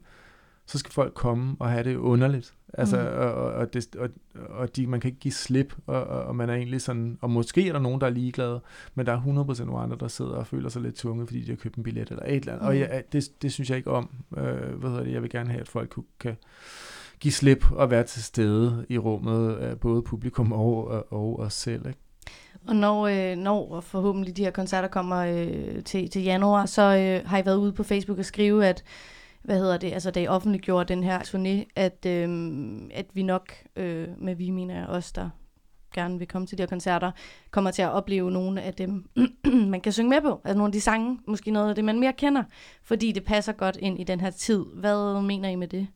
så 0.66 0.78
skal 0.78 0.92
folk 0.92 1.14
komme 1.14 1.56
og 1.60 1.70
have 1.70 1.84
det 1.84 1.96
underligt. 1.96 2.54
Altså, 2.74 2.98
Mm. 2.98 3.06
og, 3.08 3.34
og, 3.34 3.74
det, 3.74 3.96
og, 3.96 4.10
og 4.50 4.76
de, 4.76 4.88
man 4.88 5.00
kan 5.00 5.08
ikke 5.08 5.20
give 5.20 5.32
slip, 5.32 5.76
og, 5.88 6.04
og, 6.04 6.24
og 6.24 6.36
man 6.36 6.50
er 6.50 6.54
egentlig 6.54 6.82
sådan, 6.82 7.18
og 7.22 7.30
måske 7.30 7.68
er 7.68 7.74
der 7.74 7.80
nogen, 7.80 8.02
der 8.02 8.08
er 8.08 8.12
ligeglade, 8.12 8.62
men 8.96 9.06
der 9.06 9.14
er 9.14 9.22
100% 9.60 9.64
nogle 9.66 9.82
andre, 9.82 9.98
der 10.00 10.08
sidder 10.08 10.32
og 10.32 10.48
føler 10.48 10.70
sig 10.70 10.82
lidt 10.82 10.96
tunge, 10.96 11.28
fordi 11.28 11.42
de 11.42 11.50
har 11.50 11.56
købt 11.56 11.76
en 11.76 11.84
billet 11.84 12.10
eller 12.10 12.24
et 12.26 12.36
eller 12.36 12.54
andet. 12.54 12.62
Mm. 12.64 12.68
Og 12.68 12.78
ja, 12.78 13.02
det, 13.12 13.42
det 13.42 13.54
synes 13.54 13.70
jeg 13.70 13.78
ikke 13.78 13.92
om. 13.92 14.10
Øh, 14.38 14.44
hvad 14.80 14.90
hedder 14.90 15.04
det? 15.04 15.12
Jeg 15.14 15.22
vil 15.22 15.30
gerne 15.30 15.50
have, 15.50 15.62
at 15.62 15.68
folk 15.68 15.90
kunne, 15.90 16.06
kan 16.20 16.36
give 17.20 17.32
slip 17.32 17.72
og 17.72 17.92
være 17.92 18.04
til 18.04 18.24
stede 18.24 18.86
i 18.90 18.98
rummet, 18.98 19.78
både 19.82 20.02
publikum 20.02 20.52
og, 20.52 20.88
og, 20.88 21.14
og 21.14 21.40
os 21.40 21.54
selv. 21.54 21.88
Ikke? 21.88 22.00
Og 22.68 22.76
når, 22.76 23.08
øh, 23.08 23.38
når 23.38 23.82
forhåbentlig 23.82 24.38
de 24.38 24.44
her 24.44 24.52
koncerter 24.52 24.88
kommer 24.88 25.18
øh, 25.18 25.84
til, 25.84 26.10
til 26.10 26.24
januar, 26.24 26.66
så 26.66 26.82
øh, 26.82 27.30
har 27.30 27.38
I 27.38 27.46
været 27.46 27.58
ude 27.58 27.74
på 27.74 27.84
Facebook 27.84 28.18
og 28.20 28.26
skrive, 28.26 28.66
at 28.66 28.84
hvad 29.42 29.60
hedder 29.60 29.78
det, 29.78 29.94
altså 29.94 30.12
da 30.12 30.22
I 30.22 30.28
offentliggjorde 30.28 30.94
den 30.94 31.04
her 31.04 31.20
turné, 31.20 31.72
at, 31.76 32.06
øh, 32.06 32.30
at 32.94 33.06
vi 33.14 33.24
nok, 33.24 33.54
øh, 33.76 34.08
med 34.18 34.36
vi 34.36 34.50
mener 34.50 34.76
jeg 34.76 34.88
os, 34.88 35.12
der 35.12 35.30
gerne 35.94 36.20
vil 36.20 36.28
komme 36.28 36.48
til 36.48 36.58
de 36.58 36.62
her 36.62 36.68
koncerter, 36.68 37.12
kommer 37.52 37.72
til 37.72 37.82
at 37.82 37.92
opleve 37.92 38.32
nogle 38.32 38.62
af 38.62 38.74
dem, 38.74 39.10
man 39.74 39.82
kan 39.82 39.92
synge 39.92 40.10
med 40.10 40.22
på. 40.22 40.42
Altså 40.44 40.58
nogle 40.58 40.70
af 40.70 40.72
de 40.72 40.82
sange, 40.82 41.20
måske 41.28 41.52
noget 41.52 41.70
af 41.70 41.76
det, 41.76 41.86
man 41.86 42.00
mere 42.00 42.14
kender, 42.14 42.44
fordi 42.84 43.12
det 43.12 43.24
passer 43.24 43.54
godt 43.54 43.78
ind 43.80 44.00
i 44.00 44.04
den 44.04 44.20
her 44.22 44.30
tid. 44.30 44.66
Hvad 44.74 45.22
mener 45.22 45.50
I 45.50 45.56
med 45.56 45.68
det? 45.68 45.88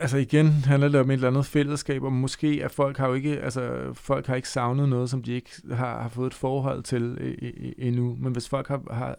Altså 0.00 0.16
igen 0.16 0.46
handler 0.46 0.88
det 0.88 1.00
om 1.00 1.10
et 1.10 1.14
eller 1.14 1.28
andet 1.28 1.46
fællesskab, 1.46 2.02
og 2.02 2.12
måske 2.12 2.60
at 2.64 2.70
folk 2.70 2.98
har 2.98 3.08
jo 3.08 3.14
ikke, 3.14 3.40
altså 3.40 3.92
folk 3.94 4.26
har 4.26 4.34
ikke 4.34 4.48
savnet 4.48 4.88
noget, 4.88 5.10
som 5.10 5.22
de 5.22 5.32
ikke 5.32 5.50
har, 5.72 6.02
har 6.02 6.08
fået 6.08 6.26
et 6.26 6.34
forhold 6.34 6.82
til 6.82 7.02
øh, 7.20 7.34
øh, 7.42 7.52
øh, 7.56 7.72
endnu. 7.78 8.16
Men 8.18 8.32
hvis 8.32 8.48
folk 8.48 8.68
har, 8.68 8.82
har 8.90 9.16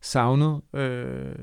savnet 0.00 0.60
øh, 0.74 1.34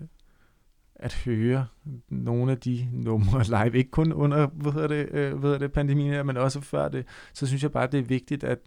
at 0.95 1.13
høre 1.25 1.67
nogle 2.09 2.51
af 2.51 2.57
de 2.57 2.87
numre 2.91 3.43
live, 3.63 3.77
ikke 3.77 3.91
kun 3.91 4.13
under 4.13 4.47
hvad 4.47 4.71
hedder 4.71 4.87
det, 4.87 5.09
øh, 5.11 5.33
hvad 5.33 5.49
hedder 5.49 5.57
det, 5.57 5.71
pandemien 5.71 6.13
her, 6.13 6.23
men 6.23 6.37
også 6.37 6.61
før 6.61 6.89
det, 6.89 7.05
så 7.33 7.47
synes 7.47 7.63
jeg 7.63 7.71
bare, 7.71 7.87
det 7.87 7.99
er 7.99 8.03
vigtigt, 8.03 8.43
at 8.43 8.59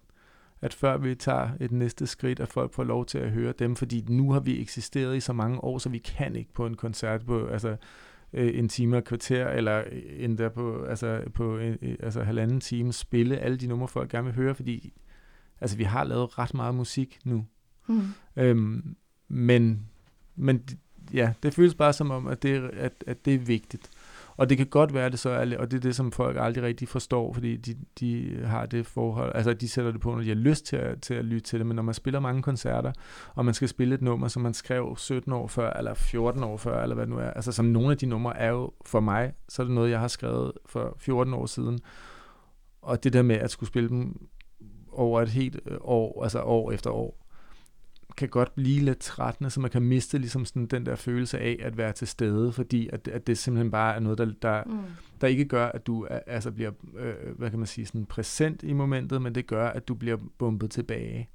at 0.63 0.75
før 0.75 0.97
vi 0.97 1.15
tager 1.15 1.49
et 1.61 1.73
næste 1.73 2.07
skridt, 2.07 2.41
at 2.41 2.49
folk 2.49 2.73
får 2.73 2.85
lov 2.85 3.07
til 3.07 3.19
at 3.19 3.31
høre 3.31 3.53
dem, 3.59 3.77
fordi 3.77 4.05
nu 4.09 4.33
har 4.33 4.41
vi 4.41 4.61
eksisteret 4.61 5.17
i 5.17 5.21
så 5.21 5.33
mange 5.33 5.65
år, 5.65 5.79
så 5.79 5.89
vi 5.89 5.99
kan 5.99 6.37
ikke 6.37 6.53
på 6.53 6.67
en 6.67 6.75
koncert 6.75 7.27
på, 7.27 7.47
altså 7.47 7.77
øh, 8.33 8.59
en 8.59 8.69
time 8.69 8.97
og 8.97 9.05
kvarter, 9.05 9.49
eller 9.49 9.85
endda 10.17 10.49
på, 10.49 10.85
altså, 10.85 11.23
på 11.35 11.59
en, 11.59 11.77
øh, 11.83 11.97
altså 12.01 12.23
halvanden 12.23 12.61
time 12.61 12.93
spille 12.93 13.39
alle 13.39 13.57
de 13.57 13.67
numre, 13.67 13.89
folk 13.89 14.11
gerne 14.11 14.25
vil 14.25 14.35
høre, 14.35 14.55
fordi 14.55 14.93
altså, 15.61 15.77
vi 15.77 15.85
har 15.85 16.05
lavet 16.05 16.39
ret 16.39 16.55
meget 16.55 16.75
musik 16.75 17.19
nu. 17.25 17.47
Mm. 17.87 18.03
Øhm, 18.37 18.97
men, 19.29 19.87
men 20.37 20.63
ja, 21.13 21.33
det 21.43 21.55
føles 21.55 21.75
bare 21.75 21.93
som 21.93 22.11
om, 22.11 22.27
at 22.27 22.43
det, 22.43 22.71
at, 22.73 23.05
at 23.07 23.25
det 23.25 23.35
er 23.35 23.39
vigtigt. 23.39 23.91
Og 24.41 24.49
det 24.49 24.57
kan 24.57 24.67
godt 24.67 24.95
være 24.95 25.11
det 25.11 25.19
så, 25.19 25.31
er- 25.31 25.59
og 25.59 25.71
det 25.71 25.77
er 25.77 25.81
det, 25.81 25.97
som 25.97 26.13
folk 26.13 26.37
aldrig 26.41 26.65
rigtig 26.65 26.89
forstår, 26.89 27.33
fordi 27.33 27.57
de, 27.57 27.77
de 28.01 28.41
har 28.45 28.67
det 28.67 28.87
forhold, 28.87 29.33
altså 29.35 29.53
de 29.53 29.69
sætter 29.69 29.93
det 29.93 30.01
på, 30.01 30.15
når 30.15 30.21
de 30.23 30.29
har 30.29 30.35
lyst 30.35 30.67
til 30.67 30.77
at, 30.77 31.03
til 31.03 31.15
at 31.15 31.25
lytte 31.25 31.47
til 31.47 31.59
det, 31.59 31.67
men 31.67 31.77
når 31.77 31.83
man 31.83 31.95
spiller 31.95 32.21
mange 32.21 32.43
koncerter, 32.43 32.93
og 33.35 33.45
man 33.45 33.55
skal 33.55 33.69
spille 33.69 33.95
et 33.95 34.03
nummer, 34.03 34.29
som 34.29 34.43
man 34.43 34.55
skrev 34.55 34.97
17 34.97 35.33
år 35.33 35.47
før, 35.47 35.73
eller 35.73 35.95
14 35.95 36.43
år 36.45 36.57
før, 36.57 36.83
eller 36.83 36.95
hvad 36.95 37.07
det 37.07 37.15
nu 37.15 37.19
er, 37.19 37.31
altså 37.31 37.53
som 37.53 37.65
nogle 37.65 37.91
af 37.91 37.97
de 37.99 38.07
numre 38.07 38.39
er 38.39 38.49
jo 38.51 38.73
for 38.87 39.01
mig, 39.01 39.33
så 39.49 39.63
er 39.63 39.67
det 39.67 39.75
noget, 39.75 39.91
jeg 39.91 40.01
har 40.01 40.09
skrevet 40.09 40.53
for 40.67 40.97
14 40.99 41.35
år 41.35 41.47
siden, 41.47 41.79
og 42.83 43.05
det 43.05 43.13
der 43.13 43.23
med 43.23 43.37
at 43.37 43.51
skulle 43.51 43.69
spille 43.69 43.89
dem 43.89 44.29
over 44.93 45.23
et 45.23 45.29
helt 45.29 45.61
øh, 45.67 45.77
år, 45.81 46.23
altså 46.23 46.43
år 46.43 46.73
efter 46.73 46.91
år, 46.91 47.20
kan 48.17 48.29
godt 48.29 48.55
blive 48.55 48.81
lidt 48.81 48.99
trættende, 48.99 49.51
så 49.51 49.61
man 49.61 49.71
kan 49.71 49.83
miste 49.83 50.19
ligesom 50.19 50.45
sådan 50.45 50.67
den 50.67 50.87
der 50.87 50.97
følelse 50.97 51.39
af 51.39 51.57
at 51.61 51.77
være 51.77 51.93
til 51.93 52.09
stede, 52.09 52.53
fordi 52.53 52.89
at, 52.93 53.09
at 53.09 53.27
det 53.27 53.39
simpelthen 53.39 53.71
bare 53.71 53.95
er 53.95 54.01
noget, 54.01 54.19
der, 54.19 54.33
der, 54.43 54.63
Mm. 54.67 54.79
der 55.21 55.27
ikke 55.27 55.45
gør, 55.45 55.67
at 55.67 55.87
du 55.87 56.07
altså 56.27 56.51
bliver, 56.51 56.71
øh, 56.99 57.15
hvad 57.39 57.51
kan 57.51 57.59
man 57.59 57.67
sige, 57.67 57.87
sådan 57.87 58.07
præsent 58.07 58.63
i 58.63 58.73
momentet, 58.73 59.23
men 59.23 59.35
det 59.35 59.47
gør, 59.47 59.69
at 59.69 59.89
du 59.89 59.95
bliver 59.95 60.17
bumpet 60.39 60.71
tilbage. 60.71 61.29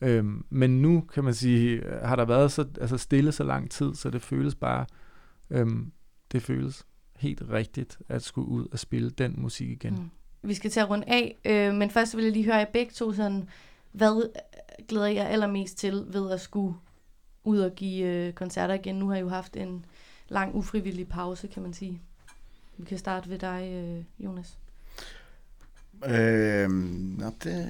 Øhm, 0.00 0.44
men 0.50 0.82
nu 0.82 1.00
kan 1.00 1.24
man 1.24 1.34
sige, 1.34 1.82
har 2.02 2.16
der 2.16 2.24
været 2.24 2.52
så 2.52 2.64
altså 2.80 2.98
stille 2.98 3.32
så 3.32 3.44
lang 3.44 3.70
tid, 3.70 3.94
så 3.94 4.10
det 4.10 4.22
føles 4.22 4.54
bare, 4.54 4.86
øhm, 5.50 5.92
det 6.32 6.42
føles 6.42 6.86
helt 7.16 7.42
rigtigt 7.50 7.98
at 8.08 8.22
skulle 8.22 8.48
ud 8.48 8.66
og 8.72 8.78
spille 8.78 9.10
den 9.10 9.34
musik 9.38 9.70
igen. 9.70 9.94
Mm. 9.94 10.10
Vi 10.48 10.54
skal 10.54 10.70
til 10.70 10.80
at 10.80 10.90
runde 10.90 11.04
af, 11.08 11.36
øh, 11.44 11.74
men 11.74 11.90
først 11.90 12.16
vil 12.16 12.24
jeg 12.24 12.32
lige 12.32 12.44
høre 12.44 12.56
jer 12.56 12.66
begge 12.72 12.92
to 12.92 13.12
sådan, 13.12 13.48
hvad 13.92 14.22
øh, 14.24 14.86
glæder 14.88 15.06
I 15.06 15.14
jer 15.14 15.24
allermest 15.24 15.78
til 15.78 16.04
ved 16.08 16.30
at 16.30 16.40
skulle 16.40 16.74
ud 17.44 17.58
og 17.58 17.74
give 17.74 18.06
øh, 18.06 18.32
koncerter 18.32 18.74
igen? 18.74 18.94
Nu 18.94 19.08
har 19.08 19.16
I 19.16 19.20
jo 19.20 19.28
haft 19.28 19.56
en 19.56 19.84
lang 20.28 20.54
ufrivillig 20.54 21.08
pause, 21.08 21.46
kan 21.46 21.62
man 21.62 21.74
sige. 21.74 22.00
Vi 22.76 22.84
kan 22.84 22.98
starte 22.98 23.30
ved 23.30 23.38
dig, 23.38 23.70
øh, 23.72 24.24
Jonas. 24.24 24.58
Nå, 26.00 27.30
det 27.44 27.68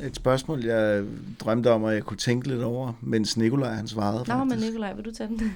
er 0.00 0.06
et 0.06 0.16
spørgsmål, 0.16 0.64
jeg 0.64 1.04
drømte 1.40 1.70
om, 1.70 1.84
at 1.84 1.94
jeg 1.94 2.02
kunne 2.04 2.16
tænke 2.16 2.48
lidt 2.48 2.62
over, 2.62 2.92
mens 3.00 3.36
Nikolaj 3.36 3.74
han 3.74 3.88
svarede. 3.88 4.24
Nå, 4.28 4.36
men 4.36 4.50
faktisk. 4.50 4.70
Nikolaj, 4.70 4.94
vil 4.94 5.04
du 5.04 5.12
tage 5.12 5.28
den? 5.28 5.40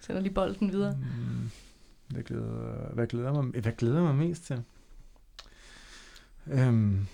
Sender 0.00 0.20
lige 0.22 0.32
bolden 0.32 0.72
videre. 0.72 0.92
Mm, 0.92 1.50
hvad, 2.08 2.22
glæder, 2.22 2.94
hvad, 2.94 3.06
glæder 3.06 3.32
mig, 3.32 3.62
hvad 3.62 3.72
glæder 3.72 3.94
jeg 3.94 4.04
mig 4.04 4.14
mest 4.14 4.46
til? 4.46 4.62
Øhm, 6.46 7.06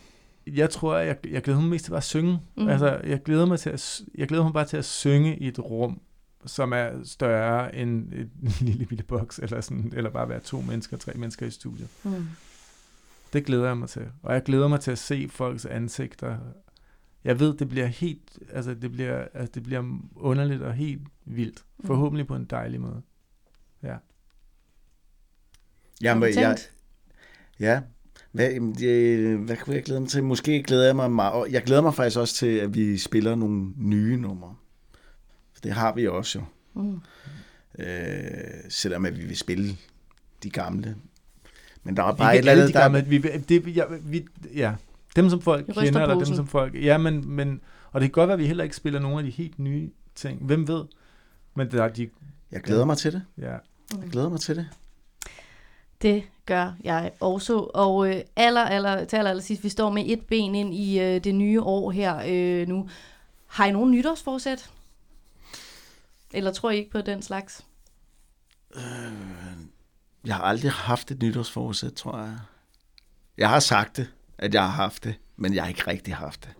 jeg 0.55 0.71
tror, 0.71 0.97
jeg, 0.97 1.17
jeg 1.29 1.43
glæder 1.43 1.61
mig 1.61 1.71
mest 1.71 1.85
til 1.85 1.91
bare 1.91 1.99
at 1.99 2.05
synge. 2.05 2.33
Mhm. 2.33 2.65
Mm. 2.65 2.69
Altså, 2.69 3.01
jeg 3.05 3.23
glæder, 3.23 3.47
mig 3.47 3.59
til 3.59 3.71
at, 3.71 4.01
jeg 4.15 4.29
glæder 4.29 4.45
mig 4.45 4.53
bare 4.53 4.65
til 4.65 4.77
at 4.77 4.85
synge 4.85 5.39
i 5.39 5.49
et 5.49 5.59
rum, 5.59 6.01
som 6.47 6.73
er 6.73 6.91
større 7.05 7.75
end 7.75 8.13
et 8.13 8.31
lille 8.61 8.87
bitte 8.87 9.05
boks, 9.05 9.39
eller, 9.39 9.61
sådan, 9.61 9.93
eller 9.97 10.11
bare 10.11 10.29
være 10.29 10.41
to 10.41 10.61
mennesker, 10.61 10.97
tre 10.97 11.13
mennesker 11.15 11.47
i 11.47 11.51
studiet. 11.51 11.89
Mm. 12.05 12.27
Det 13.33 13.45
glæder 13.45 13.67
jeg 13.67 13.77
mig 13.77 13.89
til. 13.89 14.07
Og 14.23 14.35
jeg 14.35 14.43
glæder 14.43 14.69
mig 14.69 14.81
til 14.81 14.91
at 14.91 14.99
se 14.99 15.29
folks 15.31 15.67
ansigter 15.67 16.37
jeg 17.25 17.41
ved, 17.41 17.55
det 17.55 17.69
bliver 17.69 17.87
helt, 17.87 18.39
altså 18.53 18.75
det 18.75 18.93
bliver, 18.93 19.27
altså 19.35 19.53
det 19.55 19.63
bliver 19.63 19.99
underligt 20.17 20.63
og 20.63 20.75
helt 20.75 21.03
vildt. 21.25 21.65
Mm. 21.79 21.87
Forhåbentlig 21.87 22.27
på 22.27 22.37
en 22.37 22.45
dejlig 22.45 22.81
måde. 22.81 23.03
Ja. 23.83 23.97
Jamen, 26.03 26.35
jeg, 26.35 26.57
ja, 27.61 27.83
hvad, 28.33 28.75
det, 28.75 29.39
hvad 29.39 29.57
kunne 29.57 29.77
jeg 29.77 29.85
glæde 29.85 30.01
mig 30.01 30.09
til? 30.09 30.25
Måske 30.25 30.63
glæder 30.63 30.87
jeg 30.87 30.97
mig 30.97 31.11
meget. 31.11 31.33
og 31.33 31.53
Jeg 31.53 31.63
glæder 31.63 31.83
mig 31.83 31.95
faktisk 31.95 32.19
også 32.19 32.35
til, 32.35 32.47
at 32.47 32.75
vi 32.75 32.99
spiller 32.99 33.35
nogle 33.35 33.73
nye 33.77 34.17
numre. 34.17 34.55
For 35.53 35.61
det 35.61 35.73
har 35.73 35.95
vi 35.95 36.07
også 36.07 36.39
jo. 36.39 36.45
Mm. 36.83 37.01
Øh, 37.79 37.87
selvom 38.69 39.07
at 39.07 39.19
vi 39.19 39.25
vil 39.25 39.37
spille 39.37 39.77
de 40.43 40.51
gamle. 40.51 40.97
Men 41.85 41.97
der 41.97 42.03
er 42.03 42.11
Ikke 42.11 42.19
bare 42.19 42.35
et 42.35 42.39
eller 42.39 42.53
andet, 42.53 42.69
de 42.69 42.73
der... 42.73 43.03
vi, 43.03 43.19
det, 43.49 43.77
ja, 43.77 43.85
vi, 44.03 44.27
ja, 44.55 44.75
dem 45.17 45.31
som 45.31 45.41
folk 45.41 45.67
kender, 45.67 45.83
eller 46.01 46.09
dem 46.09 46.19
posen. 46.19 46.37
som 46.37 46.47
folk, 46.47 46.75
ja, 46.75 46.99
men, 46.99 47.29
men, 47.29 47.61
og 47.93 48.01
det 48.01 48.07
kan 48.09 48.13
godt 48.13 48.29
være, 48.29 48.35
at 48.35 48.39
vi 48.41 48.47
heller 48.47 48.65
ikke 48.65 48.77
spiller 48.77 49.01
nogle 49.01 49.19
af 49.19 49.25
de 49.25 49.31
helt 49.31 49.59
nye 49.59 49.91
ting. 50.15 50.45
Hvem 50.45 50.69
ved? 50.69 50.85
Men 51.55 51.71
der 51.71 51.85
er 51.85 51.89
de... 51.89 52.11
Jeg 52.53 52.61
glæder 52.61 52.85
mig 52.85 52.99
til 52.99 53.13
det. 53.13 53.23
Ja. 53.39 53.51
Jeg 54.03 54.11
glæder 54.11 54.29
mig 54.29 54.41
til 54.41 54.57
det. 54.57 54.69
Det 56.03 56.25
gør 56.47 56.73
jeg 56.85 57.13
også. 57.21 57.59
Og 57.75 58.09
øh, 58.09 58.21
aller, 58.37 58.65
aller, 58.65 59.05
til 59.05 59.17
aller, 59.17 59.31
aller 59.31 59.43
sidst, 59.43 59.65
vi 59.65 59.69
står 59.69 59.91
med 59.91 60.05
et 60.07 60.27
ben 60.27 60.55
ind 60.55 60.75
i 60.75 61.01
øh, 61.01 61.25
det 61.25 61.35
nye 61.35 61.63
år 61.63 61.91
her 61.91 62.23
øh, 62.29 62.69
nu. 62.69 62.89
Har 63.47 63.67
I 63.67 63.73
nogen 63.73 63.91
nytårsforsæt? 63.91 64.71
Eller 66.33 66.53
tror 66.53 66.71
I 66.71 66.77
ikke 66.77 66.91
på 66.91 67.01
den 67.01 67.23
slags? 67.23 67.67
Jeg 70.25 70.37
har 70.37 70.43
aldrig 70.43 70.73
haft 70.73 71.11
et 71.11 71.23
nytårsforsæt, 71.23 71.93
tror 71.93 72.19
jeg. 72.19 72.39
Jeg 73.39 73.49
har 73.49 73.61
sagt 73.61 73.97
det, 73.97 74.11
at 74.39 74.55
jeg 74.55 74.63
har 74.63 74.71
haft 74.71 75.05
det, 75.05 75.15
men 75.37 75.55
jeg 75.55 75.63
har 75.63 75.69
ikke 75.69 75.87
rigtig 75.87 76.15
haft 76.15 76.45
det. 76.45 76.53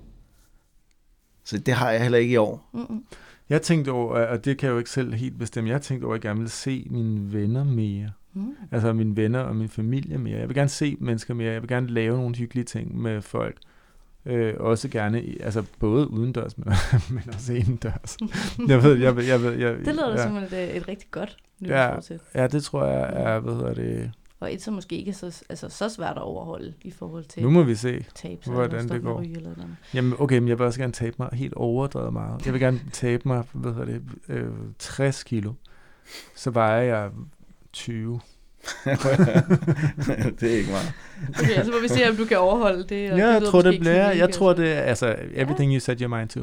Så 1.45 1.59
det 1.59 1.75
har 1.75 1.91
jeg 1.91 2.03
heller 2.03 2.19
ikke 2.19 2.33
i 2.33 2.37
år. 2.37 2.69
Mm-mm. 2.73 3.05
Jeg 3.49 3.63
tænkte 3.63 3.91
over, 3.91 4.27
og 4.27 4.45
det 4.45 4.59
kan 4.59 4.67
jeg 4.67 4.73
jo 4.73 4.79
ikke 4.79 4.91
selv 4.91 5.15
helt 5.15 5.39
bestemme, 5.39 5.71
jeg 5.71 5.83
tænkte 5.83 6.05
over, 6.05 6.15
at 6.15 6.25
jeg 6.25 6.29
gerne 6.29 6.41
vil 6.41 6.51
se 6.51 6.87
mine 6.91 7.33
venner 7.33 7.65
mere. 7.65 8.13
Mm. 8.35 8.55
Altså 8.71 8.93
mine 8.93 9.17
venner 9.17 9.41
og 9.41 9.57
min 9.57 9.69
familie 9.69 10.19
mere. 10.19 10.39
Jeg 10.39 10.49
vil 10.49 10.57
gerne 10.57 10.69
se 10.69 10.97
mennesker 11.01 11.35
mere. 11.35 11.53
Jeg 11.53 11.63
vil 11.63 11.69
gerne 11.69 11.87
lave 11.87 12.17
nogle 12.17 12.37
hyggelige 12.37 12.65
ting 12.65 12.99
med 13.03 13.23
folk. 13.23 13.57
Øh, 14.27 14.55
også 14.61 14.89
gerne, 14.89 15.23
altså 15.41 15.65
både 15.79 16.11
udendørs, 16.11 16.59
men, 16.59 16.67
men 17.11 17.23
også 17.35 17.53
indendørs. 17.53 18.17
jeg 18.69 18.83
ved, 18.83 18.95
jeg, 18.99 19.17
ved- 19.17 19.25
jeg, 19.25 19.43
ved, 19.43 19.53
jeg, 19.53 19.77
Det 19.77 19.87
lyder 19.87 20.09
da 20.17 20.21
ja. 20.23 20.27
som 20.27 20.37
et, 20.37 20.77
et 20.77 20.89
rigtig 20.89 21.09
godt 21.11 21.37
ja, 21.61 21.67
nytårsforsæt. 21.67 22.21
ja, 22.35 22.47
det 22.47 22.65
tror 22.65 22.87
jeg 22.87 23.11
er, 23.13 23.41
hvad 23.41 23.55
hedder 23.55 23.75
det, 23.75 24.11
Og 24.41 24.55
et, 24.55 24.63
som 24.63 24.75
måske 24.75 24.97
ikke 24.99 25.11
er 25.11 25.15
så, 25.15 25.43
altså, 25.51 25.69
så 25.69 25.89
svært 25.89 26.17
at 26.17 26.23
overholde 26.23 26.75
i 26.83 26.91
forhold 26.91 27.25
til 27.25 27.43
nu 27.43 27.51
må 27.51 27.63
vi 27.63 27.75
se, 27.75 28.05
tabe 28.15 28.45
sig, 28.45 28.53
hvordan 28.55 28.79
eller 28.81 28.93
det 28.95 29.03
går. 29.03 29.21
eller 29.21 29.41
noget. 29.57 29.77
Jamen, 29.95 30.15
okay, 30.19 30.39
men 30.39 30.49
jeg 30.49 30.59
vil 30.59 30.67
også 30.67 30.81
gerne 30.81 30.93
tabe 30.93 31.17
mig 31.19 31.29
helt 31.33 31.55
overdrevet 31.55 32.13
meget. 32.13 32.45
Jeg 32.47 32.53
vil 32.53 32.61
gerne 32.61 32.81
tabe 32.93 33.23
mig, 33.29 33.45
hvad 33.53 33.73
hedder 33.73 33.87
det, 33.87 34.03
øh, 34.29 34.49
60 34.79 35.23
kilo. 35.25 35.53
Så 36.37 36.51
vejer 36.51 36.83
jeg 36.83 37.11
20. 37.73 38.21
det 40.41 40.53
er 40.53 40.57
ikke 40.57 40.71
meget. 40.71 40.93
Okay, 41.29 41.65
så 41.65 41.71
må 41.71 41.81
vi 41.83 41.89
se, 41.89 42.11
om 42.11 42.17
du 42.17 42.25
kan 42.25 42.39
overholde 42.39 42.85
det. 42.85 43.13
og 43.13 43.19
Ja, 43.19 43.27
jeg 43.27 43.43
tror, 43.43 43.63
det 43.63 43.81
bliver, 43.81 44.11
jeg 44.11 44.31
tror, 44.31 44.53
det 44.53 44.73
er, 44.73 44.81
altså, 44.81 45.17
everything 45.35 45.75
you 45.75 45.81
set 45.81 46.01
your 46.01 46.17
mind 46.17 46.29
to. 46.29 46.41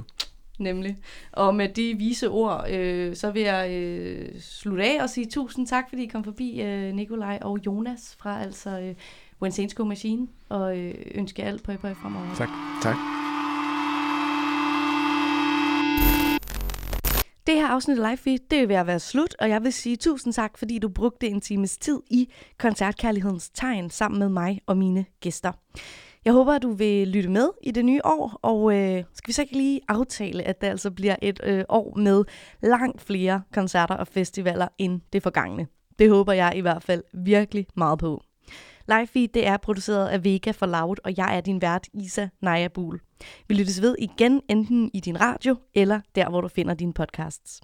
Nemlig. 0.59 0.97
Og 1.31 1.55
med 1.55 1.69
de 1.69 1.95
vise 1.97 2.29
ord, 2.29 2.65
øh, 2.69 3.15
så 3.15 3.31
vil 3.31 3.41
jeg 3.41 3.71
øh, 3.71 4.29
slutte 4.41 4.83
af 4.83 5.03
og 5.03 5.09
sige 5.09 5.25
tusind 5.25 5.67
tak, 5.67 5.83
fordi 5.89 6.03
I 6.03 6.07
kom 6.07 6.23
forbi, 6.23 6.61
øh, 6.61 6.93
Nikolaj 6.93 7.39
og 7.41 7.59
Jonas 7.65 8.15
fra 8.19 8.41
altså 8.41 8.79
øh, 9.41 9.69
Go 9.75 9.83
Machine, 9.83 10.27
og 10.49 10.77
øh, 10.77 10.93
ønske 11.15 11.43
alt 11.43 11.63
på 11.63 11.71
på 11.81 11.87
fremover. 11.93 12.35
Tak. 12.37 12.49
Tak. 12.81 13.26
Det 17.47 17.55
her 17.55 17.67
afsnit 17.67 17.99
af 17.99 18.09
Live 18.09 18.17
Feed, 18.17 18.39
det 18.51 18.59
er 18.59 18.67
ved 18.67 18.75
at 18.75 18.87
være 18.87 18.99
slut, 18.99 19.35
og 19.39 19.49
jeg 19.49 19.63
vil 19.63 19.73
sige 19.73 19.95
tusind 19.95 20.33
tak, 20.33 20.57
fordi 20.57 20.79
du 20.79 20.89
brugte 20.89 21.27
en 21.27 21.41
times 21.41 21.77
tid 21.77 21.99
i 22.09 22.29
Koncertkærlighedens 22.57 23.49
Tegn 23.49 23.89
sammen 23.89 24.19
med 24.19 24.29
mig 24.29 24.61
og 24.65 24.77
mine 24.77 25.05
gæster. 25.21 25.51
Jeg 26.25 26.33
håber, 26.33 26.53
at 26.53 26.61
du 26.61 26.71
vil 26.71 27.07
lytte 27.07 27.29
med 27.29 27.49
i 27.63 27.71
det 27.71 27.85
nye 27.85 28.01
år, 28.05 28.39
og 28.41 28.73
øh, 28.73 29.03
skal 29.13 29.27
vi 29.27 29.33
så 29.33 29.41
ikke 29.41 29.57
lige 29.57 29.81
aftale, 29.87 30.43
at 30.43 30.61
det 30.61 30.67
altså 30.67 30.91
bliver 30.91 31.15
et 31.21 31.39
øh, 31.43 31.63
år 31.69 31.97
med 31.97 32.23
langt 32.61 33.01
flere 33.01 33.41
koncerter 33.53 33.95
og 33.95 34.07
festivaler 34.07 34.67
end 34.77 35.01
det 35.13 35.23
forgangne. 35.23 35.67
Det 35.99 36.09
håber 36.09 36.33
jeg 36.33 36.53
i 36.55 36.61
hvert 36.61 36.83
fald 36.83 37.03
virkelig 37.13 37.67
meget 37.75 37.99
på. 37.99 38.23
Live 38.89 39.07
Feed, 39.07 39.27
det 39.27 39.47
er 39.47 39.57
produceret 39.57 40.07
af 40.07 40.23
Vega 40.23 40.51
for 40.51 40.65
Loud, 40.65 40.95
og 41.03 41.17
jeg 41.17 41.37
er 41.37 41.41
din 41.41 41.61
vært, 41.61 41.87
Isa 41.93 42.27
Naja 42.41 42.67
Buhl. 42.67 43.01
Vi 43.47 43.55
lyttes 43.55 43.81
ved 43.81 43.95
igen, 43.99 44.41
enten 44.49 44.91
i 44.93 44.99
din 44.99 45.21
radio, 45.21 45.55
eller 45.73 45.99
der, 46.15 46.29
hvor 46.29 46.41
du 46.41 46.47
finder 46.47 46.73
dine 46.73 46.93
podcasts. 46.93 47.51